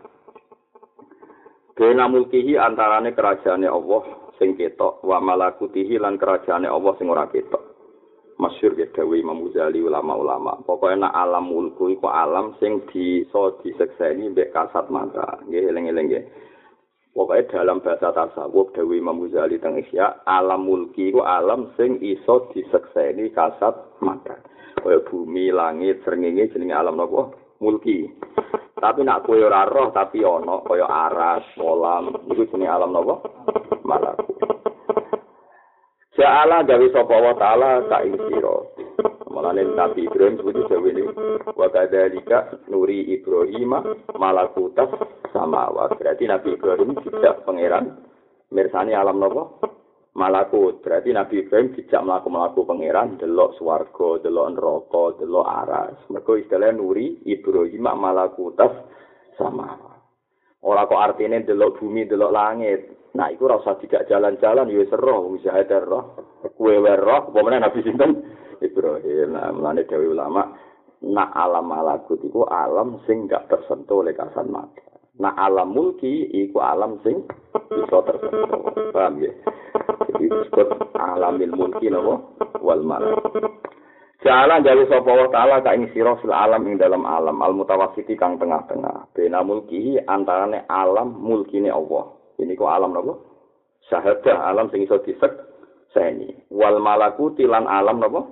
Bena 1.74 2.08
mulkihi 2.08 2.56
antarane 2.56 3.12
kerajaane 3.12 3.68
Allah 3.68 4.02
sing 4.40 4.54
ketok 4.54 5.02
wa 5.04 5.20
malakutihi 5.20 6.00
lan 6.00 6.16
kerajaane 6.16 6.70
Allah 6.70 6.92
sing 6.96 7.10
ora 7.10 7.26
ketok. 7.28 7.73
Masyur 8.38 8.74
ya 8.74 8.86
Dewi 8.90 9.22
Imam 9.22 9.46
Ghazali 9.46 9.82
ulama-ulama. 9.82 10.58
Pokoknya 10.66 11.08
nak 11.08 11.14
alam 11.14 11.44
mulku 11.48 11.90
iku 11.90 12.10
alam 12.10 12.58
sing 12.58 12.82
bisa 12.90 13.58
disekseni 13.62 14.30
mbek 14.34 14.50
kasat 14.50 14.90
mata. 14.90 15.38
Nggih 15.46 15.70
eling-eling 15.70 16.06
nggih. 16.10 16.24
Pokoknya 17.14 17.46
dalam 17.62 17.78
bahasa 17.78 18.10
tasawuf 18.10 18.74
Dewi 18.74 18.98
Imam 18.98 19.22
Ghazali 19.22 19.62
teng 19.62 19.78
Isya, 19.78 20.26
alam 20.26 20.66
mulki 20.66 21.14
iku 21.14 21.22
alam 21.22 21.70
sing 21.78 22.02
iso 22.02 22.50
disekseni 22.50 23.30
kasat 23.30 24.02
mata. 24.02 24.34
Kaya 24.82 25.00
bumi, 25.06 25.54
langit, 25.54 26.02
srengenge 26.02 26.50
jenenge 26.50 26.74
alam 26.74 26.98
napa? 26.98 27.30
Mulki. 27.62 28.10
Tapi 28.74 29.00
nak 29.06 29.24
kowe 29.24 29.38
ora 29.38 29.64
roh 29.64 29.94
tapi 29.94 30.26
ana 30.26 30.60
kaya 30.66 30.84
aras, 30.84 31.46
kolam, 31.54 32.18
iku 32.26 32.50
jenenge 32.50 32.66
alam 32.66 32.90
napa? 32.90 33.22
Malakut. 33.86 34.73
Ja'ala 36.14 36.62
gawe 36.62 36.86
sapa 36.94 37.16
wa 37.18 37.34
ta'ala 37.34 37.90
ka 37.90 38.06
ing 38.06 38.14
sira. 38.30 38.54
Mulane 39.34 39.66
Nabi 39.66 40.06
Ibrahim 40.06 40.38
kudu 40.38 40.70
gawe 40.70 40.88
ini 40.94 41.02
wa 41.58 41.66
kadzalika 41.66 42.54
nuri 42.70 43.02
Ibrahim 43.18 43.74
malakutas 44.14 44.94
samawa. 45.34 45.90
Berarti 45.98 46.30
Nabi 46.30 46.54
Ibrahim 46.54 46.94
tidak 47.02 47.42
pangeran 47.42 47.98
mirsani 48.54 48.94
alam 48.94 49.18
napa? 49.18 49.58
Malakut. 50.14 50.86
Berarti 50.86 51.10
Nabi 51.10 51.42
Ibrahim 51.42 51.74
tidak 51.74 52.06
melaku-melaku 52.06 52.62
pangeran 52.62 53.18
delok 53.18 53.58
swarga, 53.58 54.22
delok 54.22 54.54
neraka, 54.54 55.04
delok 55.18 55.46
aras. 55.50 55.98
Mergo 56.14 56.38
istilah 56.38 56.70
nuri 56.70 57.26
Ibrahim 57.26 57.90
malakutas 57.90 58.70
samawa. 59.34 59.98
Ora 60.62 60.86
kok 60.86 61.02
artine 61.02 61.42
delok 61.42 61.82
bumi, 61.82 62.06
delok 62.06 62.30
langit. 62.30 63.03
Nah, 63.14 63.30
iku 63.30 63.46
rasa 63.46 63.78
tidak 63.78 64.10
jalan-jalan 64.10 64.74
ya 64.74 64.82
ada 65.54 65.78
roh. 65.86 66.04
Kuwe 66.58 66.82
roh, 66.82 67.30
apa 67.30 67.38
meneh 67.46 67.62
Nabi 67.62 67.80
sinten? 67.86 68.10
Ibrahim. 68.58 69.34
Nah, 69.34 69.54
mulane 69.54 69.86
dewe 69.86 70.10
ulama, 70.10 70.50
nak 71.04 71.30
alam 71.36 71.68
malakut 71.68 72.18
iku 72.24 72.48
alam 72.48 72.98
sing 73.06 73.30
gak 73.30 73.46
tersentuh 73.52 74.02
oleh 74.02 74.16
kasat 74.16 74.46
mata. 74.48 74.82
Nah, 75.20 75.30
alam 75.38 75.70
mulki 75.70 76.26
iku 76.26 76.58
alam 76.58 76.98
sing 77.06 77.22
bisa 77.70 77.98
tersentuh. 78.02 78.90
Paham 78.90 79.22
ya? 79.22 79.30
Jadi 80.10 80.26
disebut 80.30 80.68
alamil 80.98 81.54
mulki 81.54 81.86
nopo 81.90 82.34
wal 82.62 82.82
malak. 82.82 83.22
Jalan 84.24 84.64
dari 84.64 84.88
sapa 84.88 85.06
wa 85.06 85.28
taala 85.28 85.60
ka 85.60 85.76
ing 85.76 85.92
sira 85.92 86.16
alam 86.32 86.64
ing 86.64 86.80
dalam 86.80 87.04
alam 87.04 87.44
al 87.44 87.52
mutawassiti 87.52 88.16
kang 88.16 88.40
tengah-tengah. 88.40 89.12
Bena 89.12 89.44
mulki 89.44 90.00
antarane 90.02 90.64
alam 90.66 91.14
mulkine 91.20 91.68
Allah. 91.68 92.23
Ini 92.40 92.58
kok 92.58 92.70
alam 92.70 92.94
napa 92.94 93.14
syahadah 93.90 94.50
alam 94.50 94.70
sing 94.72 94.86
iso 94.86 94.98
disek 95.02 95.32
seni 95.92 96.32
wal 96.50 96.80
malakuti 96.82 97.46
lan 97.46 97.68
alam 97.68 98.00
napa 98.00 98.26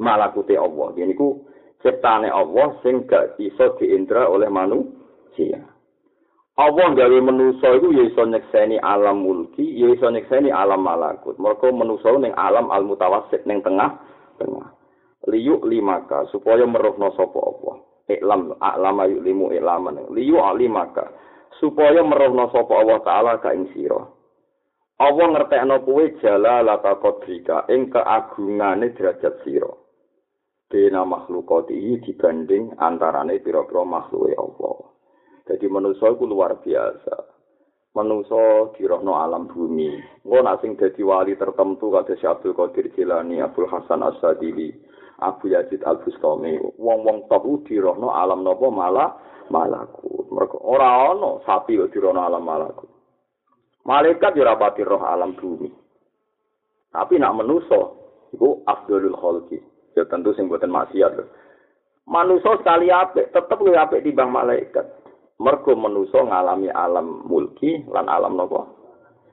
malakuti 0.00 0.58
Allah 0.58 0.94
ini 0.98 1.14
ku 1.14 1.46
ciptane 1.82 2.30
Allah 2.30 2.78
sing 2.80 3.04
gak 3.06 3.38
iso 3.38 3.76
diindra 3.78 4.26
oleh 4.30 4.48
manusia 4.48 5.72
Allah 6.52 6.92
gawe 6.92 7.18
manusa 7.24 7.64
iku 7.80 7.96
ya 7.96 8.04
iso 8.12 8.28
nyekseni 8.28 8.76
alam 8.76 9.24
mulki, 9.24 9.64
ya 9.72 9.88
iso 9.88 10.12
nyekseni 10.12 10.52
alam 10.52 10.84
malakut. 10.84 11.40
Mergo 11.40 11.72
manusa 11.72 12.12
ning 12.20 12.36
alam 12.36 12.68
al 12.68 12.84
mutawassit 12.84 13.48
ning 13.48 13.64
tengah 13.64 13.96
tengah. 14.36 14.68
Liyu 15.32 15.64
limaka 15.64 16.28
supaya 16.28 16.68
meruhno 16.68 17.08
sapa 17.16 17.40
apa. 17.40 17.72
Iklam 18.12 18.52
alam 18.60 19.00
ayu 19.00 19.24
limu 19.24 19.48
ilaman. 19.48 20.12
Liyu 20.12 20.44
alimaka 20.44 21.08
supaya 21.60 22.00
meruhno 22.00 22.48
sapa 22.48 22.72
Allah 22.72 23.00
taala 23.04 23.32
ka 23.42 23.52
ing 23.52 23.68
sira. 23.74 24.00
Allah 25.02 25.26
ngertekno 25.34 25.82
kuwe 25.82 26.14
jala 26.22 26.62
lata 26.62 26.94
kodrika 27.02 27.66
ing 27.72 27.90
keagungane 27.90 28.94
derajat 28.94 29.42
sira. 29.42 29.72
Bena 30.70 31.04
makhlukati 31.04 32.00
dibanding 32.00 32.72
antarane 32.80 33.36
pira-pira 33.44 33.84
makhluke 33.84 34.32
Allah. 34.32 34.78
Jadi 35.44 35.66
manusia 35.68 36.08
itu 36.08 36.24
luar 36.24 36.62
biasa. 36.64 37.16
Manusia 37.92 38.72
dirohno 38.78 39.20
alam 39.20 39.52
bumi. 39.52 40.00
Engko 40.24 40.38
nak 40.40 40.64
sing 40.64 40.80
dadi 40.80 41.04
wali 41.04 41.36
tertentu 41.36 41.92
kata 41.92 42.16
Syabdul 42.16 42.56
Qadir 42.56 42.88
Jilani, 42.96 43.44
Abdul 43.44 43.68
Hasan 43.68 44.00
As-Sadili, 44.00 44.72
Abu 45.22 45.54
Yazid 45.54 45.86
Al-Bustami. 45.86 46.58
Wong-wong 46.82 47.30
top 47.30 47.46
dirohno 47.64 48.10
alam 48.10 48.42
nopo 48.42 48.74
malah 48.74 49.14
malaku. 49.48 50.26
Mereka 50.34 50.58
ora 50.58 51.14
ono 51.14 51.38
sapi 51.46 51.78
kok 51.78 51.94
dirohno 51.94 52.26
alam 52.26 52.42
malaku. 52.42 52.86
Malaikat 53.86 54.34
yo 54.34 54.42
rapati 54.42 54.82
roh 54.82 55.02
alam 55.06 55.38
bumi. 55.38 55.70
Tapi 56.90 57.14
nak 57.22 57.38
manusia 57.38 57.82
iku 58.34 58.62
afdalul 58.66 59.18
khalqi. 59.18 59.58
Ya 59.94 60.02
tentu 60.10 60.34
sing 60.34 60.50
boten 60.50 60.74
maksiat 60.74 61.12
lho. 61.14 61.24
Manusia 62.02 62.58
sekali 62.58 62.90
apik, 62.90 63.30
tetep 63.30 63.58
luwih 63.62 63.78
apik 63.78 64.02
dibanding 64.02 64.34
malaikat. 64.34 64.86
mergo 65.42 65.74
manusa 65.74 66.22
ngalami 66.22 66.70
alam 66.70 67.26
mulki 67.26 67.82
lan 67.90 68.06
alam 68.06 68.38
napa 68.38 68.62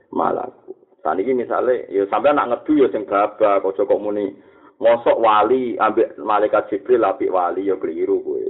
malaku 0.09 0.73
saniki 1.05 1.37
misale 1.37 1.85
ya 1.93 2.09
sampean 2.09 2.41
nak 2.41 2.49
ngedu 2.49 2.81
ya 2.81 2.87
sing 2.89 3.05
babak 3.05 3.61
aja 3.61 3.81
kok 3.85 4.01
muni 4.01 4.33
mosok 4.79 5.19
wali 5.19 5.75
ambek 5.75 6.15
malaikat 6.17 6.71
jibril 6.71 7.03
apik 7.03 7.29
wali 7.29 7.67
ya 7.67 7.75
keliru 7.75 8.23
kowe. 8.23 8.47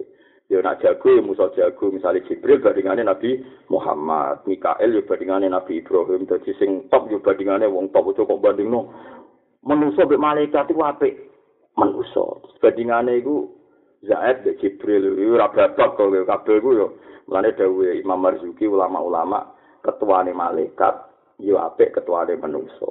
Ya 0.50 0.62
nak 0.62 0.82
jago 0.82 1.10
ya 1.10 1.22
musa 1.22 1.50
jago. 1.58 1.90
Misale 1.90 2.22
jibril 2.26 2.62
bandingane 2.62 3.02
nabi 3.06 3.42
Muhammad 3.70 4.46
Mikael 4.46 4.94
ya 4.94 5.02
bandingane 5.02 5.50
nabi 5.50 5.82
Ibrahim. 5.82 6.30
Dadi 6.30 6.54
sing 6.62 6.86
top 6.94 7.10
ya 7.10 7.18
bandingane 7.18 7.66
wong 7.66 7.90
top 7.90 8.14
aja 8.14 8.26
kok 8.26 8.42
bandingno. 8.42 8.94
Manusa 9.66 10.06
mbek 10.06 10.22
malaikat 10.22 10.70
iku 10.70 10.82
apik 10.86 11.14
manusa. 11.78 12.46
Bandingane 12.62 13.20
iku 13.20 13.50
Zaid 14.06 14.46
be 14.46 14.56
Jibril. 14.62 15.18
Ora 15.34 15.50
babak 15.50 15.98
kok 15.98 16.14
kabeh 16.14 16.58
ku 16.62 16.70
yo. 16.78 16.88
Mulane 17.26 17.54
dawuhe 17.58 18.02
Imam 18.02 18.22
Marzuki 18.22 18.66
ulama-ulama 18.66 19.54
ketuane 19.86 20.34
malaikat 20.34 20.94
yo 21.42 21.58
apik 21.58 21.94
ketuane 21.94 22.38
manungsa. 22.38 22.90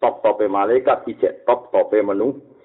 Top-tope 0.00 0.48
malaikat 0.48 1.04
ijek 1.08 1.44
top-tope 1.44 2.00
manungsa. 2.00 2.59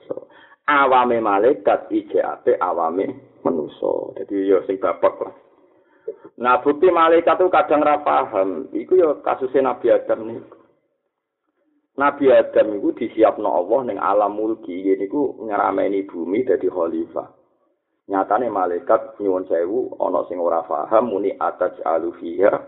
Awame 0.65 1.21
malaikat 1.21 1.93
ijek 1.93 2.25
apik 2.25 2.57
awame 2.57 3.37
manungsa. 3.45 4.17
Dadi 4.17 4.49
yo 4.49 4.65
sing 4.65 4.81
babak 4.81 5.15
lah. 5.21 5.33
Nah, 6.41 6.59
bukti 6.59 6.89
malaikat 6.89 7.37
itu 7.37 7.53
kadang 7.53 7.85
ra 7.85 8.01
paham. 8.01 8.69
Iku 8.73 8.97
yo 8.97 9.09
kasusnya 9.21 9.71
Nabi 9.71 9.93
Adam 9.93 10.19
nih. 10.25 10.41
Nabi 11.95 12.25
Adam 12.33 12.81
itu 12.81 12.91
disiapno 12.97 13.47
Allah 13.47 13.79
ning 13.87 13.97
alam 14.01 14.35
mulki, 14.35 14.83
niku 14.97 15.37
ngerameni 15.45 16.03
bumi 16.09 16.43
dadi 16.43 16.67
khalifah. 16.67 17.45
nyatane 18.07 18.49
malaikat 18.49 19.17
nyuwun 19.19 19.49
sewu 19.49 19.97
ana 19.97 20.21
sing 20.29 20.37
ora 20.37 20.61
paham 20.61 21.09
muni 21.09 21.33
ataj 21.41 21.73
alufiya 21.85 22.61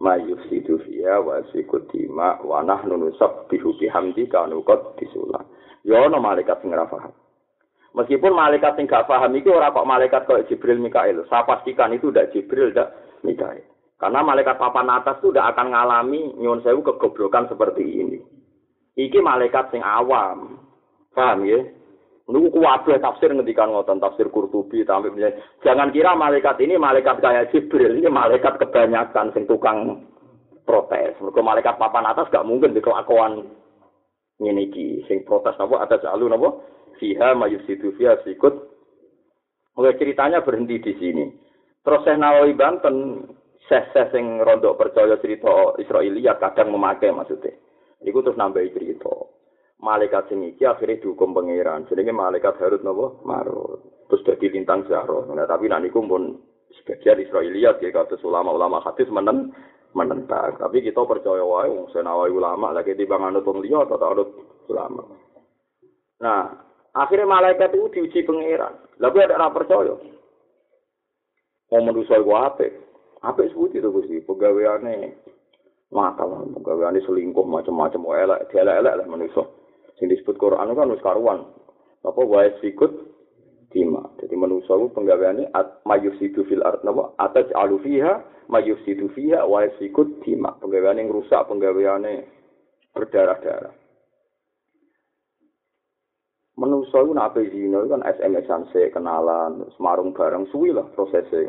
mayusidu 0.00 0.80
fiya 0.80 1.20
wa 1.20 1.44
sikutima 1.52 2.40
wa 2.40 2.64
nahnu 2.64 2.96
nusabbihu 2.96 3.76
bihamdi 3.76 4.26
kanu 4.32 4.64
qad 4.64 4.80
disulah 4.96 5.44
ya 5.84 6.08
ana 6.08 6.16
malaikat 6.16 6.56
sing 6.64 6.72
ora 6.72 6.88
paham 6.88 7.12
meskipun 7.98 8.30
malaikat 8.30 8.78
sing 8.78 8.86
gak 8.86 9.10
paham 9.10 9.34
iki 9.34 9.50
ora 9.50 9.74
kok 9.74 9.88
malaikat 9.88 10.22
kok 10.24 10.46
Jibril 10.46 10.78
Mikail. 10.78 11.26
Saya 11.26 11.42
pastikan 11.42 11.90
itu 11.90 12.14
udah 12.14 12.30
Jibril 12.30 12.70
udah 12.70 12.88
Mikail. 13.26 13.66
Karena 13.98 14.22
malaikat 14.22 14.62
papan 14.62 14.86
atas 14.94 15.18
itu 15.18 15.34
udah 15.34 15.50
akan 15.50 15.74
ngalami 15.74 16.38
nyuwun 16.38 16.62
sewu 16.62 16.86
kegoblokan 16.86 17.50
seperti 17.50 17.82
ini. 17.82 18.22
Iki 18.94 19.18
malaikat 19.18 19.74
sing 19.74 19.82
awam. 19.82 20.62
Paham 21.10 21.42
ya? 21.42 21.58
Niku 22.28 22.60
kuwabe 22.60 22.94
tafsir 23.00 23.32
ngendikan 23.32 23.72
ngoten 23.72 24.04
tafsir 24.04 24.28
Qurtubi 24.28 24.84
tapi 24.84 25.08
jangan 25.64 25.88
kira 25.88 26.12
malaikat 26.12 26.60
ini 26.60 26.76
malaikat 26.76 27.24
kayak 27.24 27.48
Jibril, 27.56 27.96
ini 27.96 28.04
malaikat 28.12 28.60
kebanyakan 28.60 29.32
sing 29.32 29.48
tukang 29.48 30.04
protes. 30.68 31.16
Mergo 31.24 31.40
malaikat 31.40 31.80
papan 31.80 32.04
atas 32.04 32.28
gak 32.28 32.44
mungkin 32.44 32.76
di 32.76 32.84
kelakuan 32.84 33.48
ngene 34.44 34.68
iki. 34.68 35.08
Sing 35.08 35.24
protes 35.24 35.56
napa? 35.56 35.88
Atas 35.88 36.04
alun 36.04 36.36
napa 36.36 36.52
fiha 36.98 37.34
mayusidu 37.38 37.94
fiha 37.96 38.20
sikut. 38.26 38.54
Oke 39.78 39.94
ceritanya 39.96 40.42
berhenti 40.42 40.82
di 40.82 40.92
sini. 40.98 41.26
Terus 41.86 42.02
saya 42.02 42.18
Nawawi 42.18 42.52
Banten 42.58 43.24
seh-seh 43.70 44.10
sing 44.10 44.42
rondok 44.42 44.76
percaya 44.76 45.14
cerita 45.22 45.78
Israiliyat 45.78 46.42
kadang 46.42 46.74
memakai 46.74 47.14
maksudnya. 47.14 47.54
Iku 48.02 48.20
terus 48.22 48.38
nambahi 48.38 48.74
cerita. 48.74 49.38
malaikat 49.78 50.26
sing 50.30 50.42
iki 50.42 50.66
akhire 50.66 50.98
dihukum 50.98 51.30
pangeran 51.30 51.86
jenenge 51.86 52.10
malaikat 52.10 52.58
Harut 52.58 52.82
napa 52.82 53.14
Marut 53.22 53.78
terus 54.10 54.24
dadi 54.26 54.50
lintang 54.50 54.82
Zahra 54.90 55.22
nah 55.30 55.46
tapi 55.46 55.70
nek 55.70 55.86
niku 55.86 56.02
pun 56.02 56.34
sebagian 56.82 57.22
Israiliyat 57.22 57.78
ya 57.80 57.94
kata 57.94 58.18
ulama-ulama 58.26 58.82
hadis 58.82 59.06
menen 59.08 59.54
menentang 59.94 60.58
tapi 60.58 60.82
kita 60.82 61.00
percaya 61.06 61.40
wae 61.40 61.70
wong 61.70 61.88
senawi 61.94 62.34
ulama 62.34 62.74
lagi 62.74 62.92
di 62.98 63.06
bang 63.06 63.30
anut 63.30 63.46
wong 63.46 63.62
liya 63.62 63.86
atau 63.86 64.10
anut 64.10 64.28
ulama 64.66 65.02
nah 66.18 66.67
akhirnya 66.98 67.30
malaikat 67.30 67.70
itu 67.70 67.86
diuji 67.94 68.26
pangeran 68.26 68.74
lalu 68.98 69.18
ada 69.22 69.54
percaya 69.54 69.94
mau 71.70 71.80
manusia 71.80 72.18
iku 72.18 72.32
apik 72.34 72.72
apik 73.22 73.54
sebuti 73.54 73.78
itu 73.78 73.88
Gusti 73.94 74.18
pegawaiane 74.26 75.14
makal 75.94 76.50
pegawaiane 76.58 76.98
selingkuh 77.06 77.46
macam-macam 77.46 78.02
elek 78.18 78.50
elek-elek 78.50 78.94
lah 78.98 79.06
manusia 79.06 79.46
sing 79.98 80.06
disebut 80.08 80.38
Quran 80.38 80.72
kan 80.72 80.88
wis 80.88 81.02
karuan. 81.02 81.50
Apa 82.06 82.22
wae 82.22 82.54
sikut 82.62 82.94
dima. 83.74 84.06
Jadi 84.22 84.34
manusia 84.38 84.78
itu 84.78 84.86
penggaweane 84.94 85.50
mayusidu 85.84 86.46
fil 86.46 86.62
ard 86.62 86.80
napa 86.86 87.12
ataj 87.18 87.50
alu 87.58 87.82
fiha 87.82 88.22
mayusidu 88.48 89.10
fiha 89.12 89.42
wa 89.44 89.66
sikut 89.76 90.22
dima. 90.22 90.54
Penggaweane 90.62 91.04
ngrusak 91.04 91.50
penggaweane 91.50 92.24
berdarah-darah. 92.94 93.74
Manusia 96.68 97.00
itu 97.00 97.12
nape 97.16 97.40
zina 97.48 97.80
kan 97.88 98.04
SMS-an 98.04 98.68
kenalan, 98.92 99.64
semarung 99.72 100.12
bareng 100.12 100.44
suwi 100.52 100.76
lah 100.76 100.84
prosesnya. 100.92 101.48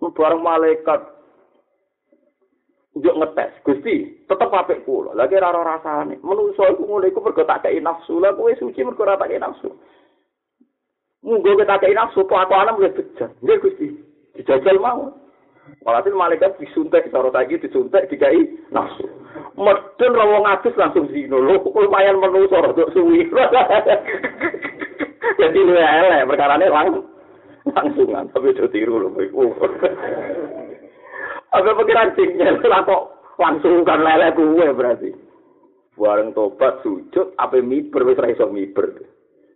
Bareng 0.00 0.40
malaikat. 0.40 1.12
Njuk 2.94 3.18
ngetes 3.20 3.52
Gusti 3.66 4.22
tetep 4.30 4.54
apik 4.54 4.86
kula 4.86 5.18
lagi 5.18 5.34
ora 5.34 5.50
rasane. 5.50 6.14
Menungso 6.22 6.62
iku 6.62 6.86
ngene 6.86 7.10
iku 7.10 7.20
mergo 7.26 7.42
tak 7.42 7.66
kei 7.66 7.82
nafsu. 7.82 8.22
Lah 8.22 8.30
kowe 8.32 8.54
suci 8.54 8.86
mergo 8.86 9.02
ora 9.02 9.18
tak 9.18 9.34
kei 9.34 9.42
nafsu. 9.42 9.66
Munggo 11.26 11.58
kita 11.58 11.82
kei 11.82 11.90
nafsu 11.90 12.22
kok 12.22 12.38
aku 12.38 12.54
anak 12.54 12.78
mulai 12.78 12.94
bejat. 12.94 13.34
Nggih 13.42 13.60
Gusti 13.60 13.88
dijajal 14.38 14.78
mau 14.78 15.10
Walhasil 15.84 16.16
malaikat 16.16 16.56
disuntik, 16.56 17.12
cara 17.12 17.28
lagi 17.28 17.60
disuntik, 17.60 18.08
dikai 18.08 18.48
nafsu. 18.72 19.04
Medun 19.54 20.16
rawong 20.16 20.48
adus 20.48 20.72
langsung 20.80 21.12
zino. 21.12 21.36
Loh, 21.36 21.60
lumayan 21.76 22.16
menusuk, 22.20 22.56
rada 22.56 22.84
suwi. 22.96 23.28
Jadi 25.40 25.58
lu 25.60 25.76
elek, 25.76 26.24
perkara 26.24 26.56
ini 26.56 26.66
lang 26.72 26.88
langsungan. 27.68 28.28
Tapi 28.32 28.56
itu 28.56 28.68
tiru 28.72 28.96
loh. 28.96 29.12
Apa 31.54 31.70
pikiran 31.70 32.10
singnya 32.18 32.50
lah 32.66 32.82
kok 32.82 33.02
langsung 33.38 33.86
kan 33.86 34.02
lele 34.02 34.34
gue 34.34 34.66
berarti. 34.74 35.10
Bareng 35.94 36.34
tobat 36.34 36.82
sujud 36.82 37.38
apa 37.38 37.62
miber 37.62 38.02
wis 38.02 38.18
ra 38.18 38.26
iso 38.26 38.50
miber. 38.50 38.90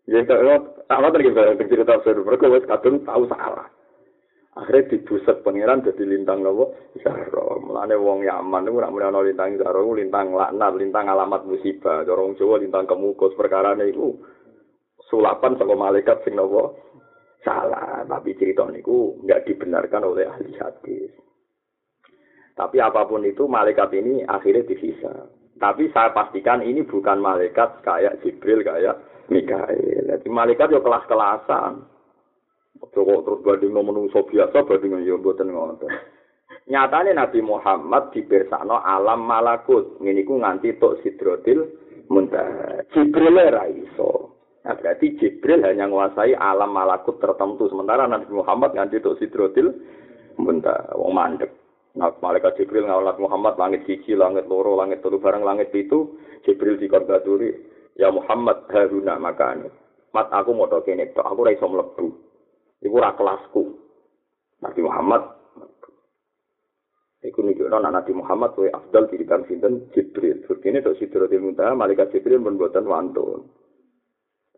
Ya 0.07 0.23
kalau 0.23 0.79
sama 0.87 1.11
tadi 1.11 1.27
kita 1.27 1.59
cerita 1.67 1.99
seru 2.07 2.23
mereka 2.23 2.47
wis 2.47 2.63
kadung 2.71 3.03
tahu 3.03 3.27
salah. 3.27 3.67
Akhirnya 4.59 4.91
dibuset 4.91 5.47
pangeran 5.47 5.87
jadi 5.87 6.03
lintang 6.03 6.43
nopo 6.43 6.75
Zahra. 6.99 7.63
Mulane 7.63 7.95
wong 7.95 8.27
Yaman 8.27 8.67
itu 8.67 8.75
ora 8.75 8.91
mulane 8.91 9.31
lintang 9.31 9.55
Zahra 9.55 9.79
lintang 9.87 10.35
laknat, 10.35 10.73
lintang 10.75 11.07
alamat 11.07 11.47
musibah. 11.47 12.03
Dorong 12.03 12.35
lintang 12.59 12.91
kemukus 12.91 13.39
perkara 13.39 13.79
itu 13.87 14.19
sulapan 15.07 15.55
saka 15.55 15.75
malaikat 15.79 16.27
sing 16.27 16.35
nopo 16.35 16.75
salah. 17.47 18.03
Tapi 18.03 18.35
cerita 18.35 18.67
niku 18.67 19.23
nggak 19.23 19.47
dibenarkan 19.47 20.03
oleh 20.03 20.27
ahli 20.27 20.51
hadis. 20.59 21.15
Tapi 22.59 22.83
apa 22.83 23.07
pun 23.07 23.23
itu 23.23 23.47
malaikat 23.47 23.95
ini 23.95 24.27
akhirnya 24.27 24.67
divisa. 24.67 25.31
Tapi 25.59 25.91
saya 25.95 26.11
pastikan 26.11 26.67
ini 26.67 26.83
bukan 26.83 27.23
malaikat 27.23 27.87
kayak 27.87 28.19
Jibril, 28.27 28.67
kayak 28.67 28.99
Mikael. 29.31 30.07
Jadi 30.11 30.27
malaikat 30.27 30.75
yo 30.75 30.83
kelas-kelasan. 30.83 31.98
Coba 32.79 33.21
terus 33.27 33.43
banding 33.43 33.73
nomor 33.75 34.07
biasa 34.07 34.65
banding 34.65 35.03
yo 35.03 35.19
buatan 35.19 35.51
ngoten. 35.51 35.91
Nyatane 36.69 37.17
Nabi 37.17 37.41
Muhammad 37.41 38.13
dipirsakno 38.13 38.81
alam 38.85 39.25
malakut. 39.25 39.97
Ngene 40.05 40.21
iku 40.21 40.37
nganti 40.37 40.77
tok 40.77 41.01
Sidratil 41.01 41.65
Muntaha. 42.13 42.85
Jibril 42.93 43.41
ora 43.41 43.65
iso. 43.73 44.37
Nah, 44.69 44.77
berarti 44.77 45.17
Jibril 45.17 45.65
hanya 45.65 45.89
menguasai 45.89 46.37
alam 46.37 46.77
malakut 46.77 47.17
tertentu. 47.25 47.73
Sementara 47.73 48.05
Nabi 48.05 48.29
Muhammad 48.29 48.77
nganti 48.77 49.01
tok 49.01 49.17
Sidratil 49.17 49.73
Muntaha. 50.37 50.93
Wong 50.93 51.13
mandek. 51.17 51.57
Nah, 51.97 52.13
malaikat 52.21 52.61
Jibril 52.61 52.85
ngawlat 52.85 53.17
Muhammad 53.17 53.57
langit 53.57 53.89
siji, 53.89 54.13
langit 54.13 54.45
loro, 54.45 54.77
langit 54.77 55.01
telu 55.01 55.19
barang 55.19 55.41
langit 55.41 55.73
itu 55.73 56.21
Jibril 56.45 56.79
dikorbaturi, 56.79 57.51
ya 57.99 58.13
Muhammad 58.13 58.69
haruna 58.71 59.19
makane. 59.19 59.73
Mat 60.15 60.31
aku 60.31 60.53
mau 60.55 60.69
kene 60.85 61.11
tok, 61.17 61.27
aku 61.27 61.43
ora 61.43 61.57
iso. 61.57 61.67
Iku 62.83 62.95
ora 62.99 63.15
kelasku. 63.15 63.63
Nabi 64.59 64.81
Muhammad 64.83 65.23
Iku 67.19 67.43
nunjukno 67.43 67.83
anak 67.83 68.03
Nabi 68.03 68.13
Muhammad 68.15 68.55
kuwi 68.55 68.71
afdal 68.71 69.11
tirikan 69.11 69.43
sinten 69.51 69.91
Jibril. 69.91 70.39
Begini 70.47 70.79
tok 70.79 70.95
Sidratil 71.03 71.43
Muntaha 71.43 71.75
malaikat 71.75 72.15
Jibril 72.15 72.39
pun 72.39 72.55
boten 72.55 72.87
wantun. 72.87 73.51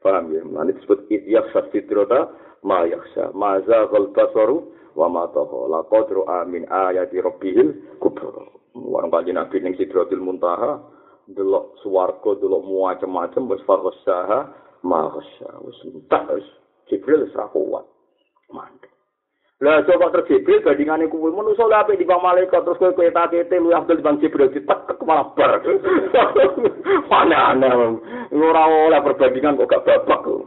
Paham 0.04 0.28
ya? 0.28 0.44
Mulane 0.44 0.76
disebut 0.76 1.08
idyaf 1.08 1.48
sidrata 1.72 2.28
ma 2.60 2.84
yakhsha. 2.84 3.32
Maza 3.32 3.88
ghal 3.88 4.12
basaru 4.12 4.76
wa 4.94 5.08
ma 5.08 5.24
taha 5.30 5.60
la 5.70 5.80
qadru 5.86 6.26
amin 6.26 6.66
ayati 6.66 7.22
rabbihil 7.22 7.96
kubra 8.02 8.44
warang 8.74 9.10
kanjeng 9.10 9.38
nabi 9.38 9.62
ning 9.62 9.74
sidratil 9.78 10.22
muntaha 10.22 10.82
delok 11.30 11.78
swarga 11.82 12.36
delok 12.42 12.62
macam-macam 12.66 13.42
wis 13.54 13.62
farsaha 13.66 14.50
ma 14.82 15.10
khasya 15.14 15.50
wis 15.62 15.78
entak 15.86 16.26
wis 16.34 16.48
jibril 16.90 17.22
wis 17.22 17.34
kuat 17.34 17.86
mantep 18.54 18.90
lah 19.60 19.84
coba 19.84 20.08
terus 20.14 20.28
jibril 20.28 20.64
bandingane 20.64 21.04
kuwi 21.12 21.32
manusa 21.32 21.68
lha 21.68 21.84
apik 21.84 22.00
di 22.00 22.08
bang 22.08 22.22
malaikat 22.24 22.64
terus 22.64 22.80
kowe 22.80 22.92
kowe 22.96 23.10
takete 23.12 23.56
lu 23.60 23.76
abdul 23.76 24.00
bang 24.00 24.16
jibril 24.20 24.48
ditek 24.48 24.98
malah 25.04 25.28
bar 25.36 25.60
mana 27.12 27.56
ana 27.56 27.68
ora 28.32 28.62
oleh 28.88 29.00
perbandingan 29.04 29.60
kok 29.60 29.68
gak 29.68 29.84
babak 29.84 30.20
kok 30.24 30.42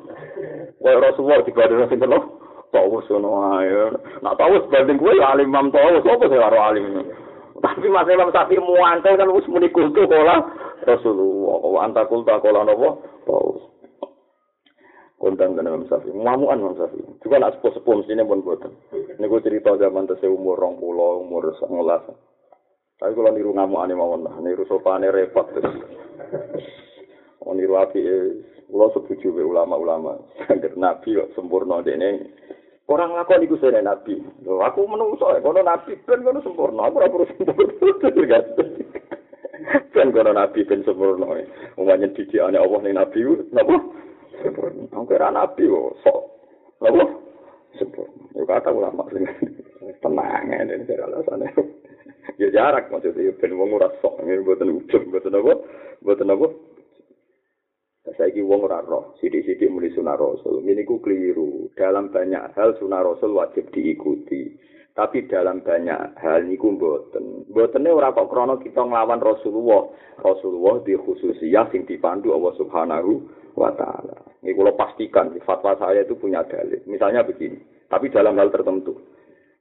Rasulullah 0.83 1.45
dibandingkan 1.47 1.87
sing 1.87 2.01
tawus 2.73 3.05
ngono 3.07 3.29
ae. 3.61 3.93
Nak 4.25 4.35
tawus 4.41 4.65
banding 4.73 4.97
kowe 4.97 5.13
alim 5.13 5.53
mam 5.53 5.69
tawus, 5.69 6.01
apa 6.01 6.25
sih 6.25 6.41
karo 6.41 6.57
alim. 6.57 7.05
Tapi 7.63 7.87
Mas 7.87 8.09
Imam 8.11 8.33
Syafi'i 8.33 8.59
muantel 8.59 9.15
kan 9.15 9.31
wis 9.31 9.47
muni 9.47 9.69
kultu 9.71 10.03
kala 10.09 10.43
Rasulullah. 10.83 11.85
Anta 11.85 12.03
kulta 12.09 12.41
kala 12.41 12.67
napa? 12.67 12.97
Tawus. 13.29 13.72
Kondang 15.24 15.55
kan 15.55 15.71
Imam 15.71 15.88
Syafi'i. 15.88 16.11
Mamuan 16.11 16.59
Imam 16.59 16.76
Syafi'i. 16.76 17.07
Juga 17.24 17.39
nak 17.39 17.55
sepuh-sepuh 17.55 18.03
mesti 18.03 18.19
pun 18.28 18.43
boten. 18.43 18.76
Niku 19.24 19.39
cerita 19.39 19.71
zaman 19.80 20.03
tese 20.03 20.28
umur 20.28 20.59
20, 20.59 21.24
umur 21.24 21.55
19. 21.55 22.99
Tapi 22.99 23.11
kalau 23.15 23.32
niru 23.32 23.55
ngamuane 23.55 23.95
mawon 23.95 24.28
lah, 24.28 24.36
niru 24.43 24.67
sopane 24.67 25.07
repot 25.15 25.47
terus. 25.55 25.80
Oh, 27.43 27.51
niru 27.51 27.76
api, 27.76 27.99
kalau 28.71 28.88
setuju 28.95 29.36
ulama-ulama, 29.43 30.15
nabi 30.80 31.19
kok 31.19 31.36
sempurna 31.36 31.84
dene 31.84 32.32
Orang 32.84 33.15
ngakon 33.15 33.47
iku 33.47 33.55
sene 33.63 33.80
nabi. 33.80 34.19
Aku 34.43 34.84
menungso 34.84 35.32
ya 35.32 35.39
kono 35.39 35.63
nabi 35.63 35.95
ben 36.03 36.19
kono 36.19 36.43
sempurna. 36.43 36.91
Aku 36.91 36.99
ora 36.99 37.26
sempurna. 37.32 38.39
Ben 39.95 40.11
kono 40.11 40.32
nabi 40.36 40.67
ben 40.67 40.84
sempurna. 40.84 41.32
Wong 41.80 41.88
nyen 41.88 42.11
didikane 42.11 42.59
Allah 42.59 42.80
ning 42.84 42.99
nabi 42.99 43.24
napa? 43.55 43.76
Sempurna. 44.43 44.82
Aku 45.03 45.19
ora 45.19 45.35
nabi 45.35 45.67
kok 45.67 45.99
sok. 45.99 46.21
Napa? 46.79 47.03
Sempurna. 47.75 48.23
Yo 48.39 48.47
kata 48.47 48.71
ulama 48.71 49.03
sing 49.11 49.27
tenang 49.99 50.47
ya 50.47 50.63
dari 50.63 51.03
alasane. 51.03 51.47
Ya 52.39 52.47
jarak 52.55 52.87
maksudnya 52.87 53.35
ben 53.35 53.59
wong 53.59 53.75
ora 53.75 53.91
sok 53.99 54.23
ngene 54.23 54.47
mboten 54.47 54.71
ujug 54.71 55.03
mboten 55.11 55.35
apa? 55.35 55.53
Mboten 55.99 56.31
apa? 56.31 56.47
saiki 58.13 58.45
wong 58.45 58.67
ora 58.67 58.83
roh 58.83 59.17
sithik-sithik 59.17 59.71
muni 59.71 59.89
sunah 59.95 60.13
rasul 60.13 60.61
ini 60.61 60.85
ku 60.85 61.01
keliru 61.01 61.71
dalam 61.73 62.13
banyak 62.13 62.53
hal 62.53 62.77
sunah 62.77 63.01
rasul 63.01 63.33
wajib 63.33 63.71
diikuti 63.73 64.53
tapi 64.93 65.25
dalam 65.25 65.65
banyak 65.65 66.13
hal 66.21 66.45
niku 66.45 66.77
mboten 66.77 67.49
mbotene 67.49 67.89
ora 67.89 68.13
kok 68.13 68.29
krana 68.29 68.61
kita 68.61 68.85
nglawan 68.85 69.17
Rasulullah 69.17 69.89
Rasulullah 70.21 70.85
di 70.85 70.93
khususiyah 70.93 71.73
sing 71.73 71.89
dipandu 71.89 72.35
Allah 72.37 72.53
Subhanahu 72.61 73.11
wa 73.57 73.73
taala 73.73 74.32
ini 74.43 74.51
kula 74.51 74.75
pastikan 74.75 75.31
fatwa 75.47 75.73
saya 75.79 76.03
itu 76.03 76.13
punya 76.19 76.43
dalil 76.45 76.79
misalnya 76.85 77.23
begini 77.23 77.57
tapi 77.87 78.11
dalam 78.11 78.35
hal 78.35 78.51
tertentu 78.51 78.99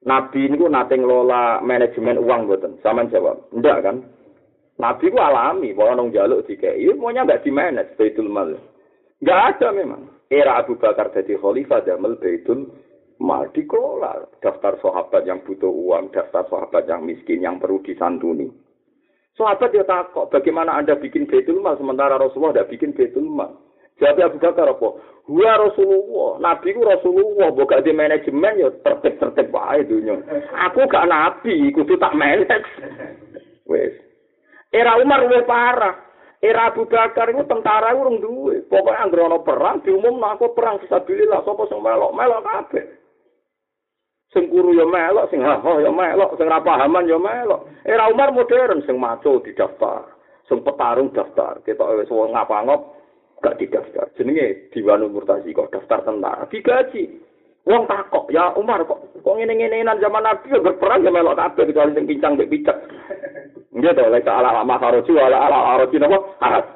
Nabi 0.02 0.50
niku 0.50 0.66
nate 0.66 0.98
ngelola 0.98 1.62
manajemen 1.62 2.18
uang 2.18 2.50
mboten 2.50 2.82
sama 2.82 3.06
jawab 3.06 3.46
ndak 3.54 3.78
kan 3.86 3.96
Nabi 4.80 5.12
ku 5.12 5.18
alami, 5.20 5.76
bahwa 5.76 6.00
nong 6.00 6.10
jaluk 6.10 6.48
dikei, 6.48 6.88
semuanya 6.88 7.28
nggak 7.28 7.46
dimanage 7.46 7.94
Baitul 7.94 8.26
Mal. 8.26 8.56
Nggak 9.20 9.40
ada 9.54 9.68
memang. 9.70 10.10
Era 10.32 10.58
Abu 10.64 10.80
Bakar 10.80 11.12
jadi 11.12 11.36
khalifah 11.36 11.84
damel 11.84 12.16
Baitul 12.16 12.72
Mal 13.20 13.52
dikelola. 13.52 14.26
Daftar 14.40 14.80
sahabat 14.80 15.28
yang 15.28 15.44
butuh 15.44 15.68
uang, 15.68 16.10
daftar 16.10 16.48
sahabat 16.48 16.88
yang 16.88 17.04
miskin 17.04 17.44
yang 17.44 17.60
perlu 17.60 17.78
disantuni. 17.84 18.48
Sahabat 19.36 19.70
dia 19.70 19.84
takut, 19.84 20.28
bagaimana 20.32 20.74
anda 20.74 20.96
bikin 20.96 21.28
Baitul 21.28 21.60
Mal 21.60 21.76
sementara 21.76 22.16
Rasulullah 22.16 22.56
tidak 22.64 22.70
bikin 22.74 22.90
Baitul 22.96 23.28
Mal. 23.28 23.52
Jadi 24.00 24.20
Abu 24.24 24.38
Bakar 24.40 24.68
apa? 24.72 24.88
Huwa 25.22 25.52
Rasulullah, 25.54 26.42
Nabi 26.42 26.74
ku 26.74 26.82
Rasulullah, 26.82 27.54
bukan 27.54 27.86
di 27.86 27.94
manajemen 27.94 28.58
ya 28.58 28.68
tertib-tertib 28.82 29.54
wae 29.54 29.86
dunia. 29.86 30.18
Aku 30.66 30.82
gak 30.90 31.06
Nabi, 31.06 31.70
kudu 31.70 31.94
tak 31.94 32.18
manage. 32.18 32.66
Wes. 33.70 33.94
Era 34.74 34.98
Umar 34.98 35.22
luwih 35.22 35.46
parah. 35.46 35.94
Era 36.42 36.74
Abu 36.74 36.90
Bakar 36.90 37.30
itu 37.30 37.46
tentara 37.46 37.94
urung 37.94 38.18
duwe. 38.18 38.66
Pokoknya 38.66 39.06
anggere 39.06 39.22
ana 39.30 39.38
perang 39.46 39.78
diumum 39.86 40.18
aku 40.26 40.50
perang 40.58 40.82
fisabilillah 40.82 41.46
sapa 41.46 41.70
sing 41.70 41.78
melok, 41.78 42.10
melok 42.18 42.42
kabeh. 42.42 42.84
Sing 44.34 44.50
kuru 44.50 44.74
ya 44.74 44.82
melok, 44.82 45.30
sing 45.30 45.38
ha 45.38 45.62
ya 45.62 45.92
melok, 45.92 46.34
sing 46.34 46.50
ra 46.50 46.58
pahaman 46.58 47.06
ya 47.06 47.14
melok. 47.14 47.70
Era 47.86 48.10
Umar 48.10 48.34
modern 48.34 48.82
sing 48.82 48.98
maco 48.98 49.38
didaftar, 49.38 50.02
sing 50.50 50.66
petarung 50.66 51.14
daftar. 51.14 51.62
Ketok 51.62 52.02
wis 52.02 52.10
wong 52.10 52.34
ngapa-ngop 52.34 52.90
gak 53.42 53.58
didaftar. 53.58 54.06
Jenenge 54.14 54.70
Diwanul 54.70 55.10
Murtazi 55.10 55.50
kok 55.50 55.74
daftar 55.74 56.06
tentara. 56.06 56.46
Digaji. 56.46 57.32
Wong 57.62 57.86
takok, 57.86 58.26
ya 58.34 58.50
Umar 58.58 58.82
kok 58.82 59.22
kok 59.22 59.36
ngene-ngenenan 59.38 60.02
zaman 60.02 60.26
Nabi 60.26 60.50
ya 60.50 60.58
berperang 60.58 61.06
ya 61.06 61.14
melok 61.14 61.38
kabeh 61.38 61.70
kecuali 61.70 61.94
sing 61.94 62.10
pincang 62.10 62.34
mbek 62.34 62.50
picek. 62.50 62.74
Nggih 63.70 63.94
to, 63.94 64.02
lek 64.10 64.26
ala 64.26 64.50
ala 64.50 64.66
maharoju 64.66 65.14
ala 65.14 65.46
ala 65.46 65.58
haroju 65.70 65.96
napa? 66.02 66.18
Ahad. 66.42 66.66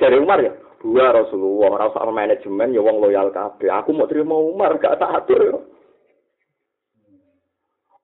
Jare 0.00 0.16
Umar 0.16 0.40
ya, 0.40 0.56
dua 0.80 1.12
Rasulullah 1.12 1.76
ora 1.76 1.92
usah 1.92 2.08
manajemen 2.08 2.72
ya 2.72 2.80
wong 2.80 3.04
loyal 3.04 3.28
kabeh. 3.36 3.68
Aku 3.68 3.92
mau 3.92 4.08
terima 4.08 4.32
Umar 4.32 4.80
gak 4.80 4.96
tak 4.96 5.12
atur. 5.12 5.60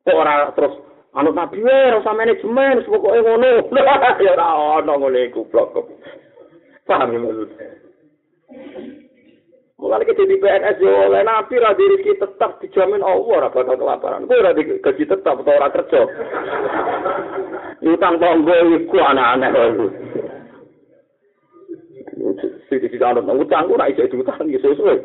Kok 0.04 0.12
ora 0.12 0.52
terus 0.52 0.76
anut 1.16 1.32
Nabi 1.32 1.64
wae 1.64 1.88
ora 1.88 2.04
usah 2.04 2.12
manajemen, 2.12 2.84
pokoke 2.84 3.16
ngono. 3.24 3.64
ya 4.28 4.36
ora 4.36 4.48
ono 4.84 4.92
ngene 4.92 5.32
iku 5.32 5.48
blok. 5.48 5.88
Paham 6.88 7.12
ya 7.12 7.18
maksudnya? 7.20 7.66
Mulai 9.78 10.08
ke 10.08 10.18
jadi 10.18 10.34
PNS 10.42 10.82
yo 10.82 10.90
oleh 10.90 11.22
nabi 11.22 11.54
ra 11.62 11.70
diri 11.76 12.02
kita 12.02 12.26
tetap 12.26 12.58
dijamin 12.58 13.04
Allah 13.04 13.46
ora 13.46 13.48
bakal 13.52 13.78
kelaparan. 13.78 14.26
Kowe 14.26 14.40
ora 14.40 14.56
gaji 14.56 15.04
tetap 15.06 15.38
atau 15.38 15.54
ora 15.54 15.68
kerja. 15.70 16.02
Utang 17.86 18.18
tonggo 18.18 18.56
iku 18.74 18.98
anak-anak 18.98 19.54
sidi 22.68 22.98
anut 23.00 23.24
utang 23.24 23.70
ku 23.70 23.78
ora 23.78 23.86
iso 23.86 24.04
diutang 24.10 24.50
iso 24.50 24.74
suwe. 24.76 24.96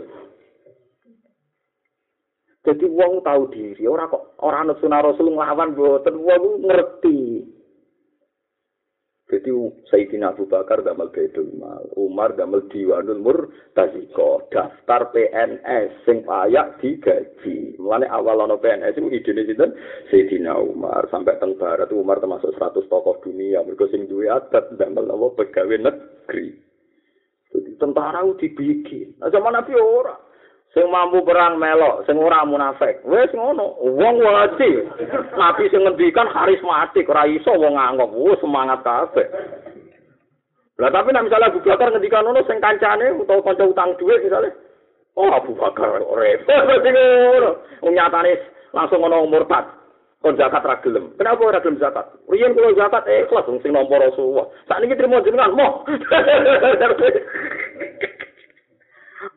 Jadi 2.64 2.86
wong 2.88 3.20
tahu 3.28 3.52
diri, 3.52 3.84
ora 3.86 4.08
kok 4.08 4.40
ora 4.40 4.64
anut 4.64 4.80
sunah 4.80 5.04
Rasul 5.04 5.36
nglawan 5.36 5.76
mboten 5.76 6.16
wong 6.16 6.64
ngerti. 6.64 7.44
Jadi 9.44 9.60
Sayyidina 9.92 10.32
Abu 10.32 10.48
Bakar 10.48 10.88
damel 10.88 11.12
Baitul 11.12 11.52
Mal, 11.60 11.84
Umar 12.00 12.32
damel 12.40 12.64
Diwanul 12.72 13.20
Murtaziko, 13.20 14.48
daftar 14.48 15.12
PNS 15.12 16.08
sing 16.08 16.24
payak 16.24 16.80
digaji. 16.80 17.76
Mulane 17.76 18.08
awal 18.08 18.40
ana 18.40 18.56
PNS 18.56 18.96
itu 18.96 19.12
idene 19.12 19.44
sinten? 19.44 19.76
Sayyidina 20.08 20.56
Umar 20.56 21.12
sampai 21.12 21.36
teng 21.44 21.60
barat 21.60 21.92
Umar 21.92 22.24
termasuk 22.24 22.56
100 22.56 22.88
tokoh 22.88 23.20
dunia 23.20 23.60
mergo 23.68 23.84
sing 23.92 24.08
duwe 24.08 24.32
adat 24.32 24.80
damel 24.80 25.12
apa 25.12 25.44
pegawai 25.44 25.92
negeri. 25.92 26.56
Jadi 27.52 27.72
tentara 27.76 28.24
dibikin. 28.40 29.20
Nah, 29.20 29.28
zaman 29.28 29.60
Nabi 29.60 29.76
ora. 29.76 30.16
Sing 30.74 30.90
mampu 30.90 31.22
perang 31.22 31.62
melok, 31.62 32.02
sing 32.10 32.18
ora 32.18 32.42
munafik. 32.42 32.98
Wis 33.06 33.30
ngono, 33.38 33.78
wong 33.78 34.16
wajib. 34.26 34.90
Nabi 35.38 35.70
sing 35.70 35.86
ngendikan 35.86 36.34
karismatik, 36.34 37.06
ora 37.06 37.30
iso 37.30 37.54
wong 37.54 37.78
anggap, 37.78 38.10
wis 38.10 38.42
semangat 38.42 38.82
kabeh. 38.82 39.30
Lah 40.82 40.90
tapi 40.90 41.14
nek 41.14 41.30
misalnya 41.30 41.54
Abu 41.54 41.62
Bakar 41.62 41.94
ngendikan 41.94 42.26
ngono 42.26 42.42
sing 42.50 42.58
kancane 42.58 43.14
utawa 43.14 43.46
kanca 43.46 43.70
utang 43.70 43.94
dhuwit 44.02 44.26
misalnya, 44.26 44.50
oh 45.14 45.30
Abu 45.30 45.54
Bakar 45.54 46.02
repot 46.02 46.82
ngono. 46.90 47.52
Wong 47.86 47.94
nyatane 47.94 48.34
langsung 48.74 49.06
ngono 49.06 49.30
murtad. 49.30 49.84
kon 50.24 50.40
zakat 50.40 50.64
ra 50.64 50.80
gelem. 50.80 51.12
Kenapa 51.20 51.44
ora 51.44 51.60
gelem 51.60 51.84
zakat? 51.84 52.08
Riyen 52.32 52.56
kula 52.56 52.72
zakat 52.80 53.04
ikhlas 53.12 53.44
wong 53.44 53.60
sing 53.60 53.76
nampa 53.76 54.00
Rasulullah. 54.00 54.48
Sakniki 54.72 54.96
trimo 54.96 55.20
jenengan 55.20 55.52
moh. 55.52 55.84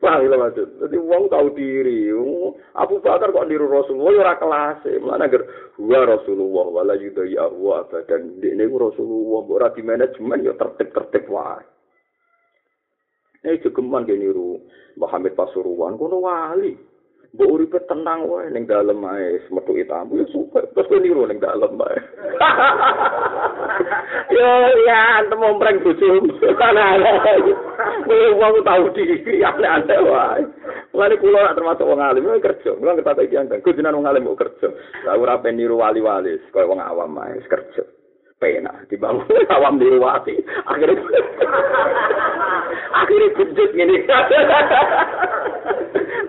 Wah, 0.02 0.18
lho 0.18 0.36
maksud. 0.36 0.82
Dadi 0.82 0.98
wong 0.98 1.30
tau 1.30 1.46
diri. 1.54 2.10
Abu 2.74 2.98
Bakar 2.98 3.30
kok 3.30 3.46
niru 3.46 3.70
Rasulullah 3.70 4.12
ya 4.12 4.20
ora 4.26 4.34
kelas. 4.38 4.82
Mulane 4.98 5.24
agar 5.30 5.42
wa 5.78 6.00
Rasulullah 6.02 6.66
wala 6.70 6.94
yudai 6.98 7.38
wa 7.38 7.86
abadan. 7.86 8.42
Dene 8.42 8.66
Rasulullah 8.66 9.42
ora 9.46 9.68
di 9.70 9.82
manajemen 9.86 10.42
ya 10.42 10.54
tertib-tertib 10.58 11.24
wae. 11.30 11.64
Eh 13.46 13.62
jogeman 13.62 14.02
ge 14.02 14.18
niru 14.18 14.58
Muhammad 14.98 15.38
Pasuruan 15.38 15.94
kono 15.94 16.18
wali. 16.18 16.74
Mbok 17.34 17.50
uripe 17.50 17.78
tenang 17.90 18.28
wae 18.30 18.46
ning 18.54 18.68
dalem 18.68 19.02
ae 19.02 19.40
metu 19.50 19.72
tamu 19.88 20.20
ya 20.20 20.26
super. 20.30 20.62
Terus 20.70 20.86
kowe 20.86 21.00
niru 21.00 21.26
ning 21.26 21.40
dalem 21.42 21.74
ae. 21.80 21.98
Yo 24.36 24.50
ya 24.86 25.24
antem 25.24 25.42
ompreng 25.42 25.82
bojomu. 25.82 26.30
Kowe 28.06 28.26
wong 28.38 28.54
tau 28.62 28.86
diri 28.94 29.42
aneh-aneh 29.42 30.00
wae. 30.06 30.42
Mulane 30.94 31.16
kula 31.20 31.40
nak 31.44 31.56
termasuk 31.58 31.88
wong 31.88 32.00
alim 32.00 32.30
kerja. 32.38 32.70
Kula 32.76 32.94
ngerti 32.94 33.22
iki 33.26 33.36
anteng. 33.36 33.60
Kudunan 33.64 33.96
wong 33.96 34.06
alim 34.06 34.28
kok 34.32 34.40
kerja. 34.46 34.68
Lah 35.08 35.18
ora 35.18 35.40
ben 35.42 35.58
niru 35.58 35.82
wali-wali 35.82 36.38
kaya 36.54 36.68
wong 36.68 36.78
awam 36.78 37.18
ae 37.20 37.40
kerja. 37.48 37.95
Pena 38.36 38.84
dibangun 38.92 39.24
awam 39.54 39.80
niru 39.80 40.00
wati. 40.00 40.36
Akhirnya 40.68 40.96
akhirnya 43.00 43.28
kejut 43.36 43.70
gini. 43.72 43.96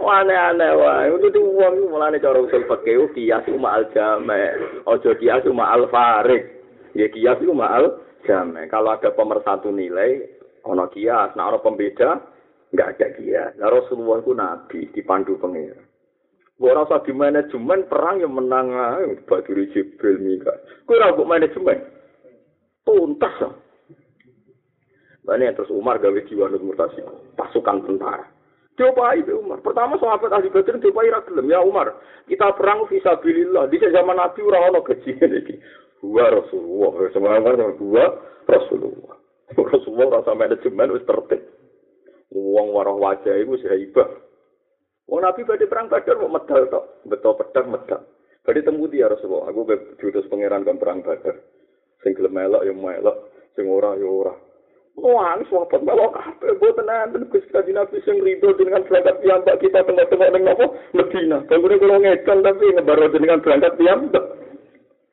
aneh-aneh 0.07 0.71
wae. 0.73 1.11
Itu 1.19 1.27
tuh 1.35 1.43
wong 1.43 1.91
mulane 1.91 2.23
cara 2.23 2.39
usul 2.39 2.63
fikih 2.65 3.11
kias 3.13 3.45
uma 3.51 3.77
al 3.77 3.85
jame. 3.91 4.55
Ojo 4.87 5.11
kias 5.19 5.43
uma 5.45 5.75
al 5.75 5.91
farik. 5.91 6.47
Ya 6.95 7.11
kias 7.11 7.43
uma 7.43 7.67
al 7.67 7.85
jame. 8.23 8.65
Kalau 8.71 8.95
ada 8.95 9.11
pemersatu 9.13 9.69
nilai 9.69 10.23
ono 10.63 10.87
kias, 10.91 11.35
nah 11.35 11.51
ono 11.51 11.59
pembeda 11.59 12.23
enggak 12.71 12.97
ada 12.97 13.07
kias. 13.19 13.51
Nah 13.59 13.69
Rasulullah 13.71 14.23
ku 14.23 14.33
nabi 14.33 14.89
dipandu 14.95 15.35
pengira. 15.39 15.77
Ora 16.57 16.89
usah 16.89 17.05
di 17.05 17.13
manajemen 17.13 17.85
perang 17.85 18.17
yang 18.17 18.33
menang 18.33 18.73
ae 18.73 19.21
Baduri 19.29 19.69
Jibril 19.69 20.17
Mika. 20.17 20.57
Ora 20.89 21.13
kok 21.13 21.29
manajemen. 21.29 21.96
Tuntas. 22.87 23.35
Bane 25.27 25.51
terus 25.51 25.67
Umar 25.75 25.99
gawe 25.99 26.15
jiwa 26.23 26.47
murtasi 26.55 27.03
pasukan 27.35 27.83
tentara. 27.83 28.23
Diopai 28.79 29.25
Umar. 29.33 29.59
Pertama 29.59 29.99
sahabat 29.99 30.31
ahli 30.31 30.53
Badr 30.53 30.79
diopai 30.79 31.11
ra 31.11 31.19
gelem. 31.25 31.51
Ya 31.51 31.59
Umar, 31.59 31.97
kita 32.29 32.53
perang 32.55 32.85
fisabilillah. 32.87 33.67
Di 33.67 33.81
zaman 33.81 34.15
Nabi 34.15 34.39
ora 34.45 34.69
ono 34.69 34.85
gaji 34.85 35.17
iki. 35.17 35.55
Huwa 36.05 36.29
Rasulullah. 36.29 36.93
Semangat 37.09 37.57
huwa 37.81 38.05
Rasulullah. 38.45 39.17
Rasulullah 39.73 40.21
rasa 40.21 40.37
manajemen 40.37 40.93
wis 40.93 41.03
tertib. 41.09 41.41
Wong 42.29 42.69
waroh 42.77 43.01
wajah 43.01 43.33
iku 43.41 43.57
sehibah. 43.57 44.07
Wong 45.09 45.25
Nabi 45.25 45.41
badhe 45.41 45.65
perang 45.65 45.89
Badar 45.89 46.21
mau 46.21 46.29
medal 46.29 46.69
tok. 46.69 47.01
Betul 47.09 47.33
pedang 47.41 47.73
medal. 47.73 48.05
Badhe 48.45 48.61
temu 48.61 48.85
dia 48.85 49.09
Rasulullah. 49.09 49.49
Aku 49.49 49.65
diutus 49.97 50.29
pangeran 50.29 50.61
kan 50.61 50.77
perang 50.77 51.01
Badar. 51.01 51.33
Sing 52.05 52.13
gelem 52.13 52.37
melok 52.37 52.65
ya 52.65 52.73
melok, 52.73 53.33
sing 53.57 53.65
ora 53.65 53.97
ya 53.97 54.05
ora. 54.05 54.33
Wah, 54.97 55.37
sahabat 55.45 55.85
melok 55.85 56.17
kabeh 56.17 56.57
boten 56.57 56.89
enten 56.89 57.29
Gusti 57.29 57.53
Kanjeng 57.53 57.77
Nabi 57.77 58.01
sing 58.01 58.17
rido 58.17 58.49
dengan 58.57 58.81
berangkat 58.81 59.21
piyambak 59.21 59.61
kita 59.61 59.85
tengah-tengah 59.85 60.29
ning 60.33 60.43
napa 60.45 60.65
Medina. 60.97 61.37
Bangunnya 61.45 61.77
kula 61.77 61.97
ngedol 62.01 62.39
tapi 62.41 62.65
ngebaro 62.73 63.05
dengan 63.13 63.37
berangkat 63.45 63.73
piyambak. 63.77 64.25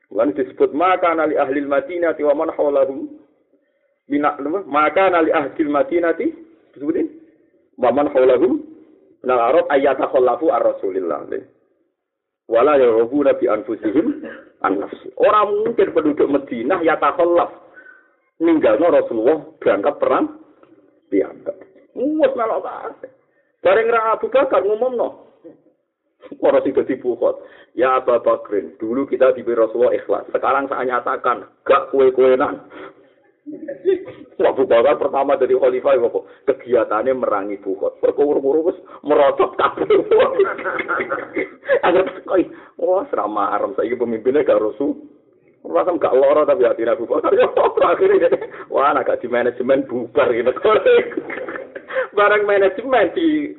Lan 0.09 0.33
disebut 0.33 0.73
maka 0.73 1.13
nali 1.13 1.37
ahli 1.37 1.61
Madinah 1.61 2.17
wa 2.17 2.33
man 2.33 2.49
hawlahum 2.57 3.13
bina 4.09 4.33
maka 4.65 5.13
nali 5.13 5.29
ahli 5.29 5.61
Madinah 5.69 6.17
disebutin 6.17 7.05
wa 7.77 7.93
man 7.93 8.09
hawlahum 8.09 8.65
nal 9.21 9.41
arab 9.53 9.69
ayata 9.69 10.09
khallafu 10.09 10.49
ar 10.49 10.65
rasulillah. 10.65 11.29
Wala 12.49 12.73
yarubuna 12.77 13.37
bi 13.37 13.49
anfusihim 13.49 14.25
an 14.65 14.81
nafsi. 14.81 15.13
Orang 15.21 15.61
mungkin 15.61 15.93
penduduk 15.93 16.27
Madinah 16.27 16.81
ya 16.81 16.97
takhallaf 16.97 17.53
ninggalno 18.41 18.87
Rasulullah 18.89 19.39
berangkat 19.61 19.95
perang 20.01 20.25
piyambak. 21.13 21.55
Muwes 21.95 22.33
melok 22.35 22.65
kabeh. 22.65 23.11
Bareng 23.63 23.87
ra 23.87 24.17
Abu 24.17 24.27
Bakar 24.27 24.61
ngumumno. 24.61 25.25
Ora 26.41 26.59
sing 26.65 26.73
dadi 26.73 26.97
bukhot. 26.97 27.37
Ya 27.77 28.01
Abu 28.01 28.17
Bakrin, 28.19 28.75
dulu 28.81 29.05
kita 29.05 29.31
di 29.37 29.45
Rasulullah 29.45 29.93
ikhlas. 29.93 30.25
Sekarang 30.33 30.65
saya 30.65 30.83
nyatakan, 30.89 31.45
gak 31.67 31.93
kue-kuenan. 31.93 32.65
Abu 34.41 34.65
Bakar 34.65 34.97
pertama 34.97 35.37
dari 35.37 35.53
khalifah 35.53 35.93
apa? 36.01 36.19
Kegiatannya 36.49 37.13
merangi 37.13 37.61
bukhot. 37.61 38.01
Perkuru-kuru 38.01 38.73
wis 38.73 38.77
merosot 39.05 39.53
kabeh. 39.53 39.85
Agar 41.85 42.05
koi, 42.25 42.49
wah 42.81 43.05
serama 43.13 43.53
aram 43.53 43.77
saya 43.77 43.93
pemimpinnya 43.93 44.41
gak 44.41 44.57
Rasul. 44.57 44.97
Masa 45.65 45.97
gak 45.97 46.13
loro 46.13 46.45
tapi 46.45 46.61
hati 46.65 46.85
Abu 46.85 47.09
Bakar 47.09 47.33
ya 47.33 47.49
akhirnya 47.89 48.29
wah 48.69 48.93
anak 48.93 49.17
di 49.17 49.25
manajemen 49.29 49.85
bubar 49.89 50.29
gitu. 50.29 50.53
Barang 52.17 52.45
manajemen 52.45 53.09
di 53.17 53.49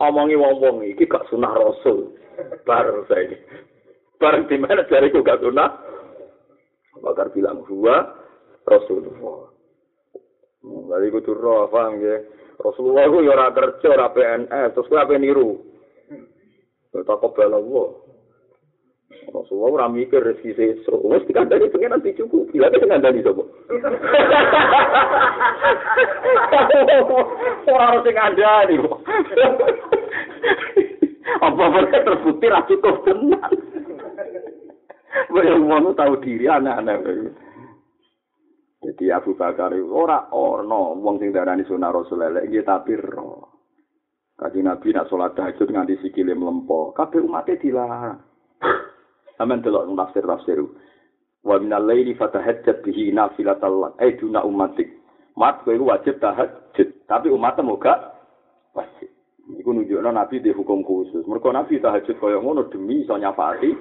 omongi 0.00 0.40
wong-wong 0.40 0.88
iki 0.88 1.04
gak 1.04 1.28
sunah 1.28 1.52
rasul. 1.52 2.16
Bareng 2.64 3.04
saya 3.12 3.36
Bareng 4.16 4.48
di 4.48 4.56
mana 4.56 4.88
dari 4.88 5.12
gak 5.12 5.44
sunah. 5.44 5.68
Bakar 7.00 7.28
bilang 7.36 7.64
gua 7.68 8.20
Rasulullah. 8.70 9.50
Dari 10.60 11.08
kudu 11.10 11.34
roh, 11.34 11.66
paham 11.66 11.98
ya? 11.98 12.22
Rasulullah 12.60 13.08
itu 13.08 13.24
ya 13.24 13.32
ora 13.32 13.48
kerja, 13.56 13.88
ora 13.96 14.12
PNS, 14.12 14.76
terus 14.76 14.88
gue 14.92 15.00
apa 15.00 15.16
niru? 15.16 15.64
Tak 16.92 17.18
kebal 17.18 17.56
Allah. 17.56 17.88
Rasulullah 19.30 19.70
ora 19.80 19.86
mikir 19.90 20.22
rezeki 20.22 20.54
sesuk. 20.58 21.00
Wis 21.06 21.26
dikandani 21.26 21.70
pengen 21.70 21.92
nanti 21.98 22.14
cukup. 22.18 22.50
Bila 22.50 22.70
kita 22.70 22.86
ngandani 22.86 23.22
sapa? 23.22 23.42
Ora 27.70 27.84
harus 27.94 28.06
ngandani. 28.10 28.76
Apa 31.46 31.64
mereka 31.70 31.98
terbukti 32.02 32.46
ra 32.50 32.66
cukup 32.66 33.06
tenan. 33.06 33.52
Wong 35.30 35.62
mau 35.68 35.94
tahu 35.94 36.18
diri 36.22 36.50
anak-anak. 36.50 36.98
Jadi 39.00 39.16
Abu 39.16 39.32
Bakar 39.32 39.72
ora 39.72 40.28
ono 40.28 40.92
wong 40.92 41.24
sing 41.24 41.32
darani 41.32 41.64
sunah 41.64 41.88
Rasul 41.88 42.20
elek 42.20 42.52
nggih 42.52 42.68
tapi 42.68 43.00
ro. 43.00 43.48
Kaji 44.36 44.60
Nabi 44.60 44.92
nak 44.92 45.08
sholat 45.08 45.32
tahajud 45.32 45.72
nganti 45.72 45.96
sikile 46.04 46.36
mlempo, 46.36 46.92
kabeh 46.92 47.24
umatnya 47.24 47.56
dilarang. 47.64 48.20
Aman 49.40 49.64
delok 49.64 49.88
tafsir 49.96 50.20
tafsir. 50.28 50.60
Wa 51.40 51.56
min 51.56 51.72
al-laili 51.72 52.12
fatahajjat 52.12 52.84
bihi 52.84 53.08
nafilatal 53.16 53.88
lak. 53.88 53.96
Eh 54.04 54.20
duna 54.20 54.44
umatik. 54.44 54.92
Mat 55.32 55.64
kowe 55.64 55.72
wajib 55.80 56.20
tahajud, 56.20 56.88
tapi 57.08 57.32
umat 57.32 57.56
moga 57.64 58.20
wajib. 58.76 59.08
Iku 59.48 59.80
nunjukno 59.80 60.12
Nabi 60.12 60.44
di 60.44 60.52
hukum 60.52 60.84
khusus. 60.84 61.24
Mergo 61.24 61.48
Nabi 61.56 61.80
tahajud 61.80 62.20
kaya 62.20 62.36
ngono 62.36 62.68
demi 62.68 63.00
iso 63.00 63.16
nyafati 63.16 63.72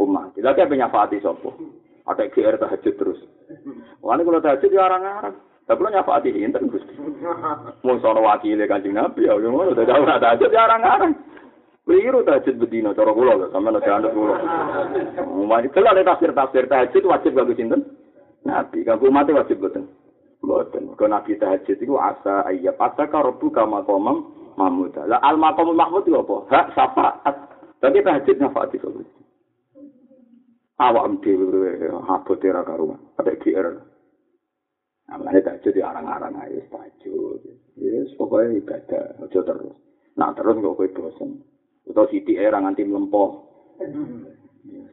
umat. 0.00 0.32
Tidak 0.40 0.56
kayak 0.56 0.72
nyafati 0.72 1.20
sapa? 1.20 1.52
Ada 2.08 2.32
GR 2.32 2.56
tahajud 2.56 2.94
terus. 2.96 3.20
Wani 4.00 4.24
kalau 4.24 4.40
tahajud 4.40 4.72
ya 4.72 4.88
arang-arang. 4.88 5.36
Tapi 5.68 5.84
lo 5.84 5.88
nyafati 5.92 6.32
hinten 6.32 6.72
Gusti. 6.72 6.96
Wong 7.84 8.00
sono 8.00 8.24
wakile 8.24 8.64
Kanjeng 8.64 8.96
Nabi 8.96 9.28
ya 9.28 9.36
ngono 9.36 9.76
dadi 9.76 9.92
ora 9.92 10.16
tahajud 10.16 10.48
ya 10.48 10.64
arang-arang. 10.64 11.12
Keliru 11.88 12.20
tahajud 12.20 12.60
bedino, 12.60 12.92
cara 12.92 13.16
kula 13.16 13.48
sama 13.48 13.72
nanti 13.72 13.88
anda 13.88 14.12
kula. 14.12 14.36
Umumnya 15.24 15.72
kalau 15.72 15.88
ada 15.92 16.04
tafsir 16.04 16.36
tafsir 16.36 16.64
tahajud 16.68 17.00
wajib 17.08 17.32
gak 17.32 17.48
sinten? 17.56 17.80
Nabi, 18.44 18.84
kalau 18.84 19.08
mati 19.08 19.32
wajib 19.32 19.60
betul. 19.60 19.88
Betul. 20.44 20.94
Kalau 20.94 21.10
nabi 21.10 21.40
tahajud 21.40 21.76
itu 21.80 21.96
asa 21.96 22.44
ayat 22.44 22.76
asa 22.76 23.08
karobu 23.08 23.48
kama 23.48 23.82
komam 23.88 24.30
mahmud. 24.60 24.94
Lah 25.08 25.18
al 25.24 25.40
makomul 25.40 25.74
mahmud 25.74 26.04
itu 26.04 26.14
apa? 26.14 26.36
Hak 26.52 26.66
syafaat. 26.76 27.34
Tapi 27.80 28.04
tahajud 28.04 28.36
nyafaat 28.36 28.70
itu. 28.76 28.88
Awak 30.78 31.26
dewi 31.26 31.90
habot 32.06 32.38
era 32.46 32.62
karuan. 32.62 33.02
Ada 33.18 33.34
GR. 33.42 33.66
Namanya 35.08 35.40
tahajud 35.40 35.72
di 35.74 35.82
arang-arang 35.82 36.38
aja 36.38 36.62
tahajud. 36.70 37.40
Yes, 37.80 38.14
pokoknya 38.14 38.62
ibadah. 38.62 39.18
Ojo 39.26 39.40
terus. 39.42 39.74
Nah 40.14 40.30
terus 40.38 40.60
kok 40.60 40.76
kowe 40.78 40.88
bosan. 40.94 41.42
Atau 41.88 42.06
sidik 42.12 42.38
era 42.38 42.62
nganti 42.62 42.86
melempoh. 42.86 43.48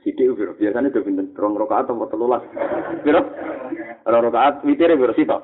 Sidik 0.01 0.33
biro 0.33 0.57
biasanya 0.57 0.89
udah 0.89 1.03
pinter 1.03 1.27
rong 1.37 1.59
rokaat 1.59 1.85
atau 1.85 2.07
telulas. 2.09 2.41
Biro 3.03 3.21
rong 4.07 4.23
rokaat 4.31 4.63
witir 4.65 4.95
biro 4.95 5.13
sitok. 5.13 5.43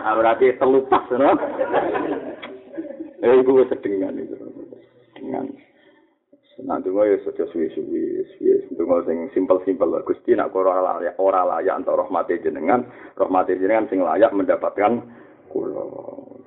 Nah, 0.00 0.16
berarti 0.18 0.58
telupas, 0.58 1.06
no? 1.14 1.38
Eh, 3.20 3.34
itu 3.36 3.52
sedengan 3.68 4.16
itu. 4.18 4.34
Dengan 5.14 5.46
Nah, 6.60 6.76
donga 6.82 7.08
ya 7.08 7.16
saja 7.24 7.48
suwi-suwi, 7.48 8.26
suwi 8.36 8.98
sing 9.08 9.18
simpel-simpel. 9.32 10.04
Gusti 10.04 10.36
nak 10.36 10.52
ora 10.52 10.80
layak 10.80 11.16
ora 11.16 11.46
layak 11.46 11.80
entuk 11.80 11.96
rahmate 11.96 12.36
jenengan, 12.44 12.84
rahmate 13.16 13.56
jenengan 13.56 13.88
sing 13.88 14.04
layak 14.04 14.32
mendapatkan 14.36 15.00
kula. 15.48 15.84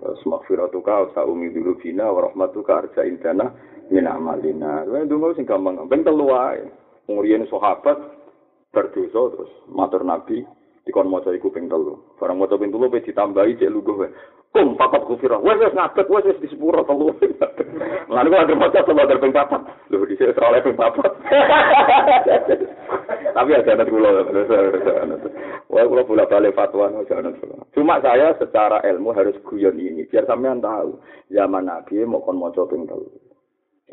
Terus 0.03 0.21
maghfiratuka 0.27 0.93
wa 0.93 1.07
ta'umi 1.15 1.55
dzulubina 1.55 2.11
wa 2.11 2.29
rahmatuka 2.29 2.85
arja 2.85 3.01
indana 3.07 3.49
min 3.89 4.05
amalina. 4.05 4.85
Kuwi 4.85 5.09
donga 5.09 5.33
sing 5.33 5.49
gampang, 5.49 5.81
ben 5.89 6.05
telu 6.05 6.29
wae. 6.29 6.61
Ngriyen 7.09 7.49
sahabat 7.51 7.99
berdosa 8.71 9.21
terus 9.35 9.51
matur 9.67 10.07
Nabi 10.07 10.41
dikon 10.83 11.07
maca 11.07 11.31
iku 11.31 11.47
ping 11.47 11.71
telu. 11.71 11.95
Barang 12.19 12.39
maca 12.39 12.59
ping 12.59 12.71
telu 12.71 12.91
wis 12.91 13.07
ditambahi 13.07 13.55
cek 13.55 13.71
luguh 13.71 14.03
wae. 14.03 14.11
Kum 14.53 14.77
papat 14.77 15.07
kufira. 15.07 15.39
Wes 15.39 15.57
wes 15.57 15.73
ngabet 15.73 16.07
wes 16.11 16.27
wes 16.27 16.41
di 16.43 16.51
sepuro 16.51 16.83
telu. 16.83 17.15
Lan 18.13 18.29
kok 18.29 18.43
ada 18.43 18.53
maca 18.53 18.79
sama 18.83 19.07
ada 19.07 19.17
ping 19.17 19.31
papat. 19.31 19.61
Lho 19.89 20.03
di 20.03 20.15
sini 20.19 20.35
oleh 20.35 20.61
ping 20.61 20.75
papat. 20.75 21.11
Tapi 23.35 23.49
ada 23.55 23.71
anak 23.73 23.89
kula. 23.89 24.09
Wah 25.71 25.83
kula 25.87 26.03
bolak 26.05 26.29
balik 26.29 26.53
fatwa 26.53 26.91
jangan 27.09 27.33
Cuma 27.73 27.97
saya 28.03 28.37
secara 28.37 28.83
ilmu 28.85 29.09
harus 29.15 29.33
guyon 29.41 29.81
ini 29.81 30.05
biar 30.05 30.29
sampean 30.29 30.61
tahu 30.61 31.01
zaman 31.33 31.65
Nabi 31.65 32.05
mau 32.05 32.21
kon 32.21 32.37
maca 32.37 32.67
ping 32.67 32.85
telu. 32.85 33.07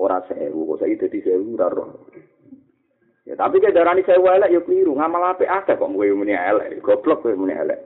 Ora 0.01 0.17
sewu, 0.27 0.75
kok 0.75 0.79
saiki 0.81 1.01
dadi 1.07 1.19
sewu 1.25 1.55
ora. 1.61 1.87
Ya 3.31 3.39
tapi 3.39 3.63
kayak 3.63 3.79
darani 3.79 4.03
saya 4.03 4.19
elek 4.19 4.51
ya 4.51 4.59
keliru, 4.67 4.99
ngamal 4.99 5.31
apik 5.31 5.47
akeh 5.47 5.79
kok 5.79 5.87
kowe 5.87 6.09
muni 6.11 6.35
elek, 6.35 6.83
goblok 6.83 7.23
kowe 7.23 7.31
muni 7.39 7.55
elek. 7.55 7.79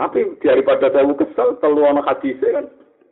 Tapi 0.00 0.24
daripada 0.40 0.88
saya 0.88 1.04
kesel, 1.04 1.60
telu 1.60 1.84
ana 1.84 2.00
hadis 2.08 2.40
kan. 2.40 2.64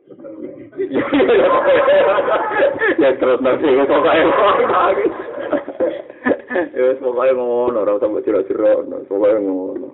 ya 2.97 3.13
terus 3.21 3.37
nanti 3.45 3.69
kok 3.69 4.01
kaya 4.01 4.25
Ya 6.73 6.97
pokoknya 6.97 7.37
ngono, 7.37 7.85
ora 7.85 8.01
usah 8.01 8.09
jero-jero, 8.25 8.81
pokoknya 9.05 9.37
ngono. 9.45 9.93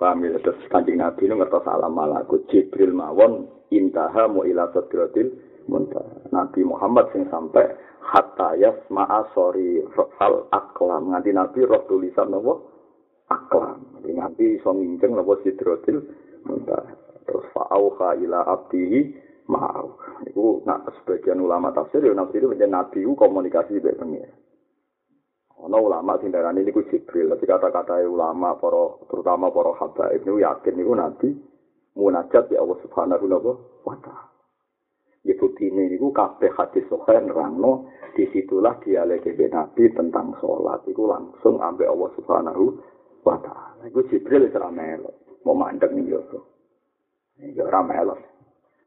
Paham 0.00 0.24
ya, 0.24 0.40
terus 0.40 0.64
kancing 0.72 0.96
Nabi 0.96 1.28
itu 1.28 1.36
ngertos 1.36 1.64
salam 1.64 1.92
malakut 1.92 2.48
Jibril 2.48 2.96
mawon 2.96 3.52
intaha 3.68 4.28
mu 4.28 4.44
ila 4.48 4.72
sadratil 4.72 5.28
muntah. 5.66 6.04
Nabi 6.30 6.60
Muhammad 6.64 7.10
sing 7.12 7.28
sampai 7.28 7.66
hatta 8.00 8.56
yasma'a 8.58 9.32
sori 9.32 9.80
fal 9.94 10.48
aklam. 10.52 11.12
Nganti 11.12 11.30
Nabi 11.32 11.60
roh 11.64 11.82
tulisan 11.88 12.32
nopo 12.32 12.52
aklam. 13.30 14.02
Nanti 14.04 14.60
iso 14.60 14.70
nginceng 14.72 15.16
napa 15.16 15.40
sidrotil 15.42 16.04
muntah. 16.44 16.84
Terus 17.24 17.46
fa'auha 17.56 18.20
ila 18.20 18.44
abdihi 18.44 19.00
ma'au. 19.48 19.96
Iku 20.28 20.64
nak 20.68 20.92
sebagian 21.00 21.40
ulama 21.40 21.72
tafsir 21.72 22.04
ya 22.04 22.12
nabi 22.12 22.40
itu 22.40 22.48
menjadi 22.48 22.72
nabi 22.72 22.98
itu 23.04 23.12
komunikasi 23.16 23.80
dengan 23.80 24.00
pengira. 24.04 24.32
Ono 25.64 25.78
ulama 25.80 26.20
sing 26.20 26.28
darani 26.28 26.60
niku 26.60 26.84
Jibril, 26.92 27.32
tapi 27.32 27.48
kata-kata 27.48 28.04
ulama 28.04 28.58
para 28.60 29.00
terutama 29.08 29.48
para 29.48 29.72
habaib 29.80 30.20
niku 30.20 30.38
yakin 30.44 30.74
niku 30.76 30.92
nabi 30.92 31.28
munajat 31.96 32.50
ya 32.52 32.60
Allah 32.60 32.78
Subhanahu 32.84 33.24
wa 33.86 33.96
taala. 34.02 34.33
Ini 35.24 35.96
niku 35.96 36.12
kabeh 36.12 36.52
hadis 36.52 36.84
sahih 36.92 37.24
nerangno 37.24 37.88
disitulah 38.12 38.76
dialek 38.84 39.24
Nabi 39.24 39.88
tentang 39.96 40.36
sholat 40.36 40.84
itu 40.84 41.08
langsung 41.08 41.56
ambil 41.56 41.88
Allah 41.88 42.10
Subhanahu 42.20 42.64
wa 43.24 43.40
taala. 43.40 43.88
Iku 43.88 44.04
Jibril 44.12 44.44
wis 44.44 44.52
ora 44.52 44.68
melok, 44.68 45.16
mau 45.48 45.56
mandek 45.56 45.88
ning 45.96 46.12
yo. 46.12 46.20
Iki 47.40 47.64
ora 47.64 47.80
melok. 47.80 48.20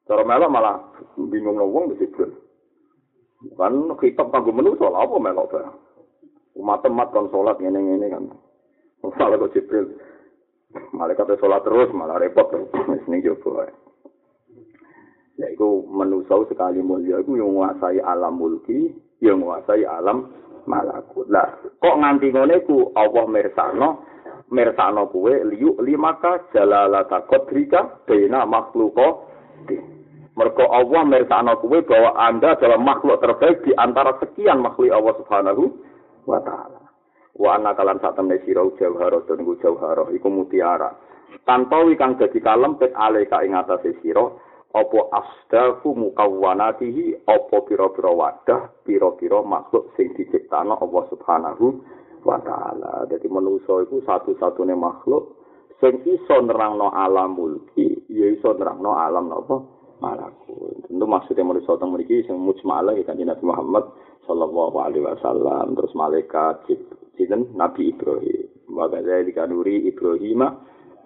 Cara 0.05 0.21
melok 0.21 0.53
malah 0.53 0.77
bingung 1.17 1.57
wong 1.57 1.97
wis 1.97 2.05
Jibril. 2.05 2.29
Kan 3.57 3.89
kitab 3.97 4.29
kanggo 4.29 4.53
menungso 4.53 4.85
lha 4.93 5.01
apa 5.01 5.17
melok 5.17 5.49
ta? 5.49 5.73
Umat-umat 6.53 7.09
kon 7.09 7.33
salat 7.33 7.57
ngene-ngene 7.57 8.07
kan. 8.13 8.23
Masalah 9.01 9.41
kok 9.41 9.57
Jibril. 9.57 9.97
Malaikat 10.93 11.41
sholat 11.41 11.65
terus 11.65 11.89
malah 11.97 12.21
repot 12.21 12.53
wis 12.53 13.05
ning 13.09 13.25
yo 13.25 13.33
wae. 13.41 13.86
Ya 15.37 15.47
iku 15.53 15.85
menungso 15.85 16.49
sekali 16.49 16.81
mulia 16.81 17.21
iku 17.21 17.37
yang 17.37 17.53
menguasai 17.53 18.01
alam 18.01 18.41
mulki, 18.41 18.89
yang 19.21 19.45
menguasai 19.45 19.85
alam 19.85 20.33
malakut. 20.65 21.29
Lah, 21.29 21.61
kok 21.77 21.95
nganti 21.95 22.33
ngene 22.33 22.65
ku 22.65 22.89
Allah 22.97 23.25
mirsano 23.29 23.89
mirsano 24.49 25.11
kuwe 25.11 25.43
liyu 25.53 25.75
limaka 25.83 26.47
jalalata 26.55 27.27
kodrika 27.27 28.01
bena 28.07 28.47
makhluko 28.47 29.27
mergo 30.33 30.65
Allah 30.71 31.01
mirsano 31.03 31.59
kuwe 31.59 31.83
bahwa 31.83 32.15
anda 32.17 32.55
adalah 32.55 32.79
makhluk 32.79 33.19
terbaik 33.19 33.61
di 33.61 33.77
antara 33.77 34.15
sekian 34.17 34.63
makhluk 34.63 34.89
Allah 34.93 35.13
subhanahu 35.21 35.63
wa 36.25 36.39
ta'ala. 36.41 36.81
Wa 37.37 37.61
anna 37.61 37.77
kalan 37.77 38.01
temen 38.01 38.41
sirau 38.41 38.73
jauharo 38.81 39.21
dan 39.29 39.45
iku 39.45 39.53
jauharo 39.61 40.09
iku 40.09 40.27
mutiara. 40.33 40.97
Tantowi 41.45 41.93
kang 41.93 42.17
dadi 42.17 42.41
kalempit 42.41 42.95
aleka 42.97 43.45
ing 43.45 43.53
atase 43.53 43.93
sira 44.01 44.25
apa 44.77 44.99
asdafu 45.09 45.97
mukawwanatihi 45.97 47.25
apa 47.25 47.57
pira-pira 47.65 48.13
wadah 48.13 48.61
pira-pira 48.85 49.41
makhluk 49.41 49.89
sing 49.97 50.13
diciptakno 50.13 50.77
Allah 50.77 51.03
subhanahu 51.09 51.81
wa 52.21 52.37
taala. 52.45 53.09
Dadi 53.09 53.25
manusa 53.25 53.81
iku 53.89 54.05
satu-satunya 54.05 54.77
makhluk 54.77 55.33
sing 55.81 56.05
iso 56.05 56.37
nerangno 56.45 56.93
alam 56.93 57.37
mulki, 57.37 58.05
ya 58.09 58.29
iso 58.29 58.53
nerangno 58.53 58.93
alam 58.93 59.33
napa 59.33 59.65
malakut. 59.97 60.85
Tentu 60.85 61.05
maksudnya 61.09 61.45
manusa 61.45 61.73
teng 61.81 61.93
mriki 61.93 62.25
sing 62.29 62.37
mujmalah 62.37 62.93
ya 62.93 63.05
kanjeng 63.05 63.29
Nabi 63.29 63.43
Muhammad 63.45 63.85
sallallahu 64.29 64.77
alaihi 64.77 65.05
wasallam, 65.05 65.73
terus 65.73 65.93
malaikat 65.97 66.55
jinten 67.17 67.49
Nabi 67.57 67.93
Ibrahim. 67.93 68.45
Wa 68.69 68.85
kadzalika 68.91 69.49
nuri 69.49 69.89
Ibrahim 69.89 70.45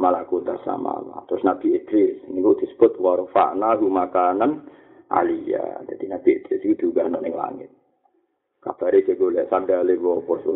malakut 0.01 0.41
sama. 0.65 0.97
Terus 1.29 1.45
Nabi 1.45 1.77
Idris 1.77 2.25
niku 2.33 2.57
disebut 2.57 2.97
warfa'na 2.97 3.77
makanan 3.77 4.65
aliyah. 5.13 5.85
Jadi 5.85 6.05
Nabi 6.09 6.29
Idris 6.41 6.65
itu 6.65 6.89
juga 6.89 7.05
ana 7.05 7.21
ning 7.21 7.37
langit. 7.37 7.69
kabare 8.61 9.01
cek 9.01 9.17
golek 9.17 9.49
sandale 9.49 9.97
go 9.97 10.21
apa 10.21 10.37
so 10.45 10.53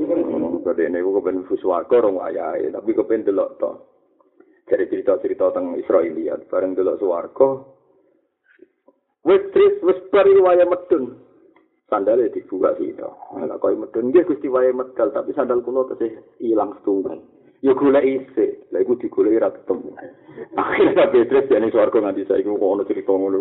kode 0.61 0.85
niku 0.93 1.17
kepen 1.17 1.41
fuswarga 1.49 2.05
rong 2.05 2.21
ayahe 2.21 2.69
tapi 2.69 2.93
kepen 2.93 3.25
delok 3.25 3.57
to. 3.57 3.71
Cari 4.65 4.89
cerita-cerita 4.89 5.53
tentang 5.53 5.77
Israeliat 5.77 6.45
bareng 6.49 6.77
delok 6.77 7.01
swarga. 7.01 7.65
Wis 9.25 9.41
tris 9.53 9.81
wis 9.81 9.97
pari 10.13 10.37
waya 10.37 10.69
medun. 10.69 11.17
Sandale 11.89 12.29
dibuka 12.29 12.77
kita 12.77 13.09
nek 13.41 13.57
koyo 13.57 13.73
medun? 13.73 14.13
Nggih 14.13 14.25
Gusti 14.29 14.53
waya 14.53 14.69
medal 14.69 15.09
tapi 15.09 15.33
sandal 15.33 15.65
kula 15.65 15.89
tesih 15.89 16.13
ilang 16.45 16.77
setunggal 16.77 17.34
ya 17.63 17.71
golek 17.77 18.03
isih 18.03 18.51
lha 18.71 18.81
iku 18.83 18.99
digoleki 18.99 19.39
ra 19.39 19.53
ketemu 19.53 19.95
akhirnya 20.55 21.11
Petrus 21.11 21.47
jane 21.47 21.71
swarga 21.71 21.97
nganti 22.01 22.27
saiki 22.27 22.49
kok 22.49 22.63
ono 22.63 22.83
cerita 22.83 23.11
ngono 23.13 23.39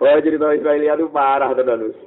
Wah 0.00 0.20
cerita 0.20 0.52
Israelia 0.52 0.96
itu 0.96 1.08
parah 1.08 1.52
tenan 1.56 1.90
wis. 1.90 1.98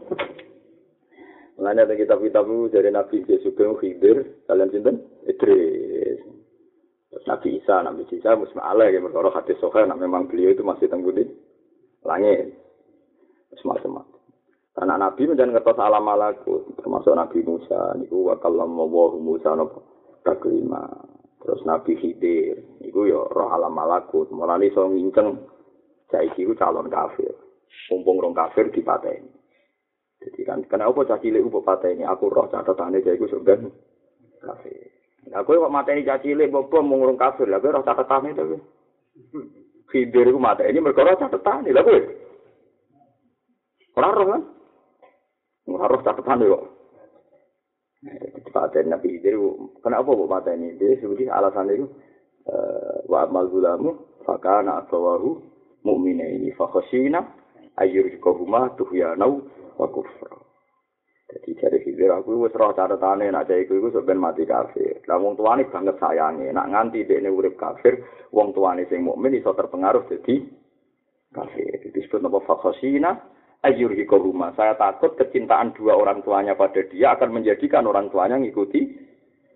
Mulane 1.58 1.82
ada 1.82 1.98
kitab-kitab 1.98 2.46
dari 2.70 2.94
Nabi 2.94 3.26
Yesus 3.26 3.58
ke 3.58 3.66
Khidir, 3.82 4.46
kalian 4.46 4.70
sinten? 4.70 5.02
Idris. 5.26 6.22
Nabi 7.26 7.58
Isa, 7.58 7.82
Nabi 7.82 8.06
Isa 8.14 8.38
Musma 8.38 8.62
Allah 8.70 8.94
yang 8.94 9.10
berkoro 9.10 9.34
hati 9.34 9.58
soha, 9.58 9.84
nah 9.84 9.98
memang 9.98 10.30
beliau 10.30 10.54
itu 10.54 10.62
masih 10.62 10.86
tenggu 10.88 11.12
di 11.12 11.26
langit. 12.06 12.54
Semacam 13.58 14.06
Karena 14.78 14.94
Nabi 14.94 15.26
menjadi 15.26 15.58
ngertos 15.58 15.82
alam 15.82 16.06
malaku, 16.06 16.70
termasuk 16.78 17.18
Nabi 17.18 17.42
Musa, 17.42 17.98
niku 17.98 18.30
wa 18.30 18.38
kallam 18.38 18.78
Musa 18.78 19.58
nopo 19.58 19.82
taklima. 20.22 20.86
Terus 21.42 21.66
Nabi 21.66 21.98
Khidir, 21.98 22.62
niku 22.86 23.10
ya 23.10 23.26
roh 23.26 23.50
alam 23.50 23.74
malakut, 23.74 24.30
mulane 24.30 24.70
iso 24.70 24.86
nginceng 24.86 25.34
saiki 26.14 26.46
ku 26.46 26.54
calon 26.54 26.94
kafir. 26.94 27.34
Mumpung 27.90 28.22
rong 28.22 28.38
kafir 28.38 28.70
dipateni. 28.70 29.34
Jadi 30.22 30.42
kan 30.46 30.62
kenapa 30.70 31.06
cah 31.10 31.18
cilik 31.22 31.46
mbok 31.46 31.66
pateni? 31.66 32.06
Aku 32.06 32.30
roh 32.30 32.46
catatane 32.46 33.02
saiki 33.02 33.26
surga 33.26 33.58
kafir. 34.44 34.94
Lah 35.34 35.42
kowe 35.42 35.58
kok 35.58 35.74
mateni 35.74 36.06
cah 36.06 36.22
cilik 36.22 36.54
mbok 36.54 36.70
bom 36.70 36.86
mung 36.86 37.02
rong 37.02 37.18
kafir. 37.18 37.50
Lah 37.50 37.58
kowe 37.58 37.74
roh 37.74 37.86
catatane 37.86 38.36
to. 38.38 38.62
Khidir 39.90 40.30
ku 40.30 40.40
mateni 40.42 40.84
mergo 40.84 41.02
roh 41.02 41.18
catatane. 41.18 41.70
Lah 41.72 41.82
kowe. 41.86 42.00
Ora 43.98 44.10
roh 44.14 44.28
kan? 44.30 44.42
Ora 45.68 45.92
roh 45.92 46.02
catatane 46.02 46.46
kok. 46.48 46.64
Paten 48.54 48.88
Nabi 48.88 49.20
Khidir 49.20 49.36
kenapa 49.84 50.10
kok 50.16 50.32
pateni? 50.32 50.80
Dia 50.80 50.96
sebuti 51.02 51.28
alasan 51.28 51.70
itu 51.76 51.86
wa 53.12 53.28
amal 53.28 53.52
gulamu 53.52 54.22
fakana 54.24 54.86
asawahu 54.86 55.36
mukmina 55.84 56.24
ini 56.24 56.56
fakhosina 56.56 57.20
ayur 57.76 58.08
kohuma 58.24 58.72
tuhyanau 58.80 59.44
wa 59.76 59.88
kufra. 59.92 60.32
Jadi 61.28 61.60
dari 61.60 61.84
hijir 61.84 62.08
aku 62.08 62.48
wis 62.48 62.56
roh 62.56 62.72
catatane 62.72 63.28
nak 63.28 63.52
cah 63.52 63.60
iku 63.60 63.76
iku 63.76 63.92
sampeyan 63.92 64.24
mati 64.24 64.48
kafir. 64.48 65.04
Lah 65.12 65.20
wong 65.20 65.36
tuane 65.36 65.68
banget 65.68 66.00
sayange, 66.00 66.48
nak 66.56 66.72
nganti 66.72 67.04
dekne 67.04 67.28
urip 67.28 67.60
kafir, 67.60 68.00
wong 68.32 68.56
tuane 68.56 68.88
sing 68.88 69.04
mukmin 69.04 69.36
iso 69.36 69.52
terpengaruh 69.52 70.08
jadi 70.08 70.48
kafir. 71.36 71.92
Disebut 71.92 72.24
napa 72.24 72.40
fakhosina 72.48 73.20
ayyurhikohuma. 73.68 74.56
Saya 74.56 74.74
takut 74.80 75.14
kecintaan 75.20 75.76
dua 75.76 76.00
orang 76.00 76.24
tuanya 76.24 76.56
pada 76.56 76.80
dia 76.88 77.14
akan 77.14 77.42
menjadikan 77.42 77.84
orang 77.84 78.08
tuanya 78.08 78.40
ngikuti 78.40 78.96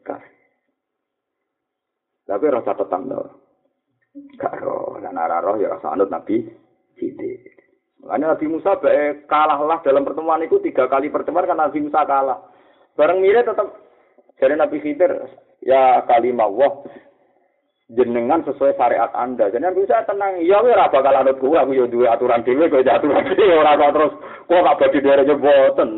kafir. 0.03 0.31
Tapi 2.27 2.45
rasa 2.47 2.71
tetap 2.75 3.01
dong. 3.07 3.31
Gak 4.35 4.59
roh, 4.59 4.99
dan 4.99 5.15
roh 5.15 5.55
ya 5.55 5.71
rasa 5.71 5.95
anut 5.95 6.11
Nabi 6.11 6.43
Sidik. 6.99 7.51
Makanya 8.03 8.35
Nabi 8.35 8.45
Musa 8.49 8.75
baik 8.81 9.29
kalahlah 9.29 9.79
dalam 9.85 10.03
pertemuan 10.03 10.41
itu 10.43 10.57
tiga 10.59 10.89
kali 10.89 11.07
pertemuan 11.13 11.47
kan 11.47 11.55
Nabi 11.55 11.79
Musa 11.79 12.01
kalah. 12.03 12.39
Bareng 12.97 13.23
mirip 13.23 13.47
tetap 13.47 13.71
jadi 14.41 14.57
Nabi 14.57 14.81
Khidir 14.81 15.11
ya 15.61 16.01
kalimah 16.09 16.49
wah 16.49 16.81
jenengan 17.91 18.43
sesuai 18.47 18.75
syariat 18.79 19.11
Anda. 19.11 19.51
Nabi 19.51 19.83
Musa 19.83 20.07
tenang, 20.07 20.39
ya 20.43 20.63
ora 20.63 20.87
bakal 20.87 21.11
anut 21.11 21.37
gue, 21.39 21.57
aku 21.57 21.71
ya 21.75 21.85
duwe 21.87 22.07
aturan 22.07 22.43
dhewe 22.47 22.67
kok 22.71 22.83
aturan 22.83 23.27
dhewe 23.27 23.55
ora 23.59 23.75
terus 23.77 24.13
kok 24.47 24.63
gak 24.63 24.77
bagi 24.79 24.99
dhewe 25.03 25.35
boten. 25.35 25.91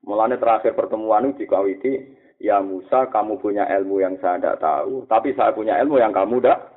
Mulane 0.00 0.40
terakhir 0.40 0.74
pertemuan 0.74 1.30
itu 1.30 1.44
dikawiti 1.44 2.18
Ya 2.40 2.56
Musa, 2.64 3.04
kamu 3.12 3.36
punya 3.36 3.68
ilmu 3.68 4.00
yang 4.00 4.16
saya 4.16 4.40
tidak 4.40 4.64
tahu, 4.64 5.04
tapi 5.04 5.36
saya 5.36 5.52
punya 5.52 5.76
ilmu 5.76 6.00
yang 6.00 6.08
kamu 6.08 6.40
tidak. 6.40 6.72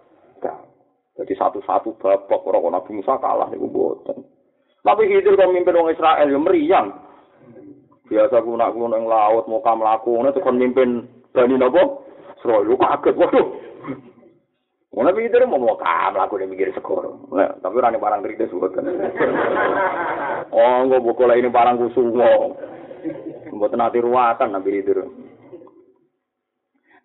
Jadi 1.14 1.34
satu-satu 1.38 1.94
babak 2.02 2.42
orang 2.44 2.74
Nabi 2.74 3.00
Musa 3.00 3.16
kalah 3.22 3.48
nih 3.54 3.62
buatan. 3.62 4.26
Tapi 4.84 5.08
hidup 5.08 5.40
kalau 5.40 5.54
mimpin 5.54 5.78
orang 5.78 5.94
Israel 5.94 6.28
ya 6.28 6.40
meriang. 6.42 6.88
Biasa 8.10 8.44
kunak 8.44 8.76
yang 8.76 9.08
laut 9.08 9.48
mau 9.48 9.64
kamu 9.64 9.88
lakukan 9.88 10.30
itu 10.34 10.40
kan 10.44 10.56
mimpin 10.60 10.90
Bani 11.32 11.56
Nabo. 11.56 12.03
Seroy 12.44 12.76
kaget 12.76 13.16
waduh. 13.16 13.48
Mana 14.94 15.10
pikir 15.10 15.42
mau 15.50 15.58
mau 15.58 15.74
kamu 15.74 16.22
lakukan 16.22 16.52
mikir 16.54 16.70
sekor. 16.78 17.10
Nah, 17.34 17.58
tapi 17.66 17.82
rani 17.82 17.98
barang 17.98 18.22
cerita 18.22 18.46
sudah 18.46 18.70
kan. 18.70 18.86
Oh, 20.54 20.86
nggak 20.86 21.02
bukulah 21.02 21.34
ini 21.34 21.50
barang 21.50 21.82
kusumo. 21.82 22.54
Buat 23.58 23.74
nanti 23.74 23.98
ruatan 23.98 24.54
nabi 24.54 24.86
itu. 24.86 24.94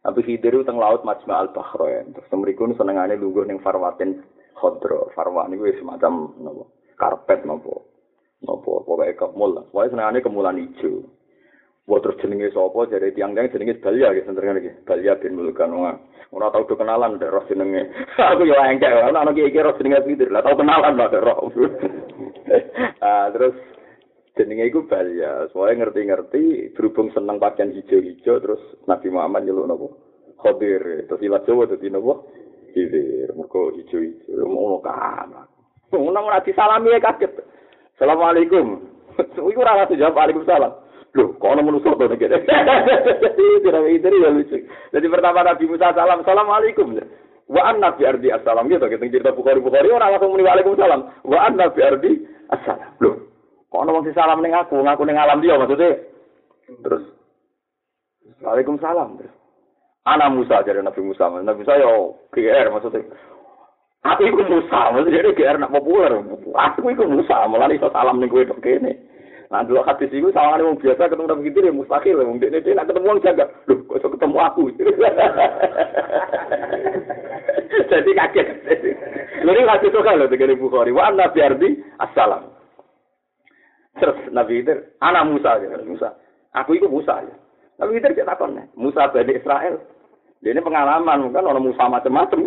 Tapi 0.05 0.21
Khidir 0.21 0.53
itu 0.61 0.69
teng 0.69 0.77
laut 0.77 1.01
Majma 1.01 1.41
al 1.41 1.49
Bahrain. 1.57 2.13
Terus 2.13 2.29
mriku 2.37 2.69
senengane 2.77 3.17
lungguh 3.17 3.49
ning 3.49 3.59
Farwatin 3.65 4.21
Khodro. 4.53 5.09
Farwa 5.17 5.49
niku 5.49 5.73
semacam 5.81 6.37
napa? 6.45 6.65
Karpet 7.01 7.41
napa? 7.49 7.73
Napa 8.45 8.73
pokoke 8.85 9.17
kemul. 9.17 9.65
Pokoke 9.73 9.91
senengane 9.91 10.21
kemulan 10.21 10.61
ijo. 10.61 11.09
Buat 11.89 12.05
terus 12.05 12.21
jenenge 12.21 12.53
sapa 12.53 12.85
jadi 12.85 13.09
tiang-tiang 13.17 13.49
jenenge 13.49 13.81
Balya 13.81 14.13
gitu 14.13 14.29
senengane 14.29 14.61
iki. 14.61 14.73
Balya 14.85 15.17
bin 15.17 15.41
Mulkan 15.41 15.73
wong. 15.73 15.97
Ora 16.37 16.53
tau 16.53 16.69
kenalan 16.69 17.17
ndek 17.17 17.33
roh 17.33 17.41
jenenge. 17.49 17.89
Aku 18.37 18.45
yo 18.45 18.61
engkek 18.61 18.93
ana 18.93 19.25
ana 19.25 19.33
iki 19.33 19.57
roh 19.57 19.73
jenenge 19.81 20.05
Khidir. 20.05 20.29
Lah 20.29 20.45
tau 20.45 20.53
kenalan 20.53 21.01
lah 21.01 21.09
roh. 21.17 21.49
ah 23.09 23.33
terus 23.33 23.57
jenenge 24.37 24.69
iku 24.69 24.85
Balya. 24.85 25.49
Soale 25.49 25.81
ngerti-ngerti 25.81 26.77
berhubung 26.77 27.09
seneng 27.17 27.41
pakaian 27.41 27.73
hijau-hijau 27.73 28.37
terus 28.37 28.61
Nabi 28.85 29.09
Muhammad 29.09 29.49
nyeluk 29.49 29.65
nopo? 29.65 29.87
Khadir. 30.45 31.09
Terus 31.09 31.25
ilat 31.25 31.49
Jawa 31.49 31.73
dadi 31.73 31.89
nopo? 31.89 32.29
Khidir. 32.77 33.33
Mergo 33.33 33.73
hijau-hijau 33.73 34.45
ngono 34.45 34.85
kan. 34.85 35.33
Ngono 35.89 36.21
ora 36.21 36.45
disalami 36.45 37.01
kaget. 37.01 37.33
Assalamualaikum. 37.97 38.77
Iku 39.41 39.57
ora 39.65 39.81
langsung 39.81 39.97
jawab 39.97 40.21
Waalaikumsalam. 40.21 40.88
Loh, 41.19 41.35
kok 41.35 41.51
ana 41.51 41.67
manusa 41.67 41.99
to 41.99 42.07
nek 42.07 42.19
kene. 42.23 42.39
ya 44.23 44.31
lucu. 44.31 44.59
Jadi 44.95 45.07
pertama 45.11 45.43
Nabi 45.43 45.67
Musa 45.67 45.91
salam, 45.91 46.23
Assalamualaikum. 46.23 46.95
Wa 47.51 47.75
anna 47.75 47.91
bi 47.91 48.07
ardi 48.07 48.31
assalam 48.31 48.71
gitu 48.71 48.87
kita 48.87 49.03
cerita 49.09 49.35
Bukhari 49.35 49.59
Bukhari 49.59 49.91
ora 49.91 50.15
langsung 50.15 50.31
muni 50.31 50.47
Waalaikumsalam. 50.47 51.27
Wa 51.27 51.39
anna 51.51 51.75
bi 51.75 51.81
ardi 51.83 52.23
assalam. 52.55 52.95
Loh, 53.03 53.19
Kok 53.67 53.83
ana 53.83 53.91
wong 53.99 54.07
sing 54.07 54.15
salam 54.15 54.39
ning 54.47 54.55
aku, 54.55 54.79
ngaku 54.79 55.03
ning 55.03 55.19
alam 55.19 55.43
dia 55.43 55.59
maksudnya. 55.59 55.99
Terus 56.87 57.05
Waalaikumsalam. 58.39 59.19
Terus. 59.19 59.35
Anak 60.07 60.39
Musa 60.39 60.63
jadi 60.63 60.87
Nabi 60.87 61.03
Musa. 61.03 61.27
Nabi 61.35 61.67
Musa 61.67 61.83
yo 61.83 62.15
GR 62.31 62.67
maksudnya. 62.71 63.03
Aku 64.07 64.23
iku 64.23 64.47
Musa, 64.47 64.95
maksudnya 64.95 65.35
GR 65.35 65.57
nak 65.59 65.75
populer. 65.75 66.15
Aku 66.55 66.87
iku 66.87 67.11
Musa, 67.11 67.43
malah 67.51 67.67
iso 67.75 67.91
salam 67.91 68.23
ning 68.23 68.31
kowe 68.31 68.47
tok 68.47 68.63
kene. 68.63 68.95
Nah, 69.49 69.65
dulu 69.65 69.81
hadis 69.81 70.13
itu 70.13 70.29
sama 70.37 70.61
wong 70.61 70.77
biasa 70.77 71.09
ketemu 71.09 71.25
Nabi 71.25 71.43
Khidir 71.49 71.65
ya 71.65 71.73
mustahil. 71.73 72.21
Wong 72.21 72.37
dia 72.37 72.53
dia 72.53 72.77
nak 72.77 72.85
ketemu 72.93 73.09
wong 73.09 73.21
jaga. 73.25 73.49
Loh, 73.65 73.81
kok 73.89 74.13
ketemu 74.13 74.37
aku? 74.45 74.63
Jadi 77.89 78.11
kaget. 78.13 78.49
Lalu 79.49 79.65
hadis 79.65 79.89
itu 79.89 80.01
kan 80.05 80.21
loh, 80.21 80.29
dengan 80.29 80.61
Bukhari. 80.61 80.93
Wa 80.93 81.09
Nabi 81.09 81.41
Ardi, 81.41 81.81
assalam. 81.97 82.53
Terus 83.97 84.19
Nabi 84.29 84.61
itu, 84.61 84.77
anak 85.01 85.27
Musa 85.27 85.57
ya, 85.57 85.81
Musa. 85.81 86.09
Aku 86.53 86.77
itu 86.77 86.85
Musa 86.85 87.25
ya. 87.25 87.35
Nabi 87.81 88.05
itu 88.05 88.11
kita 88.13 88.29
takon 88.29 88.61
Musa 88.77 89.09
Bani 89.09 89.33
Israel. 89.33 89.81
Dia 90.39 90.55
ini 90.55 90.63
pengalaman 90.63 91.35
kan 91.35 91.43
orang 91.43 91.67
Musa 91.67 91.91
macam-macam. 91.91 92.47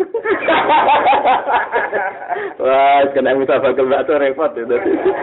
Wah, 2.64 3.04
kena 3.12 3.36
Musa 3.36 3.60
bakal 3.60 3.84
bakso 3.84 4.16
repot 4.16 4.56
ya. 4.56 4.64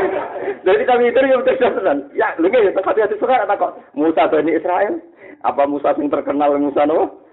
Jadi 0.70 0.84
kami 0.86 1.10
itu 1.10 1.18
yang 1.18 1.42
terjadi 1.42 1.98
Ya, 2.14 2.38
lu 2.38 2.46
ya 2.54 2.70
tempat 2.70 2.94
hati 2.94 3.18
suka 3.18 3.50
takon 3.50 3.74
Musa 3.98 4.30
Bani 4.30 4.54
Israel. 4.54 5.02
Apa 5.42 5.66
Musa 5.66 5.98
yang 5.98 6.14
terkenal 6.14 6.62
Musa 6.62 6.86
no? 6.86 7.26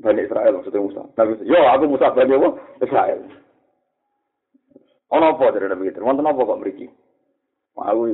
Bani 0.00 0.24
Israel 0.24 0.56
maksudnya 0.56 0.80
Musa. 0.80 1.02
Nabi 1.12 1.44
yo 1.44 1.60
aku 1.68 1.84
Musa 1.84 2.16
Bani 2.16 2.32
Israel. 2.80 3.20
Ono 5.12 5.24
apa 5.28 5.52
dari 5.52 5.68
Nabi 5.68 5.92
itu? 5.92 6.00
Wonten 6.00 6.24
apa 6.24 6.40
kok 6.40 6.60
mriki? 6.64 6.88
Mau 7.76 8.08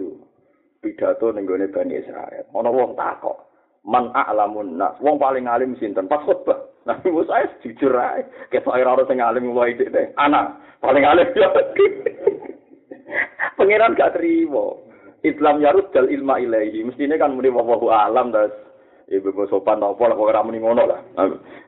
pidato 0.82 1.30
ning 1.30 1.46
gone 1.46 1.70
Bani 1.70 1.94
Israel. 1.94 2.44
Ana 2.50 2.70
wong 2.74 2.98
takok, 2.98 3.49
"Man 3.84 4.12
a'lamun 4.12 4.76
nas?" 4.76 4.96
Wong 5.00 5.16
paling 5.16 5.48
alim 5.48 5.76
sinten? 5.80 6.08
Pas 6.08 6.20
khotbah. 6.24 6.70
Nabi 6.88 7.12
Musa 7.12 7.44
jujur 7.60 7.92
ae. 7.96 8.24
Ketok 8.48 8.72
ora 8.72 8.96
ora 8.96 9.04
sing 9.04 9.20
alim 9.20 9.52
wae 9.52 9.76
dik. 9.76 9.92
Anak 10.16 10.56
paling 10.80 11.04
alim 11.04 11.28
yo. 11.36 11.48
Pangeran 13.56 13.98
gak 13.98 14.16
terima. 14.16 14.80
Islam 15.20 15.60
yarud 15.60 15.92
dal 15.92 16.08
ilma 16.08 16.40
ilahi. 16.40 16.80
Mestine 16.80 17.20
kan 17.20 17.36
muni 17.36 17.52
wallahu 17.52 17.92
alam 17.92 18.32
das. 18.32 18.52
Ibu 19.10 19.34
mau 19.34 19.50
sopan 19.50 19.82
apa 19.82 20.06
lah 20.06 20.14
kok 20.14 20.30
ora 20.30 20.46
muni 20.46 20.62
ngono 20.62 20.86
lah. 20.86 21.00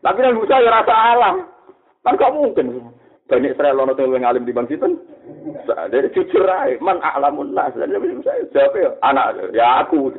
Tapi 0.00 0.18
Nabi 0.24 0.40
Musa 0.40 0.62
ya 0.62 0.72
rasa 0.72 0.94
alam. 0.94 1.36
Kan 2.00 2.16
gak 2.16 2.32
mungkin. 2.32 2.66
Bani 3.28 3.52
Israel 3.52 3.80
ono 3.80 3.92
sing 3.94 4.08
luwih 4.08 4.24
alim 4.24 4.44
dibanding 4.44 4.76
sinten? 4.76 4.92
Dari 5.64 6.12
jujur 6.12 6.44
ae, 6.44 6.76
man 6.82 7.00
a'lamun 7.00 7.54
nas. 7.54 7.72
Jadi 7.72 8.20
saya 8.26 8.44
jawab 8.52 8.74
ya, 8.76 8.90
anak 9.00 9.54
ya 9.56 9.86
aku. 9.86 10.12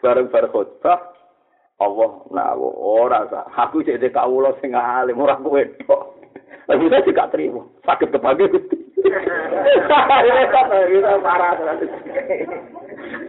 Bareng 0.00 0.32
bareng 0.32 0.52
khotbah, 0.52 1.12
Allah 1.80 2.10
nawo 2.32 2.68
ora 2.76 3.28
sa. 3.28 3.44
Aku 3.68 3.84
cek 3.84 4.00
dek 4.00 4.16
kawula 4.16 4.56
sing 4.60 4.72
alim 4.72 5.20
ora 5.20 5.36
kowe 5.36 5.60
tok. 5.84 6.16
Tapi 6.66 6.90
saya 6.90 7.06
juga 7.06 7.30
terima. 7.30 7.62
Sakit 7.86 8.10
kepake 8.10 8.50
Gusti. 8.50 8.76
Kita 9.06 11.14
parah. 11.22 11.54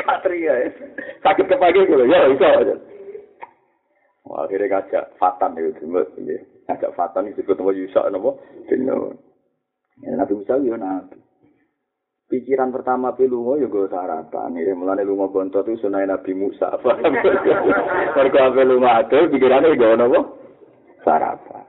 Katria 0.02 0.54
ya. 0.66 0.70
Sakit 1.22 1.46
kepake 1.46 1.86
kulo 1.86 2.10
ya 2.10 2.34
aja. 2.34 2.74
Wah, 4.28 4.44
akhirnya 4.44 4.84
ngajak 4.84 5.16
Fatan 5.16 5.56
itu, 5.56 5.88
ngajak 6.68 6.92
Fatan 7.00 7.32
itu 7.32 7.48
ketemu 7.48 7.72
Yusak 7.80 8.12
nopo, 8.12 8.44
Dino. 8.68 9.16
Ya, 10.04 10.20
Nabi 10.20 10.36
Musa 10.36 10.60
yo 10.60 10.76
nabi. 10.76 11.16
Pikiran 12.28 12.76
pertama 12.76 13.16
pi 13.16 13.24
lunga 13.24 13.56
yo 13.56 13.72
go 13.72 13.88
sarapan. 13.88 14.60
Ya 14.60 14.76
mulane 14.76 15.08
lunga 15.08 15.32
bontot 15.32 15.64
itu 15.64 15.88
sunai 15.88 16.04
Nabi 16.04 16.36
Musa. 16.36 16.76
Mergo 18.20 18.40
ape 18.44 18.62
lunga 18.68 19.00
adol 19.00 19.32
pikirane 19.32 19.72
go? 19.80 20.36
Sarapan. 21.08 21.64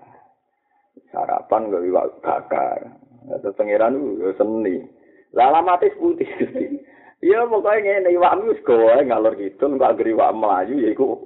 Sarapan 1.15 1.71
go 1.71 1.79
iwak 1.79 2.11
bakar. 2.27 2.91
Terus 3.39 3.55
pangeran 3.55 4.19
yo 4.19 4.35
seni. 4.35 4.83
Lah 5.31 5.55
alamatis 5.55 5.95
putih 5.95 6.27
Gusti. 6.27 6.83
Ya 7.23 7.47
pokoke 7.47 7.79
ngene 7.79 8.11
iwak 8.19 8.43
wis 8.43 8.59
goe 8.67 8.99
ngalor 9.03 9.39
gitu 9.39 9.63
kok 9.63 9.91
agar 9.95 10.07
iwak 10.11 10.35
melayu 10.35 10.83
ya 10.83 10.91
iku. 10.91 11.23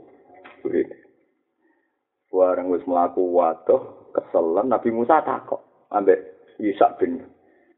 Warang 2.33 2.69
wis 2.69 2.85
mlaku 2.85 3.33
waduh 3.33 4.13
keselan 4.13 4.69
Nabi 4.69 4.93
Musa 4.93 5.25
takok 5.25 5.89
ambek 5.89 6.21
Isa 6.61 6.97
bin. 7.01 7.21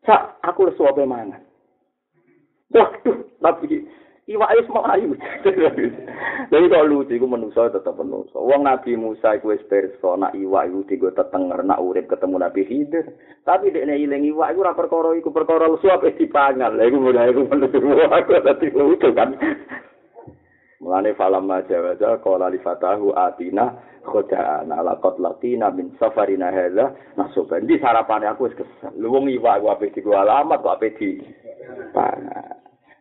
Sak, 0.05 0.39
aku 0.44 0.68
lesu 0.68 0.85
apa 0.85 1.02
mangan. 1.05 1.40
Waduh, 2.72 3.24
Nabi 3.40 3.89
Iwak 4.24 4.56
es 4.56 4.68
mau 4.72 4.81
ayu. 4.89 5.12
Jadi 5.44 6.66
kalau 6.72 6.89
lu 6.89 7.05
iku 7.05 7.28
manusa 7.28 7.68
tetep 7.68 7.93
manusa. 7.93 8.40
Wong 8.40 8.64
Nabi 8.64 8.97
Musa 8.97 9.36
iku 9.36 9.52
wis 9.52 9.60
pirsa 9.68 10.16
nak 10.16 10.32
iwak 10.32 10.72
iku 10.72 10.81
digo 10.89 11.09
tetenger 11.12 11.60
nak 11.60 11.85
urip 11.85 12.09
ketemu 12.09 12.40
Nabi 12.40 12.64
Khidir. 12.64 13.05
Tapi 13.44 13.68
dekne 13.68 14.01
iling 14.01 14.24
iwak 14.32 14.56
iku 14.56 14.64
ora 14.64 14.72
perkara 14.72 15.12
iku 15.12 15.28
perkara 15.28 15.68
lesu 15.68 15.93
apa 15.93 16.09
dipangan. 16.16 16.72
Lha 16.72 16.89
iku 16.89 17.05
mulai 17.05 17.36
iku 17.36 17.44
manusa 17.44 17.76
aku 18.16 18.40
dadi 18.40 18.66
lucu 18.72 19.09
kan. 19.12 19.36
Mulane 20.85 21.16
falam 21.16 21.48
majawaza 21.48 22.20
qala 22.20 22.52
li 22.52 22.61
fatahu 22.61 23.16
atina 23.16 23.73
Khodaan 24.05 24.69
ala 24.69 25.01
qatlatina 25.01 25.73
min 25.73 25.97
safarina 25.97 26.52
hadza 26.52 26.93
nasoban. 27.16 27.65
Di 27.65 27.81
sarapane 27.81 28.28
aku 28.28 28.52
wis 28.52 28.56
kesel. 28.61 28.93
Lu 29.01 29.09
wong 29.09 29.32
iwak 29.32 29.65
aku 29.65 29.73
ape 29.73 29.97
di 29.97 30.05
alamat 30.05 30.61
kok 30.61 30.77
ape 30.77 30.89
di. 31.01 31.24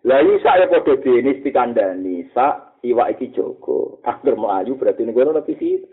Lah 0.08 0.20
isa 0.24 0.52
ya 0.64 0.72
padha 0.72 0.96
dene 1.04 1.44
pikandani 1.44 2.24
sa 2.32 2.72
iwak 2.88 3.20
iki 3.20 3.36
Joko. 3.36 4.00
Akhir 4.08 4.40
melayu 4.40 4.80
berarti 4.80 5.04
ning 5.04 5.12
kono 5.12 5.36
tapi 5.36 5.60
sih. 5.60 5.84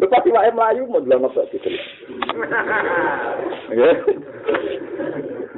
Lu 0.00 0.08
pasti 0.08 0.32
iwak 0.32 0.48
melayu 0.56 0.88
apa 0.88 1.44
gitu. 1.52 1.68
Ya. 3.76 3.90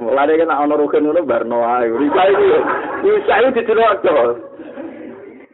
Mulane 0.03 0.35
kan 0.35 0.51
ana 0.51 0.75
rukun 0.75 1.07
ngono 1.07 1.23
barno 1.23 1.63
ae. 1.63 1.95
Isa 1.95 2.23
iki. 2.35 2.47
Isa 3.07 3.35
iki 3.39 3.63
dicelok 3.63 4.03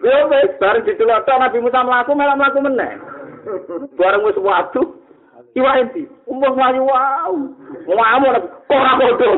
Lha 0.03 0.27
wis 0.27 0.51
bar 0.59 0.83
dicelok 0.83 1.23
to 1.23 1.33
Nabi 1.39 1.59
Musa 1.62 1.87
mlaku 1.87 2.12
malah 2.19 2.35
mlaku 2.35 2.59
meneh. 2.59 2.99
Bareng 3.95 4.27
wis 4.27 4.39
watu. 4.43 4.99
Iwak 5.55 5.79
enti. 5.79 6.03
Umbuh 6.27 6.53
melayu 6.59 6.83
wow. 6.83 7.35
Ngomong 7.87 8.35
ora 8.66 8.93
kodo. 8.99 9.31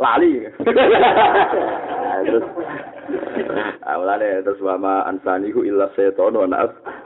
Lali. 0.00 0.48
Terus 2.22 2.44
Awalane 3.82 4.46
terus 4.46 4.62
wama 4.62 5.04
ansanihu 5.04 5.66
illa 5.66 5.90
setan 5.92 6.32
wa 6.32 6.48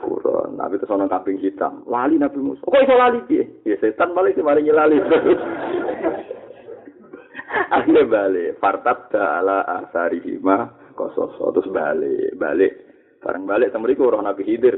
Quran. 0.05 0.55
Nabi 0.55 0.79
terus 0.79 0.93
ana 0.93 1.09
kambing 1.11 1.41
hitam. 1.41 1.83
Lali 1.83 2.15
Nabi 2.15 2.39
Musa. 2.39 2.63
Kok 2.63 2.79
iso 2.79 2.95
lali 2.95 3.19
piye? 3.27 3.43
Ya 3.67 3.75
setan 3.83 4.15
balik 4.15 4.39
sih 4.39 4.45
maringi 4.45 4.71
lali. 4.71 5.03
Akhirnya 7.47 8.03
balik, 8.07 8.59
fartat 8.59 9.11
ala 9.15 9.63
asari 9.83 10.19
hima 10.23 10.67
kososo 10.97 11.53
terus 11.53 11.69
balik, 11.69 12.33
balik, 12.41 12.73
bareng 13.21 13.45
balik 13.45 13.69
temen 13.69 13.93
iku 13.93 14.09
orang 14.09 14.25
Nabi 14.25 14.41
Hidir, 14.49 14.75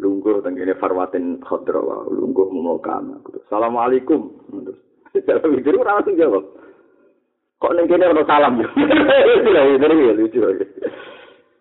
lungguh 0.00 0.40
tenggine 0.40 0.72
farwatin 0.80 1.44
khodrawa, 1.44 2.08
lungguh 2.08 2.48
mumokam. 2.48 3.20
Assalamualaikum. 3.46 4.32
Terus 4.48 4.80
Nabi 5.28 5.60
Hidir 5.60 5.76
ora 5.76 6.00
langsung 6.00 6.16
jawab. 6.16 6.44
Kok 7.60 7.72
ning 7.76 7.84
kene 7.84 8.08
ono 8.08 8.24
salam. 8.24 8.56
Lah 8.56 9.64
Hidir 9.68 9.92
ya 9.92 10.12
lucu. 10.16 10.40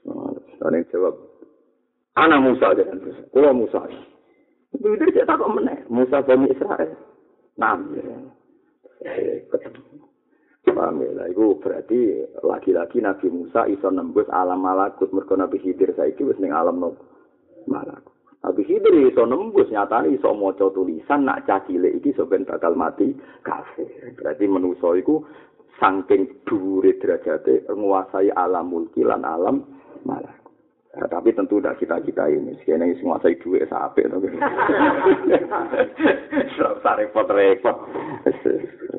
Nah, 0.08 0.82
jawab, 0.90 1.16
Anak 2.16 2.40
Musa 2.44 2.72
aja 2.72 2.84
kan. 2.88 3.00
Kulo 3.36 3.52
Musa. 3.52 3.80
Hidir 4.76 5.08
cek 5.12 5.28
tak 5.28 5.44
meneh. 5.52 5.78
Musa 5.92 6.24
Bani 6.24 6.48
Israel. 6.52 6.96
Nam. 7.60 7.92
Paham 10.68 11.00
ya, 11.04 11.28
itu 11.32 11.56
berarti 11.60 12.24
lagi-lagi 12.44 13.00
Nabi 13.00 13.28
Musa 13.32 13.64
iso 13.68 13.88
nembus 13.92 14.28
alam 14.32 14.60
malakut 14.60 15.08
mergo 15.16 15.36
Nabi 15.36 15.60
Khidir 15.60 15.96
saiki 15.96 16.24
wis 16.28 16.40
ning 16.40 16.52
alam 16.52 16.80
no 16.80 16.96
malakut. 17.68 18.12
Nabi 18.44 18.64
Khidir 18.68 19.12
iso 19.12 19.24
nembus 19.28 19.68
nyatane 19.72 20.16
iso 20.16 20.32
maca 20.36 20.72
tulisan 20.72 21.28
nak 21.28 21.44
cah 21.48 21.64
cilik 21.68 22.00
iki 22.00 22.16
sampeyan 22.16 22.48
bakal 22.48 22.76
mati 22.80 23.12
kafir. 23.44 24.16
Berarti 24.16 24.46
manusa 24.48 24.96
iku 24.96 25.24
saking 25.80 26.48
dhuwure 26.48 26.96
derajate 27.00 27.68
nguasai 27.68 28.32
alam 28.32 28.72
mulki 28.72 29.04
lan 29.04 29.24
alam 29.28 29.64
malakut. 30.08 30.39
Ya, 30.90 31.06
tapi 31.06 31.30
tentu 31.38 31.62
tidak 31.62 31.78
kita 31.78 32.02
kita 32.02 32.24
ini, 32.34 32.58
sekian 32.58 32.82
semua 32.98 33.22
saya 33.22 33.38
duit 33.46 33.62
sampai 33.70 34.10
tapi 34.10 34.26
serasa 36.58 36.98
repot 36.98 37.30
repot. 37.30 37.78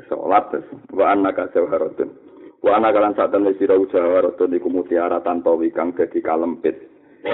Sholat 0.06 0.54
terus, 0.54 0.70
wa 0.94 1.10
anak 1.10 1.34
kasih 1.34 1.66
harutun, 1.66 2.14
wa 2.62 2.78
anak 2.78 2.94
kalian 2.94 3.18
saat 3.18 3.34
ini 3.34 3.58
sirah 3.58 3.74
ujar 3.74 4.06
harutun 4.06 4.54
iku 4.54 4.70
mutiara 4.70 5.18
tanpa 5.26 5.50
wikang 5.58 5.90
jadi 5.98 6.22
kalempit. 6.22 6.78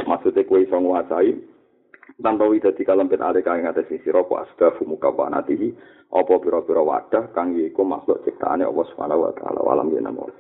Maksudnya 0.09 0.49
kue 0.49 0.65
iso 0.65 0.81
nguasai 0.81 1.37
tanpa 2.17 2.49
wida 2.49 2.73
di 2.73 2.81
kalempit 2.81 3.21
ada 3.21 3.45
kang 3.45 3.61
ngatas 3.61 3.93
sisi 3.93 4.09
ropo 4.09 4.41
asda 4.41 4.73
fumuka 4.81 5.13
wanatihi 5.13 5.69
apa 6.17 6.33
pira-pira 6.41 6.81
wadah 6.81 7.29
kang 7.37 7.53
yiku 7.53 7.85
makhluk 7.85 8.25
ciptaane 8.25 8.65
Allah 8.65 8.89
wa 8.89 9.33
taala 9.37 9.61
walam 9.61 9.93
yenamul. 9.93 10.33